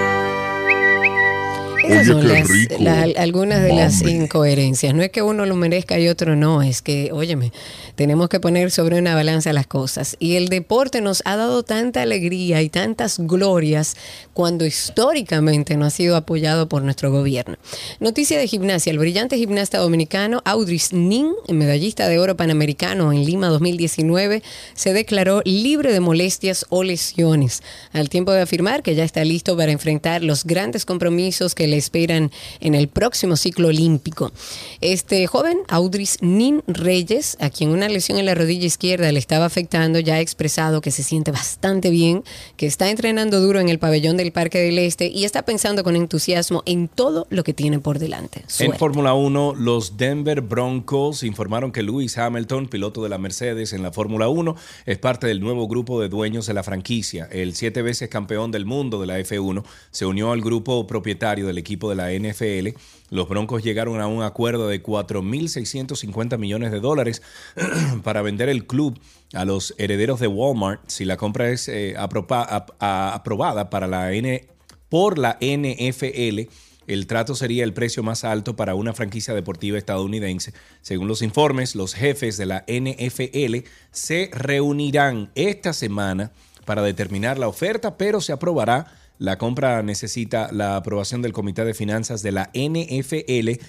[1.88, 4.94] Esas son las- algunas de las incoherencias.
[4.94, 7.52] No es que uno lo merezca y otro no, es que, óyeme,
[7.94, 10.16] tenemos que poner sobre una balanza las cosas.
[10.18, 13.96] Y el deporte nos ha dado tanta alegría y tantas glorias
[14.34, 17.56] cuando históricamente no ha sido apoyado por nuestro gobierno.
[18.00, 18.90] Noticia de gimnasia.
[18.90, 24.42] El brillante gimnasta dominicano Audris Nin, medallista de oro panamericano en Lima 2019,
[24.74, 29.56] se declaró libre de molestias o lesiones, al tiempo de afirmar que ya está listo
[29.56, 32.30] para enfrentar los grandes compromisos que le esperan
[32.60, 34.32] en el próximo ciclo olímpico.
[34.80, 39.44] Este joven, Audris Nin Reyes, a quien una lesión en la rodilla izquierda le estaba
[39.44, 42.24] afectando, ya ha expresado que se siente bastante bien,
[42.56, 45.96] que está entrenando duro en el pabellón del Parque del Este y está pensando con
[45.96, 48.44] entusiasmo en todo lo que tiene por delante.
[48.58, 48.72] En.
[48.76, 53.92] Fórmula 1, los Denver Broncos informaron que Lewis Hamilton, piloto de la Mercedes en la
[53.92, 54.54] Fórmula 1,
[54.84, 57.28] es parte del nuevo grupo de dueños de la franquicia.
[57.30, 61.58] El siete veces campeón del mundo de la F1 se unió al grupo propietario del
[61.58, 62.78] equipo de la NFL.
[63.10, 67.22] Los Broncos llegaron a un acuerdo de 4.650 millones de dólares
[68.02, 68.98] para vender el club
[69.32, 74.46] a los herederos de Walmart si la compra es eh, aprobada para la N
[74.88, 76.48] por la NFL.
[76.86, 80.52] El trato sería el precio más alto para una franquicia deportiva estadounidense.
[80.82, 86.30] Según los informes, los jefes de la NFL se reunirán esta semana
[86.64, 88.86] para determinar la oferta, pero se aprobará.
[89.18, 93.60] La compra necesita la aprobación del Comité de Finanzas de la NFL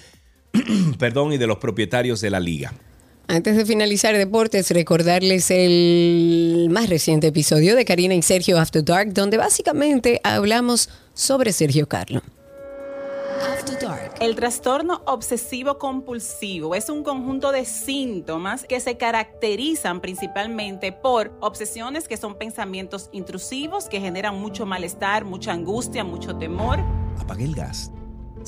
[0.98, 2.72] perdón, y de los propietarios de la liga.
[3.26, 9.12] Antes de finalizar deportes, recordarles el más reciente episodio de Karina y Sergio After Dark,
[9.12, 12.22] donde básicamente hablamos sobre Sergio Carlo.
[14.20, 22.08] El trastorno obsesivo compulsivo es un conjunto de síntomas que se caracterizan principalmente por obsesiones
[22.08, 26.80] que son pensamientos intrusivos que generan mucho malestar, mucha angustia, mucho temor.
[27.18, 27.92] Apagué el gas,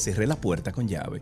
[0.01, 1.21] cerré la puerta con llave,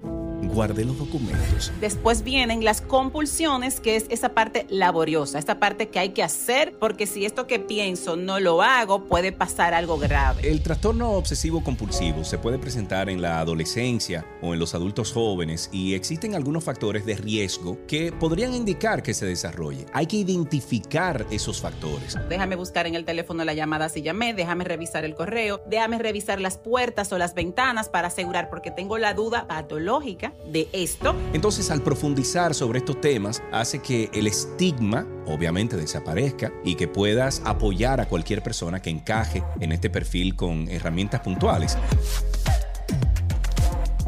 [0.55, 1.73] guardé los documentos.
[1.81, 6.79] Después vienen las compulsiones, que es esa parte laboriosa, esta parte que hay que hacer,
[6.79, 10.49] porque si esto que pienso no lo hago, puede pasar algo grave.
[10.49, 15.69] El trastorno obsesivo compulsivo se puede presentar en la adolescencia o en los adultos jóvenes
[15.73, 19.87] y existen algunos factores de riesgo que podrían indicar que se desarrolle.
[19.93, 22.17] Hay que identificar esos factores.
[22.29, 26.41] Déjame buscar en el teléfono la llamada si llamé, déjame revisar el correo, déjame revisar
[26.41, 31.15] las puertas o las ventanas para asegurar, porque tengo la duda patológica de esto.
[31.33, 37.43] Entonces, al profundizar sobre estos temas, hace que el estigma, obviamente, desaparezca y que puedas
[37.45, 41.77] apoyar a cualquier persona que encaje en este perfil con herramientas puntuales.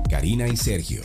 [0.09, 1.03] Karina y Sergio.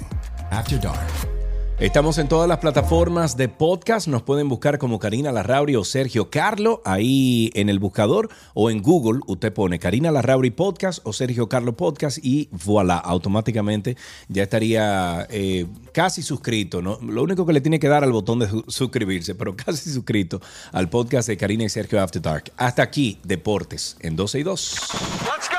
[0.51, 1.34] After Dark.
[1.77, 4.07] Estamos en todas las plataformas de podcast.
[4.07, 8.81] Nos pueden buscar como Karina Larrauri o Sergio Carlo ahí en el buscador o en
[8.81, 9.19] Google.
[9.27, 13.97] Usted pone Karina Larrauri Podcast o Sergio Carlo Podcast y voilà, automáticamente
[14.29, 16.81] ya estaría eh, casi suscrito.
[16.81, 16.97] ¿no?
[17.01, 20.39] Lo único que le tiene que dar al botón de su- suscribirse, pero casi suscrito
[20.71, 22.53] al podcast de Karina y Sergio After Dark.
[22.55, 24.75] Hasta aquí, Deportes en 12 y 2.
[25.25, 25.49] Let's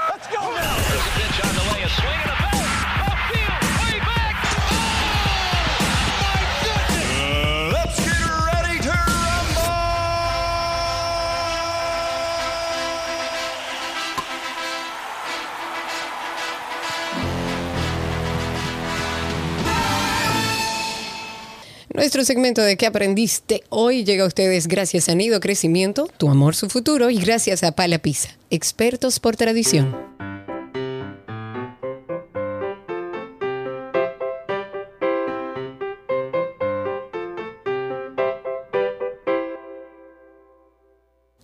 [21.97, 24.05] Nuestro segmento de ¿Qué aprendiste hoy?
[24.05, 27.97] llega a ustedes gracias a Nido Crecimiento, Tu Amor, Su Futuro y gracias a Pala
[27.97, 29.97] Pizza, expertos por tradición.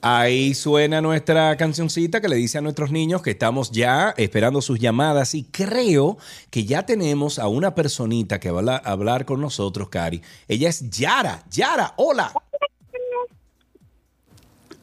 [0.04, 4.80] Ahí suena nuestra cancioncita que le dice a nuestros niños que estamos ya esperando sus
[4.80, 6.18] llamadas y creo
[6.50, 10.20] que ya tenemos a una personita que va a la- a hablar con nosotros, Cari.
[10.48, 11.44] Ella es Yara.
[11.50, 12.32] Yara, hola.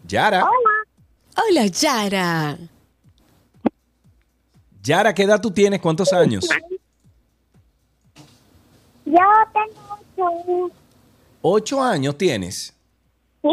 [0.08, 0.48] Yara.
[1.50, 2.58] Hola, Yara.
[4.82, 5.82] Yara, ¿qué edad tú tienes?
[5.82, 6.48] ¿Cuántos años?
[9.06, 9.20] Yo
[9.54, 10.72] tengo ocho
[11.41, 12.74] Ocho años tienes.
[13.41, 13.50] ¿Sí?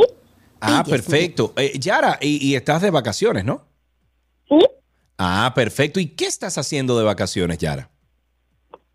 [0.60, 1.52] Ah, perfecto.
[1.56, 3.62] Eh, Yara, y, y estás de vacaciones, ¿no?
[4.48, 4.58] Sí.
[5.18, 6.00] Ah, perfecto.
[6.00, 7.90] ¿Y qué estás haciendo de vacaciones, Yara?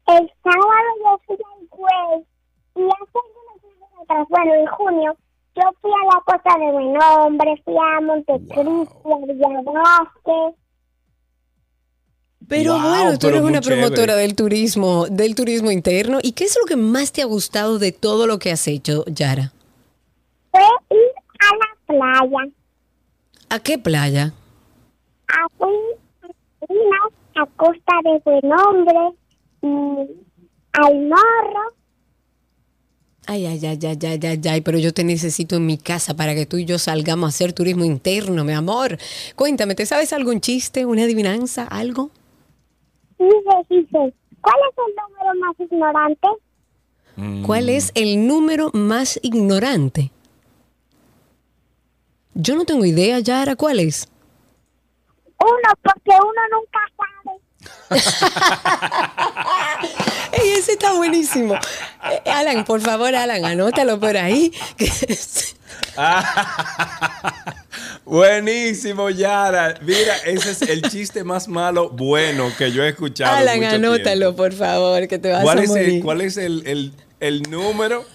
[0.07, 2.25] El sábado yo fui al juez
[2.75, 5.17] y hace atrás, bueno, en junio,
[5.55, 10.57] yo fui a la Costa de Buen Hombre, fui a Montecristo, a Villavasque.
[12.47, 14.21] Pero Wow, bueno, tú pero eres una promotora chévere.
[14.21, 16.19] del turismo, del turismo interno.
[16.21, 19.05] ¿Y qué es lo que más te ha gustado de todo lo que has hecho,
[19.05, 19.53] Yara?
[22.01, 22.51] Playa,
[23.49, 24.33] ¿A qué playa?
[25.27, 25.75] a fui
[26.23, 26.27] a
[26.59, 29.17] Salinas, a Costa de Buen Hombre
[29.61, 29.67] y
[30.73, 31.75] al Morro.
[33.27, 36.33] Ay, ay, ay, ay, ay, ay, ay, pero yo te necesito en mi casa para
[36.33, 38.97] que tú y yo salgamos a hacer turismo interno, mi amor.
[39.35, 42.09] Cuéntame, ¿te sabes algún chiste, una adivinanza, algo?
[43.19, 43.33] Dice,
[43.69, 46.27] dice, ¿cuál es el número más ignorante?
[47.45, 50.09] ¿Cuál es el número más ignorante?
[52.33, 54.07] Yo no tengo idea, Yara, ¿cuál es?
[55.39, 57.37] Uno, porque uno nunca sabe.
[60.41, 61.55] Ey, ese está buenísimo.
[61.55, 64.51] Eh, Alan, por favor, Alan, anótalo por ahí.
[68.05, 69.75] Buenísimo, Yara.
[69.81, 73.35] Mira, ese es el chiste más malo bueno que yo he escuchado.
[73.35, 75.89] Alan, mucho anótalo, por favor, que te vas ¿Cuál a es, morir.
[75.89, 78.05] el, cuál es el, el- el número?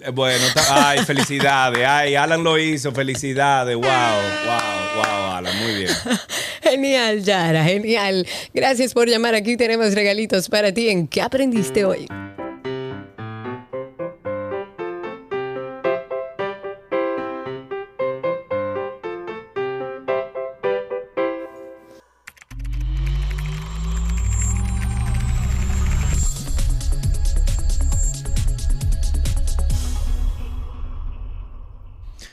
[0.00, 1.86] Eh, Bueno, ay, felicidades.
[1.86, 2.92] Ay, Alan lo hizo.
[2.92, 3.74] Felicidades.
[3.76, 5.56] Wow, wow, wow, Alan.
[5.62, 5.90] Muy bien.
[6.62, 8.26] Genial, Yara, genial.
[8.52, 9.34] Gracias por llamar.
[9.34, 12.06] Aquí tenemos regalitos para ti en ¿Qué aprendiste hoy?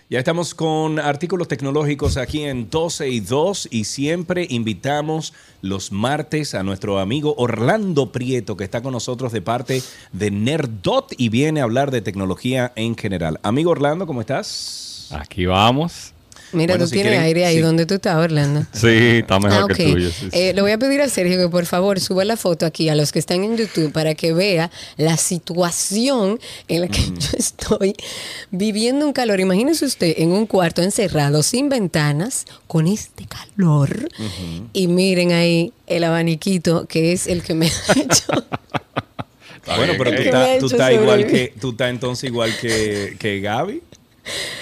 [0.07, 5.33] Ya estamos con artículos tecnológicos aquí en 12 y 2 y siempre invitamos
[5.63, 11.11] los martes a nuestro amigo Orlando Prieto que está con nosotros de parte de Nerdot
[11.17, 13.39] y viene a hablar de tecnología en general.
[13.41, 15.07] Amigo Orlando, ¿cómo estás?
[15.11, 16.14] Aquí vamos.
[16.55, 17.61] Mira, Bueno, tú si tienes quieren- aire ahí sí.
[17.61, 18.65] donde tú estás, Orlando.
[18.73, 20.09] Sí, está mejor Ah, que tuyo.
[20.09, 20.29] sí, sí.
[20.31, 22.95] Eh, le voy a pedir a Sergio que por favor suba la foto aquí a
[22.95, 27.95] los que están en YouTube para que vea la situación en la que yo estoy
[28.51, 29.39] viviendo un calor.
[29.39, 34.09] Imagínese usted en un cuarto encerrado, sin ventanas, con este calor.
[34.73, 37.69] Y miren ahí el abaniquito que es el que me ha
[37.99, 38.33] hecho.
[39.77, 43.39] Bueno, pero tú ¿Qué me estás, tú igual que, tú estás entonces igual que, que
[43.39, 43.81] Gaby.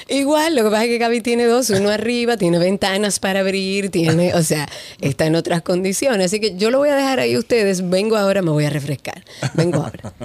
[0.10, 3.90] Igual, lo que pasa es que Gaby tiene dos, uno arriba, tiene ventanas para abrir,
[3.90, 4.68] tiene, o sea,
[5.02, 6.26] está en otras condiciones.
[6.26, 7.90] Así que yo lo voy a dejar ahí a ustedes.
[7.90, 9.24] Vengo ahora, me voy a refrescar.
[9.54, 10.14] Vengo ahora.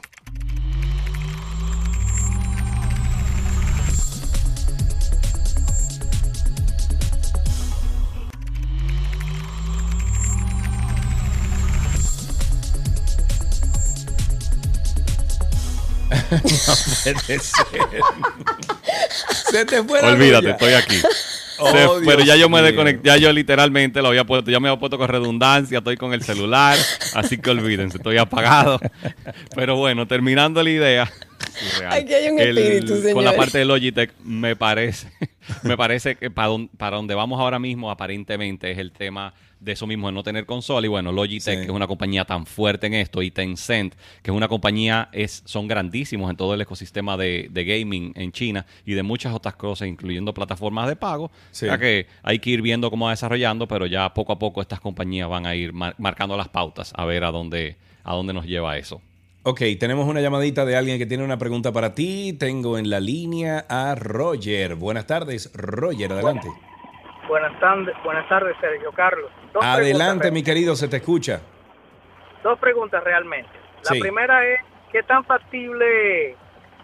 [16.31, 17.41] No puede ser.
[19.51, 20.97] Se te fue la olvídate, estoy aquí.
[21.61, 24.61] Oh, Se- pero Dios ya yo me desconecté, ya yo literalmente lo había puesto, ya
[24.61, 26.77] me había puesto con redundancia, estoy con el celular,
[27.15, 28.80] así que olvídense, estoy apagado.
[29.56, 31.11] Pero bueno, terminando la idea.
[31.40, 31.94] Surreal.
[31.94, 35.07] Aquí hay un El- espíritu, Con la parte de Logitech, me parece,
[35.64, 39.74] me parece que para, don- para donde vamos ahora mismo, aparentemente, es el tema de
[39.74, 40.86] eso mismo, de no tener consola.
[40.86, 44.36] Y bueno, Logitech, que es una compañía tan fuerte en esto, y Tencent, que es
[44.38, 48.94] una compañía, es, son grandísimos en todo el ecosistema de, de gaming en China y
[48.94, 51.30] de muchas otras cosas, incluyendo plataformas de pago.
[51.52, 51.66] Sí.
[51.66, 54.61] O sea que hay que ir viendo cómo va desarrollando, pero ya poco a poco
[54.61, 57.76] estas compañías van a ir mar- marcando las pautas a ver a dónde,
[58.06, 59.02] a dónde nos lleva eso.
[59.44, 62.34] Ok, tenemos una llamadita de alguien que tiene una pregunta para ti.
[62.38, 64.76] Tengo en la línea a Roger.
[64.76, 66.48] Buenas tardes, Roger, adelante.
[67.28, 69.32] Buenas tardes, buenas tardes, Sergio Carlos.
[69.53, 71.40] Dos Adelante, mi querido, se te escucha.
[72.44, 73.49] Dos preguntas realmente.
[73.86, 73.99] La Sí.
[74.02, 74.60] primera es,
[74.91, 76.36] ¿qué tan factible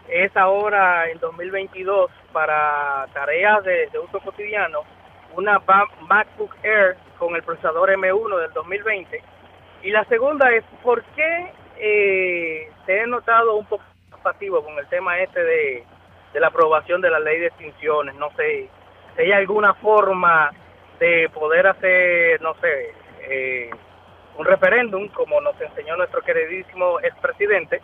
[0.08, 4.80] es ahora en 2022 para tareas de, de uso cotidiano
[5.36, 5.60] una
[6.08, 9.22] MacBook Air con el procesador M1 del 2020?
[9.84, 13.84] Y la segunda es, ¿por qué eh, te he notado un poco
[14.24, 15.84] pasivo con el tema este de,
[16.34, 18.16] de la aprobación de la ley de extinciones?
[18.16, 18.70] No sé,
[19.16, 20.52] si hay alguna forma
[21.00, 22.94] de poder hacer, no sé,
[23.30, 23.70] eh,
[24.38, 27.82] un referéndum, como nos enseñó nuestro queridísimo expresidente,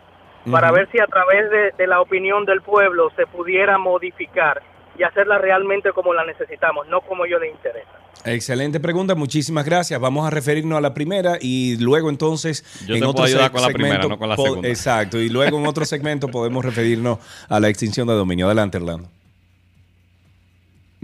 [0.50, 0.76] para Ujú.
[0.76, 4.60] ver si a través de, de la opinión del pueblo se pudiera modificar
[4.98, 7.90] y hacerla realmente como la necesitamos, no como yo le interesa.
[8.24, 9.98] Excelente pregunta, muchísimas gracias.
[10.00, 13.68] Vamos a referirnos a la primera y luego entonces Yo te puedo ayudar con la
[13.68, 14.68] primera, no con la segunda.
[14.68, 18.46] Exacto, y luego en otro segmento podemos referirnos a la extinción de dominio.
[18.46, 19.08] Adelante, Orlando.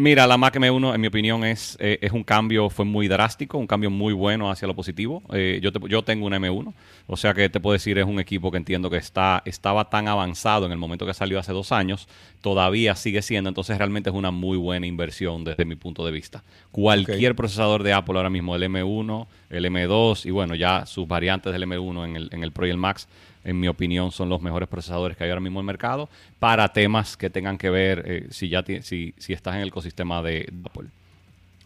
[0.00, 3.58] Mira, la Mac M1, en mi opinión, es, eh, es un cambio, fue muy drástico,
[3.58, 5.24] un cambio muy bueno hacia lo positivo.
[5.32, 6.72] Eh, yo, te- yo tengo una M1,
[7.08, 10.06] o sea que te puedo decir, es un equipo que entiendo que está, estaba tan
[10.06, 12.06] avanzado en el momento que salió hace dos años,
[12.42, 16.44] todavía sigue siendo, entonces realmente es una muy buena inversión desde mi punto de vista.
[16.70, 21.52] Cualquier procesador de Apple ahora mismo, el M1, el M2 y bueno, ya sus variantes
[21.52, 23.08] del M1 en el, en el Pro y el Max,
[23.48, 26.72] en mi opinión, son los mejores procesadores que hay ahora mismo en el mercado para
[26.72, 30.52] temas que tengan que ver eh, si ya si, si estás en el ecosistema de
[30.64, 30.88] Apple.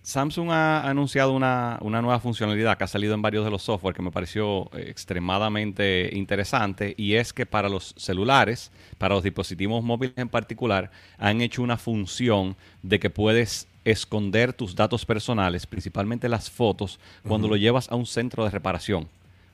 [0.04, 3.94] Samsung ha anunciado una, una nueva funcionalidad que ha salido en varios de los software
[3.94, 9.82] que me pareció eh, extremadamente interesante y es que para los celulares, para los dispositivos
[9.82, 16.28] móviles en particular, han hecho una función de que puedes esconder tus datos personales, principalmente
[16.28, 19.08] las fotos, cuando lo llevas a un centro de reparación.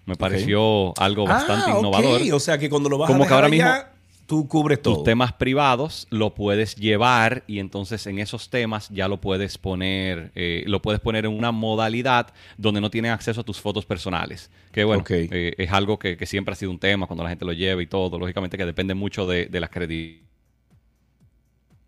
[0.04, 2.20] Me pareció algo bastante Ah, innovador.
[2.32, 3.89] O sea que cuando lo vas a Como que dejar ahora allá, mismo
[4.30, 5.02] tú cubres tus todo.
[5.02, 10.62] temas privados lo puedes llevar y entonces en esos temas ya lo puedes poner eh,
[10.68, 14.84] lo puedes poner en una modalidad donde no tienen acceso a tus fotos personales que
[14.84, 17.52] bueno eh, es algo que, que siempre ha sido un tema cuando la gente lo
[17.52, 20.30] lleva y todo lógicamente que depende mucho de, de las credibilidades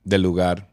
[0.04, 0.71] Del lugar.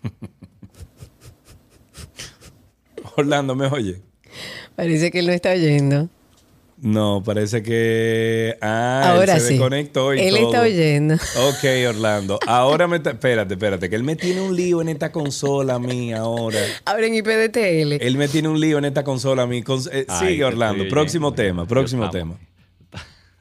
[3.17, 4.01] Orlando, ¿me oye?
[4.75, 6.09] Parece que él no está oyendo.
[6.83, 8.57] No, parece que.
[8.59, 9.53] Ah, Ahora él se sí.
[9.53, 10.45] desconectó y Él todo.
[10.47, 11.13] está oyendo.
[11.13, 12.39] Ok, Orlando.
[12.47, 12.97] Ahora me.
[12.97, 16.57] está- Espérate, espérate, que él me tiene un lío en esta consola a mí ahora.
[16.85, 18.01] Abren IPDTL.
[18.01, 19.61] Él me tiene un lío en esta consola a mí.
[19.63, 20.87] Cons- eh, Ay, sigue, Orlando.
[20.89, 22.39] Próximo tema, próximo tema.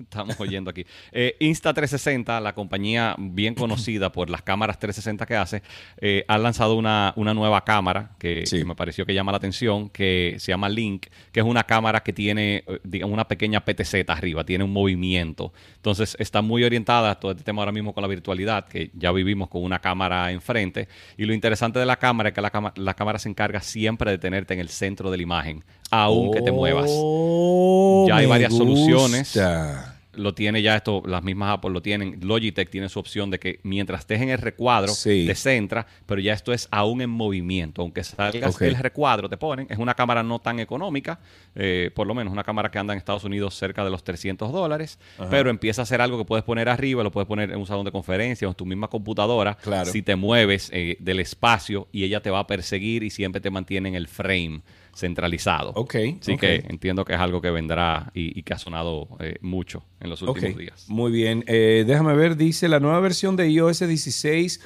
[0.01, 0.85] Estamos oyendo aquí.
[1.13, 5.63] Eh, Insta360, la compañía bien conocida por las cámaras 360 que hace,
[5.99, 9.89] eh, ha lanzado una, una nueva cámara que, que me pareció que llama la atención,
[9.91, 14.09] que se llama Link, que es una cámara que tiene, eh, digamos, una pequeña PTZ
[14.09, 15.53] arriba, tiene un movimiento.
[15.77, 19.13] Entonces está muy orientada a todo este tema ahora mismo con la virtualidad, que ya
[19.13, 20.89] vivimos con una cámara enfrente.
[21.17, 24.19] Y lo interesante de la cámara es que la, la cámara se encarga siempre de
[24.19, 26.91] tenerte en el centro de la imagen, aunque te muevas.
[26.91, 29.33] Oh, Ya hay varias soluciones.
[30.21, 32.19] Lo tiene ya esto, las mismas Apple lo tienen.
[32.23, 36.33] Logitech tiene su opción de que mientras estés en el recuadro, te centra, pero ya
[36.35, 37.83] esto es aún en movimiento.
[37.83, 38.61] Aunque salgas Ok.
[38.61, 39.67] del recuadro, te ponen.
[39.71, 41.19] Es una cámara no tan económica,
[41.55, 44.53] eh, por lo menos una cámara que anda en Estados Unidos cerca de los 300
[44.53, 45.31] dólares, Ajá.
[45.31, 47.85] pero empieza a ser algo que puedes poner arriba, lo puedes poner en un salón
[47.85, 49.57] de conferencia o en tu misma computadora.
[49.57, 49.91] Claro.
[49.91, 53.51] Si te mueves eh, del espacio y ella te va a perseguir y siempre te
[53.51, 54.61] mantiene en el frame
[55.01, 55.73] centralizado.
[55.75, 59.37] Ok, Así que entiendo que es algo que vendrá y, y que ha sonado eh,
[59.41, 60.85] mucho en los últimos días.
[60.89, 61.45] Muy bien.
[61.47, 64.61] Eh, déjame ver, dice la nueva versión de iOS 16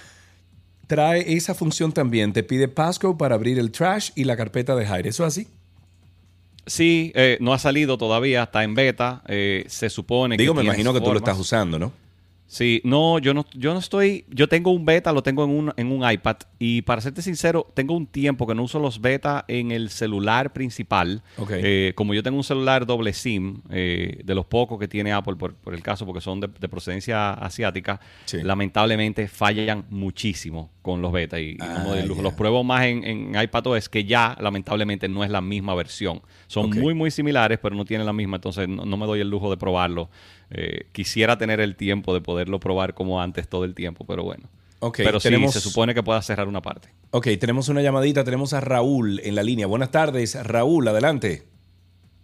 [0.86, 2.32] trae esa función también.
[2.32, 5.08] Te pide passcode para abrir el trash y la carpeta de Hide.
[5.08, 5.48] ¿Eso es así?
[6.66, 9.22] Sí, eh, no ha salido todavía, está en beta.
[9.26, 12.03] se supone Digo, que me tienes imagino que tú lo estás usando, ¿no?
[12.46, 15.72] Sí, no, yo no, yo no estoy, yo tengo un beta, lo tengo en un,
[15.76, 19.44] en un iPad y para serte sincero, tengo un tiempo que no uso los beta
[19.48, 21.22] en el celular principal.
[21.38, 21.50] Ok.
[21.54, 25.36] Eh, como yo tengo un celular doble SIM, eh, de los pocos que tiene Apple
[25.36, 28.00] por, por el caso, porque son de, de procedencia asiática,
[28.32, 31.56] lamentablemente fallan muchísimo con los beta y,
[32.06, 32.20] lujo.
[32.20, 36.20] Los pruebo más en, en iPadOS que ya lamentablemente no es la misma versión.
[36.46, 39.30] Son muy, muy similares, pero no tienen la misma, entonces no, no me doy el
[39.30, 40.10] lujo de probarlo.
[40.54, 44.48] Eh, quisiera tener el tiempo de poderlo probar como antes todo el tiempo, pero bueno.
[44.80, 46.88] Ok, pero sí, tenemos- se supone que pueda cerrar una parte.
[47.10, 48.22] Ok, tenemos una llamadita.
[48.24, 49.66] Tenemos a Raúl en la línea.
[49.66, 50.86] Buenas tardes, Raúl.
[50.88, 51.42] Adelante.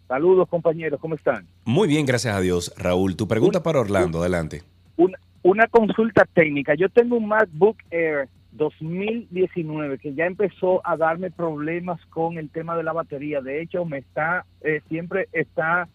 [0.09, 1.47] Saludos compañeros, ¿cómo están?
[1.65, 2.74] Muy bien, gracias a Dios.
[2.77, 4.20] Raúl, tu pregunta para Orlando.
[4.20, 4.62] Adelante.
[4.97, 6.74] Una, una consulta técnica.
[6.74, 12.77] Yo tengo un MacBook Air 2019 que ya empezó a darme problemas con el tema
[12.77, 13.40] de la batería.
[13.40, 15.89] De hecho, me está eh, siempre está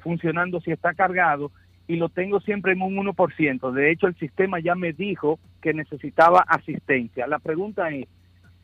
[0.00, 1.50] funcionando si está cargado
[1.88, 3.72] y lo tengo siempre en un 1%.
[3.72, 7.26] De hecho, el sistema ya me dijo que necesitaba asistencia.
[7.26, 8.06] La pregunta es,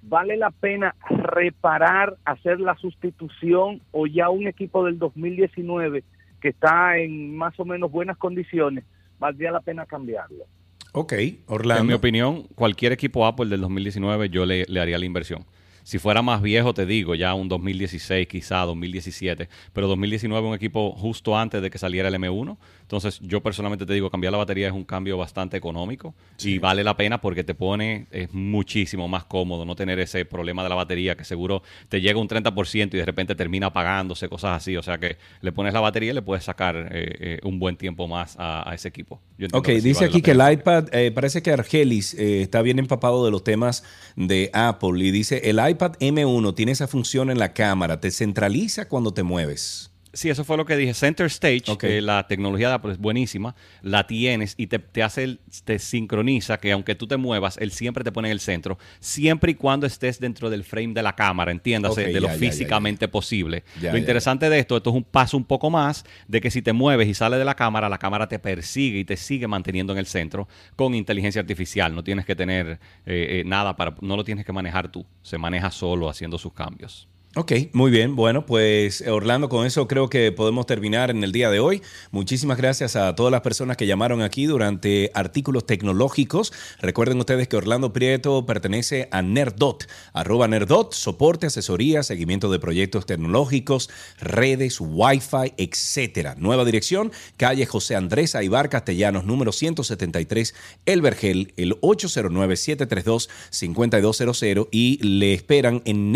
[0.03, 6.05] ¿vale la pena reparar, hacer la sustitución o ya un equipo del 2019
[6.41, 8.85] que está en más o menos buenas condiciones,
[9.19, 10.45] valdría la pena cambiarlo?
[10.93, 11.97] Ok, En mi Orlando.
[11.97, 15.47] opinión, cualquier equipo Apple del 2019 yo le, le haría la inversión.
[15.85, 20.93] Si fuera más viejo, te digo, ya un 2016 quizá, 2017, pero 2019 un equipo
[20.93, 22.57] justo antes de que saliera el M1.
[22.85, 26.85] Entonces, yo personalmente te digo, cambiar la batería es un cambio bastante económico y vale
[26.85, 30.75] la pena porque te pone, es muchísimo más cómodo no tener ese problema de la
[30.75, 34.77] batería que seguro te llega un 30% y de repente termina apagándose, cosas así.
[34.77, 37.77] O sea que le pones la batería y le puedes sacar eh, eh, un buen
[37.77, 39.21] tiempo más a, a ese equipo.
[39.39, 42.63] Yo Ok, sí dice vale aquí que el iPad, eh, parece que Argelis eh, está
[42.63, 43.83] bien empapado de los temas
[44.17, 48.89] de Apple y dice, el iPad M1 tiene esa función en la cámara, te centraliza
[48.89, 49.94] cuando te mueves.
[50.15, 50.95] Sí, eso fue lo que dije.
[50.95, 55.25] Center Stage, que la tecnología de Apple es buenísima, la tienes y te, te hace,
[55.25, 58.79] el- te sincroniza que aunque tú te muevas, él siempre te pone en el centro,
[59.01, 62.39] siempre y cuando estés dentro del frame de la cámara, entiéndase, de lo ya, ya,
[62.39, 63.65] físicamente posible.
[63.93, 66.73] Lo interesante de esto, esto es un paso un poco más de que si te
[66.73, 69.99] mueves y sales de la cámara, la cámara te persigue y te sigue manteniendo en
[69.99, 71.95] el centro con inteligencia artificial.
[71.95, 75.39] No tienes que tener eh, eh, nada para, no lo tienes que manejar tú, se
[75.39, 77.09] maneja solo haciendo sus cambios.
[77.37, 78.15] Ok, muy bien.
[78.15, 81.83] Bueno, pues Orlando, con eso creo que podemos terminar en el día de hoy.
[82.13, 86.53] Muchísimas gracias a todas las personas que llamaron aquí durante artículos tecnológicos.
[86.81, 93.05] Recuerden ustedes que Orlando Prieto pertenece a Nerdot, arroba Nerdot, soporte, asesoría, seguimiento de proyectos
[93.05, 93.91] tecnológicos,
[94.21, 96.37] redes, Wi-Fi, etcétera.
[96.39, 100.55] Nueva dirección, calle José Andrés Aibar Castellanos, número 173,
[100.87, 106.13] El Vergel, el 809-732-5200 y le esperan en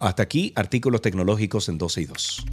[0.00, 2.46] Hasta aquí, artículos tecnológicos en 12 y 2.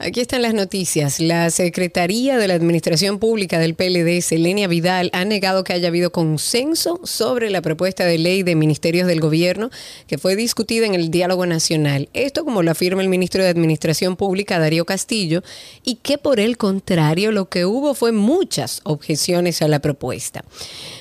[0.00, 1.18] Aquí están las noticias.
[1.18, 6.12] La Secretaría de la Administración Pública del PLD, Selenia Vidal, ha negado que haya habido
[6.12, 9.70] consenso sobre la propuesta de ley de ministerios del gobierno
[10.06, 12.08] que fue discutida en el diálogo nacional.
[12.12, 15.42] Esto como lo afirma el ministro de Administración Pública, Darío Castillo,
[15.82, 20.44] y que por el contrario lo que hubo fue muchas objeciones a la propuesta.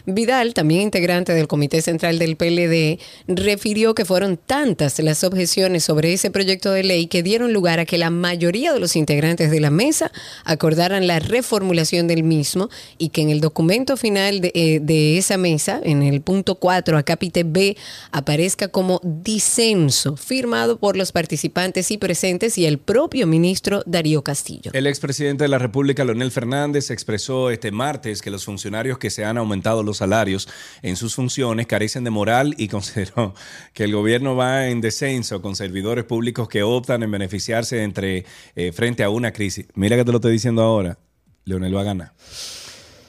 [0.07, 6.13] Vidal, también integrante del Comité Central del PLD, refirió que fueron tantas las objeciones sobre
[6.13, 9.59] ese proyecto de ley que dieron lugar a que la mayoría de los integrantes de
[9.59, 10.11] la mesa
[10.45, 15.79] acordaran la reformulación del mismo y que en el documento final de, eh, esa mesa,
[15.83, 17.77] en el punto 4, acápite B,
[18.11, 24.71] aparezca como disenso, firmado por los participantes y presentes y el propio ministro Darío Castillo.
[24.73, 29.25] El expresidente de la República, Leonel Fernández, expresó este martes que los funcionarios que se
[29.25, 30.47] han aumentado los salarios
[30.81, 33.33] en sus funciones carecen de moral y consideró
[33.73, 38.71] que el gobierno va en descenso con servidores públicos que optan en beneficiarse entre eh,
[38.77, 39.65] frente a una crisis.
[39.73, 40.99] Mira que te lo estoy diciendo ahora.
[41.45, 42.13] Leonel va a ganar.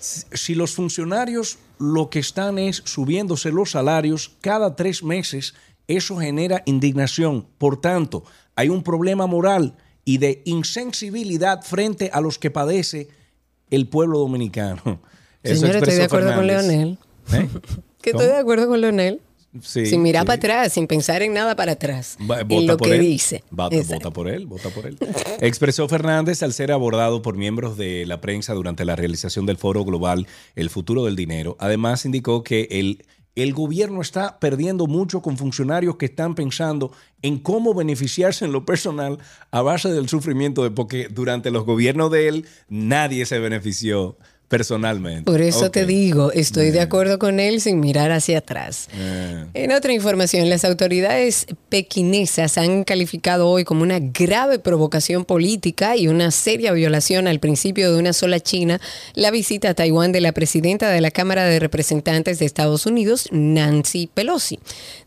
[0.01, 5.53] Si- los funcionarios lo que están es subiéndose los salarios cada tres meses,
[5.87, 7.47] eso genera indignación.
[7.59, 8.25] Por tanto,
[8.57, 9.77] hay un problema moral
[10.07, 13.09] y de insensibilidad frente a los que padece
[13.69, 14.81] el pueblo dominicano.
[15.45, 16.47] Señora, estoy de expresó acuerdo con.
[16.47, 16.99] Leonel.
[17.35, 17.49] ¿Eh?
[18.01, 18.23] Que ¿Cómo?
[18.23, 19.21] estoy de acuerdo con Leonel.
[19.63, 20.27] Sí, sin mirar sí.
[20.27, 22.19] para atrás, sin pensar en nada para atrás.
[22.31, 23.01] Va- en lo por que él.
[23.01, 23.43] dice.
[23.59, 24.99] Va- vota por él, vota por él.
[25.41, 29.85] Expresó Fernández al ser abordado por miembros de la prensa durante la realización del foro
[29.85, 31.57] global El futuro del dinero.
[31.61, 33.05] Además, indicó que el,
[33.37, 36.93] el gobierno está perdiendo mucho con funcionarios que están pensando
[37.23, 39.19] en cómo beneficiarse en lo personal
[39.51, 44.19] a base del sufrimiento de porque durante los gobiernos de él nadie se benefició
[44.49, 45.25] personalmente.
[45.25, 48.89] Por eso te digo, estoy de acuerdo con él sin mirar hacia atrás.
[48.95, 49.45] Eh.
[49.55, 56.09] En otra información, las autoridades pequinesas han calificado hoy como una grave provocación política y
[56.09, 58.81] una seria violación al principio de una sola China
[59.15, 63.29] la visita a Taiwán de la presidenta de la Cámara de Representantes de Estados Unidos,
[63.31, 64.59] Nancy Pelosi.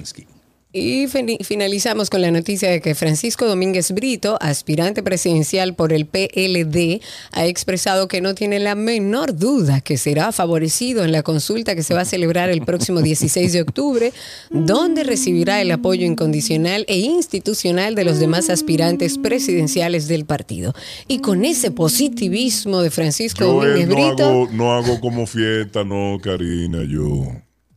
[0.74, 7.02] Y finalizamos con la noticia de que Francisco Domínguez Brito, aspirante presidencial por el PLD,
[7.32, 11.82] ha expresado que no tiene la menor duda que será favorecido en la consulta que
[11.82, 14.12] se va a celebrar el próximo 16 de octubre,
[14.48, 20.72] donde recibirá el apoyo incondicional e institucional de los demás aspirantes presidenciales del partido.
[21.06, 24.24] Y con ese positivismo de Francisco Yo Domínguez eh, no, Brito...
[24.24, 27.26] hago, no hago como fiesta, no, Karina, yo.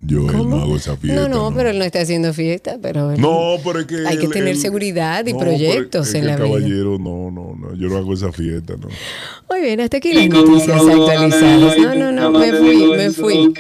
[0.01, 1.27] Yo no hago esa fiesta.
[1.27, 3.95] No, no, pero él no está haciendo fiesta, pero él- No, pero es que.
[4.05, 6.39] hay que él- tener él- seguridad y no, pero proyectos es en que la el
[6.43, 6.47] vida.
[6.49, 7.75] caballero, no, no, no.
[7.75, 8.87] Yo no hago esa fiesta, no.
[9.49, 11.77] Muy bien, hasta aquí las noticias actualizadas.
[11.79, 13.53] No, no, no, me fui, me fui.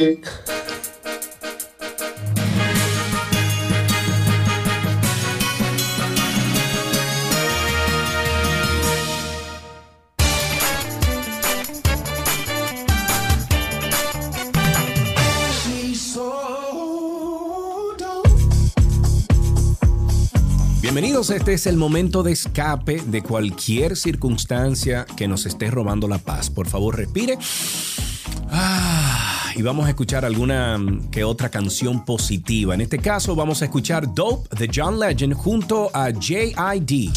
[20.95, 26.19] Bienvenidos, este es el momento de escape de cualquier circunstancia que nos esté robando la
[26.19, 26.49] paz.
[26.49, 27.37] Por favor, respire.
[28.49, 32.75] Ah, y vamos a escuchar alguna mm, que otra canción positiva.
[32.75, 37.11] En este caso vamos a escuchar Dope de John Legend junto a J.I.D.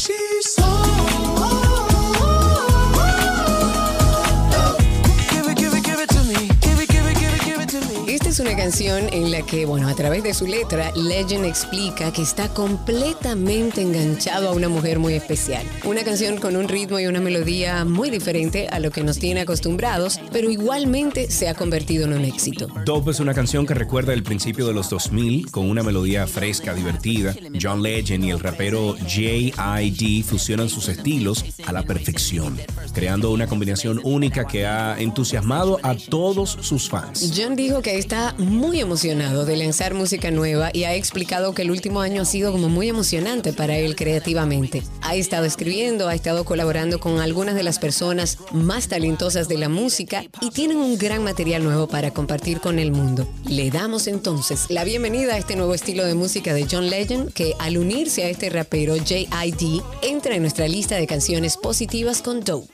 [8.39, 12.21] es una canción en la que, bueno, a través de su letra, Legend explica que
[12.21, 15.65] está completamente enganchado a una mujer muy especial.
[15.83, 19.41] Una canción con un ritmo y una melodía muy diferente a lo que nos tiene
[19.41, 22.67] acostumbrados, pero igualmente se ha convertido en un éxito.
[22.85, 26.73] Dope es una canción que recuerda el principio de los 2000 con una melodía fresca,
[26.73, 27.35] divertida.
[27.61, 30.23] John Legend y el rapero J.I.D.
[30.23, 32.57] fusionan sus estilos a la perfección,
[32.93, 37.33] creando una combinación única que ha entusiasmado a todos sus fans.
[37.35, 41.71] John dijo que está muy emocionado de lanzar música nueva y ha explicado que el
[41.71, 44.83] último año ha sido como muy emocionante para él creativamente.
[45.01, 49.69] Ha estado escribiendo, ha estado colaborando con algunas de las personas más talentosas de la
[49.69, 53.27] música y tienen un gran material nuevo para compartir con el mundo.
[53.45, 57.53] Le damos entonces la bienvenida a este nuevo estilo de música de John Legend que
[57.59, 59.81] al unirse a este rapero J.I.D.
[60.01, 62.69] entra en nuestra lista de canciones positivas con Dope.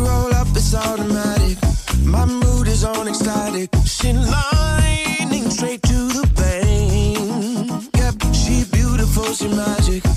[0.00, 1.58] Roll up, it's automatic.
[2.04, 3.70] My mood is on ecstatic.
[3.84, 7.68] She lightning straight to the vein.
[7.94, 10.09] Yep, she beautiful, she magic.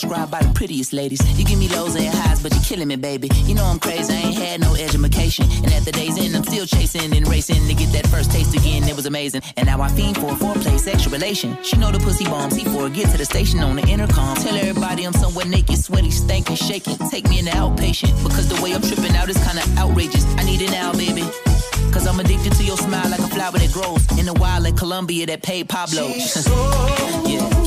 [0.00, 1.20] Prescribed by the prettiest ladies.
[1.38, 3.28] You give me lows and highs, but you're killing me, baby.
[3.44, 5.46] You know I'm crazy, I ain't had no education.
[5.62, 8.54] And at the day's end, I'm still chasing and racing to get that first taste
[8.54, 8.84] again.
[8.84, 9.42] It was amazing.
[9.56, 11.56] And now I fiend for a foreplay, sexual relation.
[11.62, 14.36] She know the pussy bomb, C4, get to the station on the intercom.
[14.36, 16.96] Tell everybody I'm somewhere naked, sweaty, stankin', shaking.
[17.10, 20.24] Take me in the outpatient, because the way I'm tripping out is kinda outrageous.
[20.38, 21.24] I need it now, baby.
[21.92, 24.76] Cause I'm addicted to your smile like a flower that grows in the wild like
[24.76, 26.06] Colombia that paid Pablo.
[27.26, 27.59] yeah,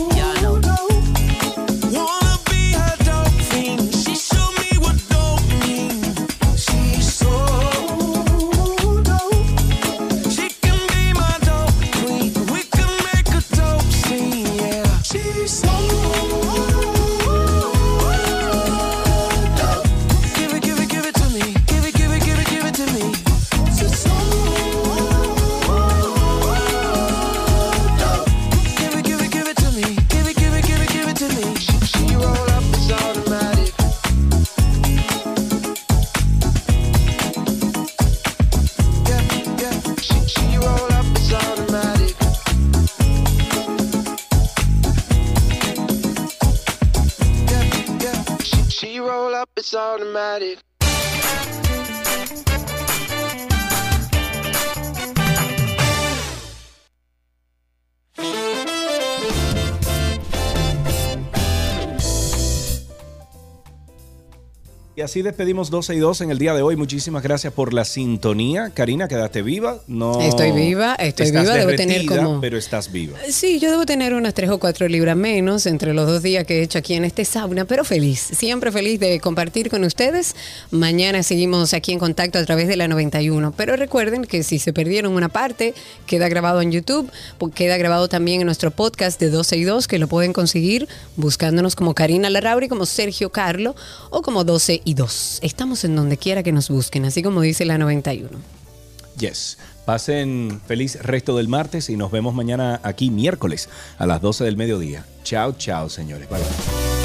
[65.14, 66.76] así despedimos 12 y 2 en el día de hoy.
[66.76, 68.72] Muchísimas gracias por la sintonía.
[68.72, 69.78] Karina, quedaste viva.
[69.86, 73.20] No Estoy viva, estoy estás viva, debo tener como- Pero estás viva.
[73.30, 76.58] Sí, yo debo tener unas tres o cuatro libras menos entre los dos días que
[76.58, 80.36] he hecho aquí en este sauna, pero feliz, siempre feliz de compartir con ustedes.
[80.72, 84.74] Mañana seguimos aquí en contacto a través de la 91, pero recuerden que si se
[84.74, 85.76] perdieron una parte,
[86.08, 87.08] queda grabado en YouTube,
[87.54, 90.88] queda grabado también en nuestro podcast de 12 y 2, que lo pueden conseguir
[91.18, 93.76] buscándonos como Karina Larrauri, como Sergio Carlo
[94.10, 95.03] o como 12 y 2.
[95.42, 98.30] Estamos en donde quiera que nos busquen, así como dice la 91.
[99.18, 99.58] Yes.
[99.86, 104.58] Pasen feliz resto del martes y nos vemos mañana aquí miércoles a las 12 del
[104.58, 105.06] mediodía.
[105.24, 106.30] Chao, chao, señores.
[106.30, 107.03] Bye.